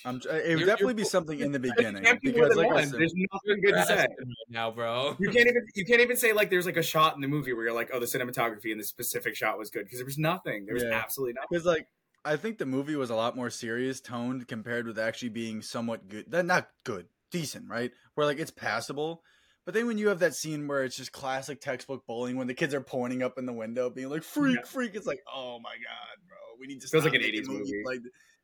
I'm, 0.04 0.16
it 0.16 0.24
would 0.26 0.32
You're- 0.34 0.66
definitely 0.66 0.86
you're- 0.86 0.94
be 0.96 1.04
something 1.04 1.40
in 1.40 1.52
the 1.52 1.60
beginning 1.60 2.04
can't 2.04 2.20
be 2.22 2.32
because, 2.32 2.56
like 2.56 2.70
I 2.70 2.74
one. 2.74 2.88
said, 2.88 3.00
There's 3.00 3.14
nothing 3.16 3.62
good 3.62 3.74
to 3.74 3.86
say. 3.86 4.08
Now, 4.50 4.72
bro. 4.72 5.16
You 5.20 5.30
can't 5.30 5.48
even 5.48 5.62
you 5.76 5.86
can't 5.86 6.02
even 6.02 6.18
say 6.18 6.34
like 6.34 6.50
there's 6.50 6.66
like 6.66 6.78
a 6.78 6.84
shot 6.84 7.14
in 7.16 7.22
the 7.22 7.28
movie 7.28 7.54
where 7.54 7.66
you're 7.66 7.74
like, 7.74 7.90
oh, 7.94 8.00
the 8.00 8.06
cinematography 8.08 8.72
in 8.72 8.78
this 8.80 8.90
specific 8.90 9.36
shot 9.36 9.58
was 9.60 9.70
good 9.70 9.84
because 9.86 10.00
there 10.00 10.06
was 10.06 10.18
nothing. 10.18 10.66
There 10.66 10.74
was 10.74 10.84
Yeah. 10.84 10.92
absolutely 10.94 11.34
nothing. 11.34 11.48
Because 11.52 11.66
like 11.66 11.88
I 12.26 12.36
think 12.36 12.58
the 12.58 12.66
movie 12.66 12.96
was 12.96 13.10
a 13.10 13.16
lot 13.16 13.36
more 13.36 13.50
serious 13.50 14.00
toned 14.02 14.48
compared 14.48 14.88
with 14.88 14.98
actually 15.00 15.30
being 15.30 15.62
somewhat 15.62 16.08
good. 16.10 16.26
That 16.32 16.46
not 16.46 16.70
good, 16.84 17.08
decent, 17.32 17.68
right? 17.70 17.92
Where 18.16 18.26
like 18.26 18.40
it's 18.40 18.52
passable. 18.52 19.22
But 19.66 19.76
then 19.76 19.86
when 19.86 20.00
you 20.00 20.08
have 20.08 20.18
that 20.20 20.34
scene 20.34 20.68
where 20.68 20.84
it's 20.84 20.98
just 20.98 21.12
classic 21.12 21.62
textbook 21.62 22.08
bullying, 22.08 22.36
when 22.38 22.48
the 22.48 22.54
kids 22.56 22.74
are 22.74 22.82
pointing 22.82 23.22
up 23.22 23.38
in 23.38 23.46
the 23.46 23.54
window, 23.54 23.92
being 23.92 24.10
like 24.10 24.24
"freak, 24.24 24.56
Yeah. 24.58 24.64
freak," 24.66 24.96
it's 24.96 25.06
like, 25.06 25.22
oh 25.32 25.60
my 25.60 25.70
god, 25.74 26.28
bro, 26.28 26.38
we 26.60 26.66
need 26.66 26.82
to 26.82 26.88
Feels 26.88 27.04
stop 27.04 27.14
like 27.14 27.22
an 27.22 27.28
making 27.28 27.44
80s 27.44 27.48
movies 27.48 27.72
movie. 27.72 27.84
Like, 27.86 28.00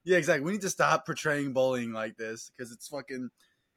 yeah, 0.08 0.18
exactly. 0.18 0.46
We 0.46 0.54
need 0.54 0.62
to 0.62 0.70
stop 0.70 1.06
portraying 1.06 1.52
bullying 1.52 1.92
like 1.92 2.16
this 2.16 2.50
because 2.56 2.72
it's 2.72 2.88
fucking, 2.88 3.30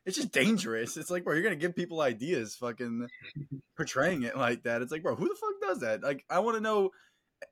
it's 0.07 0.17
just 0.17 0.31
dangerous. 0.31 0.97
It's 0.97 1.11
like, 1.11 1.25
bro, 1.25 1.35
you're 1.35 1.43
gonna 1.43 1.57
give 1.57 1.75
people 1.75 2.01
ideas, 2.01 2.55
fucking 2.55 3.09
portraying 3.77 4.23
it 4.23 4.37
like 4.37 4.63
that. 4.63 4.81
It's 4.81 4.93
like, 4.93 5.03
bro, 5.03 5.17
who 5.17 5.29
the 5.29 5.35
fuck 5.35 5.69
does 5.69 5.81
that? 5.81 6.05
Like, 6.05 6.25
I 6.31 6.39
want 6.39 6.57
to 6.57 6.63
know 6.63 6.91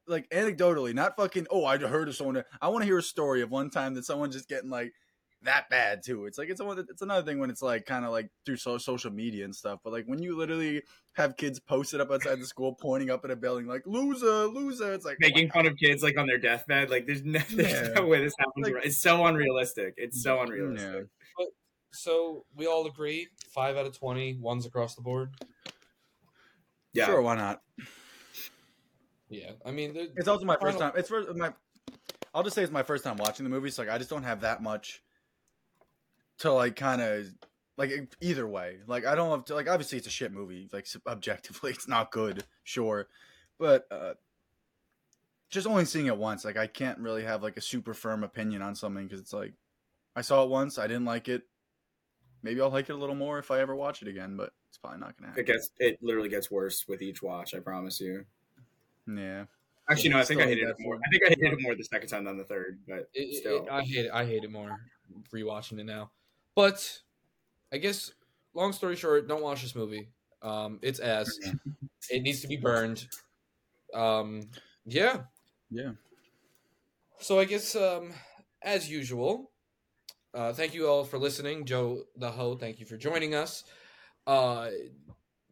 like 0.06 0.30
anecdotally, 0.30 0.94
not 0.94 1.16
fucking. 1.16 1.48
Oh, 1.50 1.64
I 1.64 1.76
heard 1.76 2.06
of 2.06 2.14
someone. 2.14 2.44
I 2.62 2.68
want 2.68 2.82
to 2.82 2.86
hear 2.86 2.98
a 2.98 3.02
story 3.02 3.42
of 3.42 3.50
one 3.50 3.68
time 3.68 3.94
that 3.94 4.04
someone 4.04 4.30
just 4.30 4.48
getting 4.48 4.70
like 4.70 4.92
that 5.42 5.70
bad 5.70 6.02
too. 6.04 6.26
It's 6.26 6.36
like 6.38 6.48
it's 6.48 6.60
one. 6.62 6.78
It's 6.78 7.02
another 7.02 7.24
thing 7.24 7.38
when 7.38 7.50
it's 7.50 7.62
like 7.62 7.86
kind 7.86 8.04
of 8.04 8.10
like 8.10 8.30
through 8.44 8.56
so, 8.56 8.76
social 8.78 9.10
media 9.12 9.44
and 9.44 9.54
stuff. 9.54 9.80
But 9.84 9.92
like 9.92 10.04
when 10.06 10.20
you 10.22 10.36
literally 10.36 10.82
have 11.14 11.36
kids 11.36 11.60
posted 11.60 12.00
up 12.00 12.10
outside 12.10 12.40
the 12.40 12.46
school 12.46 12.74
pointing 12.74 13.10
up 13.10 13.24
at 13.24 13.30
a 13.30 13.36
building 13.36 13.66
like 13.66 13.82
loser, 13.86 14.46
loser. 14.46 14.92
It's 14.94 15.04
like 15.04 15.18
oh 15.22 15.26
my 15.26 15.28
Making 15.28 15.48
God. 15.48 15.54
fun 15.54 15.66
of 15.66 15.76
kids 15.76 16.02
like 16.02 16.18
on 16.18 16.26
their 16.26 16.38
deathbed, 16.38 16.90
like 16.90 17.06
there's 17.06 17.24
no, 17.24 17.38
there's 17.50 17.72
Yeah. 17.72 17.94
no 17.94 18.06
way 18.06 18.20
this 18.22 18.34
happens. 18.38 18.64
Like- 18.66 18.74
right- 18.74 18.84
it's 18.84 19.00
so 19.00 19.24
unrealistic. 19.26 19.94
It's 19.96 20.22
so 20.22 20.40
unrealistic. 20.40 21.06
So 21.90 22.44
we 22.54 22.66
all 22.66 22.86
agree, 22.86 23.28
five 23.50 23.76
out 23.76 23.86
of 23.86 23.96
twenty, 23.98 24.36
ones 24.36 24.66
across 24.66 24.94
the 24.94 25.00
board. 25.02 25.30
Yeah, 26.92 27.06
Sure, 27.06 27.22
why 27.22 27.36
not? 27.36 27.62
Yeah, 29.30 29.52
I 29.64 29.70
mean, 29.70 29.94
It's 30.16 30.28
also 30.28 30.44
my 30.44 30.56
first 30.60 30.78
time. 30.78 30.92
It's 30.96 31.08
first 31.08 31.28
my. 31.36 31.52
I'll 32.34 32.42
just 32.42 32.54
say 32.54 32.62
it's 32.62 32.72
my 32.72 32.82
first 32.82 33.04
time 33.04 33.16
watching 33.16 33.44
the 33.44 33.50
movie, 33.50 33.70
so 33.70 33.82
like 33.82 33.90
I 33.90 33.98
just 33.98 34.10
don't 34.10 34.22
have 34.22 34.40
that 34.42 34.62
much 34.62 35.02
to 36.38 36.52
like 36.52 36.76
kind 36.76 37.00
of 37.00 37.26
like 37.76 38.14
either 38.20 38.46
way. 38.46 38.78
Like 38.86 39.06
I 39.06 39.14
don't 39.14 39.30
have 39.30 39.44
to 39.46 39.54
like 39.54 39.68
obviously 39.68 39.98
it's 39.98 40.06
a 40.06 40.10
shit 40.10 40.32
movie. 40.32 40.68
Like 40.72 40.86
objectively, 41.06 41.70
it's 41.72 41.88
not 41.88 42.10
good, 42.10 42.44
sure, 42.64 43.08
but 43.58 43.86
uh 43.90 44.14
just 45.50 45.66
only 45.66 45.84
seeing 45.86 46.06
it 46.06 46.16
once, 46.16 46.44
like 46.44 46.58
I 46.58 46.66
can't 46.66 46.98
really 46.98 47.24
have 47.24 47.42
like 47.42 47.56
a 47.56 47.60
super 47.62 47.94
firm 47.94 48.22
opinion 48.22 48.60
on 48.60 48.74
something 48.74 49.04
because 49.06 49.20
it's 49.20 49.32
like 49.32 49.54
I 50.14 50.20
saw 50.20 50.42
it 50.44 50.50
once, 50.50 50.78
I 50.78 50.86
didn't 50.86 51.06
like 51.06 51.28
it. 51.28 51.42
Maybe 52.42 52.60
I'll 52.60 52.70
like 52.70 52.88
it 52.88 52.92
a 52.92 52.96
little 52.96 53.14
more 53.14 53.38
if 53.38 53.50
I 53.50 53.60
ever 53.60 53.74
watch 53.74 54.02
it 54.02 54.08
again, 54.08 54.36
but 54.36 54.52
it's 54.68 54.78
probably 54.78 55.00
not 55.00 55.16
gonna 55.16 55.28
happen. 55.28 55.42
it 55.42 55.46
gets 55.46 55.70
it 55.78 55.98
literally 56.02 56.28
gets 56.28 56.50
worse 56.50 56.86
with 56.86 57.00
each 57.02 57.22
watch. 57.22 57.54
I 57.54 57.60
promise 57.60 58.00
you. 58.00 58.24
Yeah, 59.06 59.44
Actually, 59.90 60.10
no, 60.10 60.18
I 60.18 60.24
think 60.24 60.42
I 60.42 60.44
hated 60.44 60.64
hate 60.64 60.68
it 60.68 60.76
more. 60.80 60.96
I 60.96 61.08
think 61.10 61.22
I 61.24 61.28
hated 61.30 61.58
it 61.58 61.62
more 61.62 61.74
the 61.74 61.82
second 61.82 62.08
time 62.10 62.24
than 62.24 62.36
the 62.36 62.44
third, 62.44 62.78
but 62.86 62.98
it- 62.98 63.08
it- 63.14 63.36
still. 63.36 63.66
I 63.70 63.82
hate 63.82 64.04
it. 64.04 64.10
I 64.12 64.26
hate 64.26 64.44
it 64.44 64.50
more 64.52 64.78
rewatching 65.32 65.80
it 65.80 65.84
now. 65.84 66.10
But 66.58 67.02
I 67.72 67.78
guess, 67.78 68.10
long 68.52 68.72
story 68.72 68.96
short, 68.96 69.28
don't 69.28 69.42
watch 69.42 69.62
this 69.62 69.76
movie. 69.76 70.08
Um, 70.42 70.80
it's 70.82 70.98
ass. 70.98 71.30
it 72.10 72.22
needs 72.22 72.40
to 72.40 72.48
be 72.48 72.56
burned. 72.56 73.06
Um, 73.94 74.50
yeah. 74.84 75.18
yeah. 75.70 75.92
So 77.20 77.38
I 77.38 77.44
guess, 77.44 77.76
um, 77.76 78.12
as 78.60 78.90
usual, 78.90 79.52
uh, 80.34 80.52
thank 80.52 80.74
you 80.74 80.88
all 80.88 81.04
for 81.04 81.16
listening. 81.16 81.64
Joe 81.64 82.02
the 82.16 82.28
Ho, 82.28 82.56
thank 82.56 82.80
you 82.80 82.86
for 82.86 82.96
joining 82.96 83.36
us. 83.36 83.62
Uh, 84.26 84.70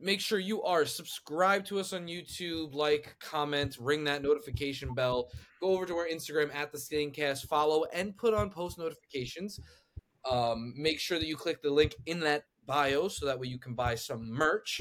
make 0.00 0.20
sure 0.20 0.40
you 0.40 0.64
are 0.64 0.84
subscribed 0.84 1.68
to 1.68 1.78
us 1.78 1.92
on 1.92 2.08
YouTube, 2.08 2.74
like, 2.74 3.14
comment, 3.20 3.76
ring 3.78 4.02
that 4.02 4.24
notification 4.24 4.92
bell. 4.92 5.28
Go 5.60 5.68
over 5.68 5.86
to 5.86 5.94
our 5.94 6.08
Instagram 6.08 6.52
at 6.52 6.72
the 6.72 6.78
Staincast, 6.78 7.46
follow, 7.46 7.84
and 7.92 8.16
put 8.16 8.34
on 8.34 8.50
post 8.50 8.76
notifications. 8.76 9.60
Um, 10.30 10.74
make 10.76 10.98
sure 10.98 11.18
that 11.18 11.26
you 11.26 11.36
click 11.36 11.62
the 11.62 11.70
link 11.70 11.94
in 12.06 12.20
that 12.20 12.44
bio 12.66 13.08
so 13.08 13.26
that 13.26 13.38
way 13.38 13.46
you 13.46 13.58
can 13.58 13.74
buy 13.74 13.94
some 13.94 14.28
merch. 14.30 14.80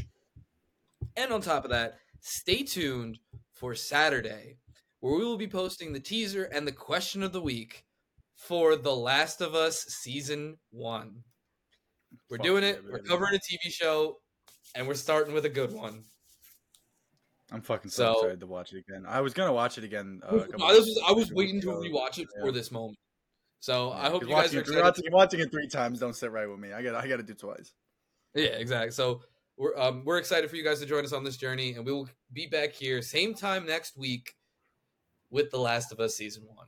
And 1.16 1.32
on 1.32 1.42
top 1.42 1.64
of 1.66 1.72
that, 1.72 1.96
stay 2.20 2.64
tuned 2.64 3.20
for 3.54 3.76
Saturday, 3.76 4.58
where 5.00 5.16
we 5.18 5.24
will 5.24 5.38
be 5.38 5.48
posting 5.48 5.94
the 5.94 6.00
teaser 6.00 6.46
and 6.46 6.68
the 6.68 6.72
question 6.72 7.22
of 7.24 7.32
the 7.32 7.42
week 7.42 7.86
for 8.36 8.76
The 8.76 8.96
Last 8.96 9.40
of 9.42 9.56
Us 9.56 9.84
Season 9.88 10.58
1. 10.72 11.24
We're 12.30 12.38
Fuck 12.38 12.46
doing 12.46 12.64
yeah, 12.64 12.70
it, 12.72 12.84
we're 12.90 13.00
covering 13.00 13.36
a 13.36 13.38
TV 13.38 13.72
show, 13.72 14.18
and 14.74 14.88
we're 14.88 14.94
starting 14.96 15.34
with 15.34 15.46
a 15.46 15.50
good 15.50 15.72
one. 15.72 16.04
I'm 17.52 17.62
fucking 17.62 17.92
so, 17.92 18.14
So- 18.14 18.20
excited 18.20 18.40
to 18.40 18.48
watch 18.48 18.74
it 18.74 18.80
again. 18.80 19.06
I 19.08 19.22
was 19.22 19.34
gonna 19.34 19.54
watch 19.54 19.78
it 19.78 19.84
again. 19.84 20.22
Uh, 20.26 20.38
this 20.38 20.48
was, 20.58 21.02
I 21.08 21.12
was 21.12 21.32
waiting 21.32 21.62
to 21.62 21.68
rewatch 21.68 22.18
it 22.18 22.28
for 22.40 22.48
Yeah. 22.48 22.52
this 22.52 22.72
moment. 22.72 22.98
So 23.60 23.92
I 23.92 24.10
hope 24.10 24.22
you 24.22 24.30
guys 24.30 24.46
watching 24.46 24.58
are 24.58 24.62
excited. 24.62 24.84
watching, 24.84 25.04
watching 25.12 25.40
it 25.40 25.52
three 25.52 25.68
times 25.68 26.00
don't 26.00 26.16
sit 26.16 26.32
right 26.32 26.50
with 26.50 26.60
me. 26.60 26.72
I 26.74 26.84
got 26.84 26.96
I 26.96 27.08
got 27.08 27.18
to 27.18 27.24
do 27.24 27.34
twice. 27.34 27.74
Yeah, 28.34 28.50
exactly. 28.50 28.92
So 28.92 29.22
we're 29.58 29.78
um, 29.78 30.04
we're 30.06 30.18
excited 30.18 30.50
for 30.50 30.56
you 30.56 30.64
guys 30.64 30.80
to 30.82 30.86
join 30.86 31.04
us 31.04 31.14
on 31.14 31.24
this 31.24 31.38
journey, 31.38 31.74
and 31.74 31.86
we 31.86 31.92
will 31.92 32.10
be 32.34 32.48
back 32.48 32.74
here 32.74 33.02
same 33.02 33.34
time 33.34 33.66
next 33.66 33.98
week 33.98 34.36
with 35.30 35.50
The 35.52 35.58
Last 35.58 35.92
of 35.92 36.00
Us 36.00 36.16
season 36.16 36.44
one. 36.48 36.68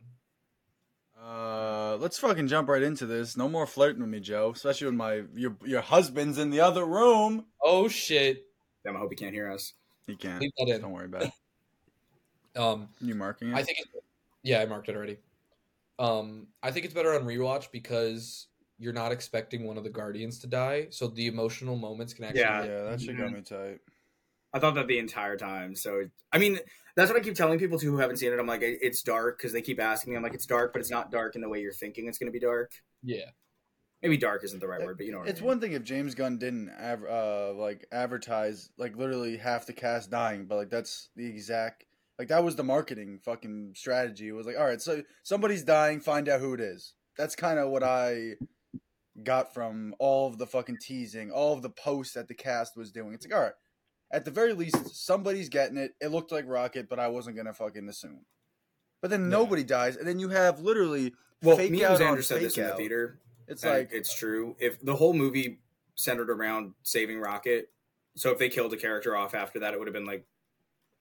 Uh, 1.21 1.97
let's 1.99 2.17
fucking 2.19 2.47
jump 2.47 2.69
right 2.69 2.83
into 2.83 3.05
this. 3.05 3.35
No 3.35 3.49
more 3.49 3.65
flirting 3.65 4.01
with 4.01 4.09
me, 4.09 4.19
Joe. 4.19 4.51
Especially 4.55 4.87
when 4.87 4.97
my 4.97 5.23
your 5.35 5.55
your 5.65 5.81
husband's 5.81 6.37
in 6.37 6.49
the 6.49 6.61
other 6.61 6.85
room. 6.85 7.45
Oh 7.61 7.87
shit! 7.87 8.45
Damn, 8.85 8.95
I 8.95 8.99
hope 8.99 9.11
he 9.11 9.15
can't 9.15 9.33
hear 9.33 9.51
us. 9.51 9.73
He 10.05 10.15
can't. 10.15 10.41
Leave 10.41 10.51
that 10.57 10.69
in. 10.69 10.81
Don't 10.81 10.91
worry 10.91 11.05
about 11.05 11.23
it. 11.23 11.31
Um, 12.55 12.89
You 12.99 13.13
marking 13.13 13.49
it? 13.49 13.53
I 13.53 13.61
think, 13.61 13.77
it, 13.77 13.87
yeah, 14.41 14.61
I 14.61 14.65
marked 14.65 14.89
it 14.89 14.95
already. 14.95 15.17
Um, 15.99 16.47
I 16.61 16.71
think 16.71 16.85
it's 16.85 16.93
better 16.93 17.13
on 17.15 17.23
rewatch 17.23 17.71
because 17.71 18.47
you're 18.77 18.93
not 18.93 19.11
expecting 19.11 19.65
one 19.65 19.77
of 19.77 19.83
the 19.83 19.89
guardians 19.89 20.39
to 20.39 20.47
die, 20.47 20.87
so 20.91 21.07
the 21.07 21.27
emotional 21.27 21.75
moments 21.75 22.13
can 22.13 22.25
actually. 22.25 22.41
Yeah. 22.41 22.63
yeah, 22.63 22.83
that 22.83 23.01
shit 23.01 23.17
got 23.17 23.31
me 23.31 23.41
tight. 23.41 23.79
I 24.53 24.59
thought 24.59 24.75
that 24.75 24.87
the 24.87 24.99
entire 24.99 25.35
time. 25.37 25.75
So, 25.75 26.03
I 26.31 26.37
mean, 26.37 26.59
that's 26.95 27.11
what 27.11 27.19
I 27.19 27.23
keep 27.23 27.35
telling 27.35 27.59
people 27.59 27.77
too 27.79 27.91
who 27.91 27.97
haven't 27.97 28.17
seen 28.17 28.31
it. 28.31 28.39
I'm 28.39 28.47
like, 28.47 28.61
it's 28.63 29.01
dark 29.01 29.37
because 29.37 29.51
they 29.53 29.61
keep 29.61 29.79
asking 29.79 30.11
me. 30.13 30.17
I'm 30.17 30.23
like, 30.23 30.33
it's 30.33 30.45
dark, 30.45 30.71
but 30.73 30.79
it's 30.79 30.89
not 30.91 31.11
dark 31.11 31.35
in 31.35 31.41
the 31.41 31.49
way 31.49 31.59
you're 31.61 31.73
thinking 31.73 32.07
it's 32.07 32.17
going 32.17 32.31
to 32.31 32.39
be 32.39 32.39
dark. 32.39 32.71
yeah. 33.03 33.29
Maybe 34.03 34.15
dark 34.17 34.43
isn't 34.43 34.59
the 34.59 34.67
right 34.67 34.79
word, 34.85 34.97
but 34.97 35.07
you 35.07 35.11
know 35.11 35.19
what 35.19 35.27
It's 35.27 35.39
I 35.39 35.41
mean. 35.41 35.47
one 35.47 35.59
thing 35.59 35.71
if 35.71 35.83
James 35.83 36.13
Gunn 36.13 36.37
didn't 36.37 36.69
av- 36.69 37.03
uh 37.03 37.53
like 37.55 37.87
advertise 37.91 38.69
like 38.77 38.95
literally 38.95 39.37
half 39.37 39.65
the 39.65 39.73
cast 39.73 40.11
dying, 40.11 40.45
but 40.45 40.55
like 40.55 40.69
that's 40.69 41.09
the 41.15 41.25
exact 41.25 41.83
like 42.19 42.27
that 42.29 42.43
was 42.43 42.55
the 42.55 42.63
marketing 42.63 43.19
fucking 43.23 43.73
strategy. 43.75 44.27
It 44.27 44.33
was 44.33 44.45
like, 44.47 44.57
all 44.57 44.65
right, 44.65 44.81
so 44.81 45.03
somebody's 45.23 45.63
dying, 45.63 45.99
find 45.99 46.27
out 46.29 46.39
who 46.39 46.53
it 46.53 46.59
is. 46.61 46.93
that's 47.17 47.35
kind 47.35 47.57
of 47.59 47.69
what 47.69 47.83
I 47.83 48.33
got 49.23 49.53
from 49.53 49.95
all 49.99 50.27
of 50.27 50.37
the 50.37 50.45
fucking 50.45 50.77
teasing, 50.79 51.31
all 51.31 51.53
of 51.53 51.61
the 51.61 51.69
posts 51.69 52.13
that 52.13 52.27
the 52.27 52.35
cast 52.35 52.77
was 52.77 52.91
doing. 52.91 53.13
It's 53.13 53.25
like, 53.25 53.35
all 53.35 53.41
right, 53.43 53.53
at 54.11 54.25
the 54.25 54.31
very 54.31 54.53
least, 54.53 54.95
somebody's 54.95 55.49
getting 55.49 55.77
it. 55.77 55.91
It 55.99 56.11
looked 56.11 56.31
like 56.31 56.45
Rocket, 56.47 56.87
but 56.89 56.99
I 56.99 57.07
wasn't 57.07 57.35
gonna 57.35 57.53
fucking 57.53 57.87
assume. 57.89 58.25
But 59.01 59.11
then 59.11 59.23
Yeah. 59.23 59.29
nobody 59.29 59.63
dies, 59.63 59.97
and 59.97 60.07
then 60.07 60.19
you 60.19 60.29
have 60.29 60.59
literally 60.59 61.13
Well, 61.43 61.57
fake 61.57 61.71
me 61.71 61.83
out 61.83 61.99
and 62.01 62.17
Xander 62.17 62.23
said 62.23 62.41
this 62.41 62.55
fake 62.55 62.63
in 62.63 62.69
the 62.69 62.75
theater. 62.75 63.19
It's 63.47 63.63
like 63.63 63.89
it's 63.91 64.13
true. 64.13 64.55
If 64.59 64.79
the 64.81 64.95
whole 64.95 65.13
movie 65.13 65.59
centered 65.95 66.29
around 66.29 66.73
saving 66.83 67.19
Rocket, 67.19 67.71
so 68.15 68.31
if 68.31 68.37
they 68.39 68.49
killed 68.49 68.73
a 68.73 68.77
character 68.77 69.15
off 69.15 69.33
after 69.33 69.59
that, 69.59 69.73
it 69.73 69.79
would 69.79 69.87
have 69.87 69.93
been 69.93 70.05
like 70.05 70.25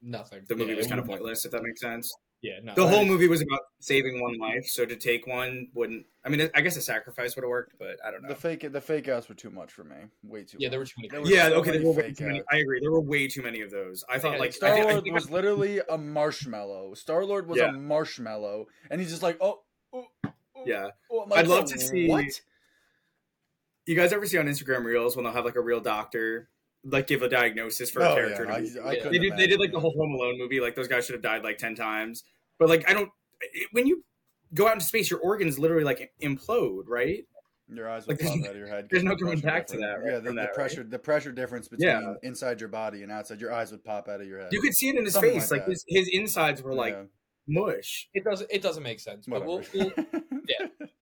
Nothing. 0.03 0.45
the 0.49 0.55
movie 0.57 0.73
Yeah, 0.73 0.77
was 0.79 0.87
kind 0.87 1.01
of 1.01 1.07
pointless. 1.07 1.45
If 1.45 1.53
that 1.53 1.63
makes 1.63 1.81
sense. 1.81 2.13
Yeah, 2.43 2.59
no. 2.63 2.75
The 2.75 2.87
whole 2.87 3.05
movie 3.05 3.29
was 3.29 3.41
about 3.41 3.61
saving 3.81 4.21
one 4.21 4.39
life, 4.39 4.67
so 4.67 4.85
to 4.85 4.95
take 4.95 5.27
one 5.27 5.69
wouldn't. 5.75 6.05
I 6.25 6.29
mean, 6.29 6.49
I 6.55 6.61
guess 6.61 6.77
a 6.77 6.83
sacrifice 6.83 7.35
would 7.35 7.43
have 7.43 7.49
worked, 7.49 7.73
but 7.79 7.97
I 8.07 8.11
don't 8.11 8.23
know. 8.23 8.29
the 8.29 8.35
fake 8.35 8.71
the 8.71 8.81
fake 8.81 9.09
outs 9.09 9.29
were 9.29 9.35
too 9.35 9.51
much 9.51 9.73
for 9.73 9.85
me. 9.85 9.97
Way 10.23 10.45
too. 10.45 10.59
Yeah, 10.61 10.69
much. 10.69 10.71
there 10.73 10.79
were 10.81 10.85
too 10.85 10.93
many. 10.99 11.09
There 11.09 11.21
were 11.23 11.27
yeah, 11.29 11.49
so 11.49 11.55
okay. 11.57 11.71
many 11.71 11.83
There 11.83 11.89
were 11.89 11.97
way 11.97 12.03
fake 12.09 12.17
too 12.19 12.27
many. 12.27 12.43
I 12.53 12.57
agree. 12.59 12.81
There 12.81 12.93
were 12.93 13.01
way 13.01 13.27
too 13.27 13.43
many 13.43 13.63
of 13.63 13.71
those. 13.71 14.05
I 14.09 14.19
thought 14.19 14.35
Yeah, 14.35 14.39
like 14.39 14.53
Star 14.53 14.77
thi- 14.77 14.83
Lord 14.83 15.03
think 15.03 15.15
was 15.15 15.31
literally 15.31 15.81
a 15.89 15.97
marshmallow. 15.97 16.93
Star 16.95 17.25
Lord 17.25 17.49
was 17.49 17.59
Yeah. 17.59 17.71
a 17.71 17.73
marshmallow, 17.73 18.67
and 18.91 19.01
he's 19.01 19.11
just 19.11 19.23
like, 19.23 19.39
oh, 19.41 19.63
oh, 19.95 20.05
oh, 20.25 20.33
yeah. 20.67 20.89
oh. 21.11 21.23
I'm 21.23 21.31
like, 21.31 21.39
I'd 21.41 21.49
love 21.49 21.65
"Oh, 21.65 21.73
to 21.73 21.79
see- 21.81 22.07
what. 22.09 22.27
You 23.87 23.95
guys 23.97 24.13
ever 24.13 24.27
see 24.27 24.37
on 24.39 24.47
Instagram 24.47 24.85
Reels 24.85 25.17
when 25.17 25.25
they'll 25.25 25.33
have 25.35 25.45
like 25.45 25.57
a 25.57 25.61
real 25.61 25.81
doctor 25.81 26.49
like 26.89 27.07
give 27.07 27.23
a 27.23 27.29
diagnosis 27.29 27.91
for 27.91 28.03
Oh, 28.03 28.13
a 28.13 28.15
character? 28.15 28.45
yeah, 28.45 28.51
to 28.51 28.57
I- 28.57 28.61
be- 28.61 28.81
I 28.81 28.93
Yeah. 29.05 29.09
they 29.11 29.19
did. 29.19 29.37
They 29.37 29.47
did 29.47 29.61
like 29.61 29.73
the 29.73 29.81
whole 29.81 29.93
Home 29.93 30.13
Alone 30.15 30.39
movie. 30.39 30.61
Like 30.61 30.75
those 30.75 30.89
guys 30.89 31.05
should 31.07 31.15
have 31.15 31.23
died 31.23 31.43
like 31.45 31.59
ten 31.59 31.75
times. 31.75 32.25
But 32.59 32.69
like 32.69 32.89
I 32.89 32.95
don't. 32.95 33.11
it- 33.41 33.69
when 33.73 33.87
you 33.87 34.05
go 34.55 34.67
out 34.69 34.75
into 34.75 34.87
space, 34.87 35.11
your 35.11 35.21
organs 35.21 35.59
literally 35.59 35.85
like 35.85 36.13
implode, 36.23 36.85
right? 36.87 37.25
Your 37.69 37.91
eyes 37.91 38.07
Like, 38.07 38.19
will 38.21 38.27
there's 38.29 38.37
pop 38.41 38.45
out 38.47 38.51
of 38.53 38.57
your 38.59 38.69
head. 38.69 38.85
'cause 38.85 38.89
there's 38.93 39.03
no 39.05 39.13
of 39.13 39.19
the 39.19 39.25
coming 39.25 39.41
pressure 39.41 39.57
back 39.59 39.67
to 39.67 39.77
that, 39.79 39.95
right, 40.01 40.07
Yeah, 40.13 40.19
the, 40.21 40.29
the 40.29 40.33
that, 40.35 40.41
right? 40.43 40.55
pressure, 40.55 40.85
the 40.85 40.99
pressure 41.01 41.33
difference 41.33 41.67
between 41.69 41.89
Yeah. 41.89 42.15
inside 42.23 42.61
your 42.61 42.69
body 42.69 43.03
and 43.03 43.11
outside, 43.11 43.41
your 43.41 43.53
eyes 43.53 43.73
would 43.73 43.83
pop 43.85 44.09
out 44.09 44.21
of 44.21 44.27
your 44.29 44.39
head. 44.41 44.53
You 44.53 44.61
could 44.61 44.73
see 44.75 44.89
it 44.91 44.95
in 44.97 45.05
his 45.05 45.15
Something 45.15 45.33
face. 45.41 45.51
like 45.51 45.63
Like, 45.63 45.71
his, 45.71 45.85
his 45.89 46.09
insides 46.13 46.63
were 46.63 46.75
like 46.75 46.97
mush. 47.49 48.09
It 48.15 48.23
doesn't. 48.23 48.49
It 48.53 48.63
doesn't 48.63 48.85
make 48.85 49.01
sense. 49.01 49.27
But 49.27 49.45
we'll, 49.45 49.63
we'll 49.75 49.93
yeah. 50.49 50.67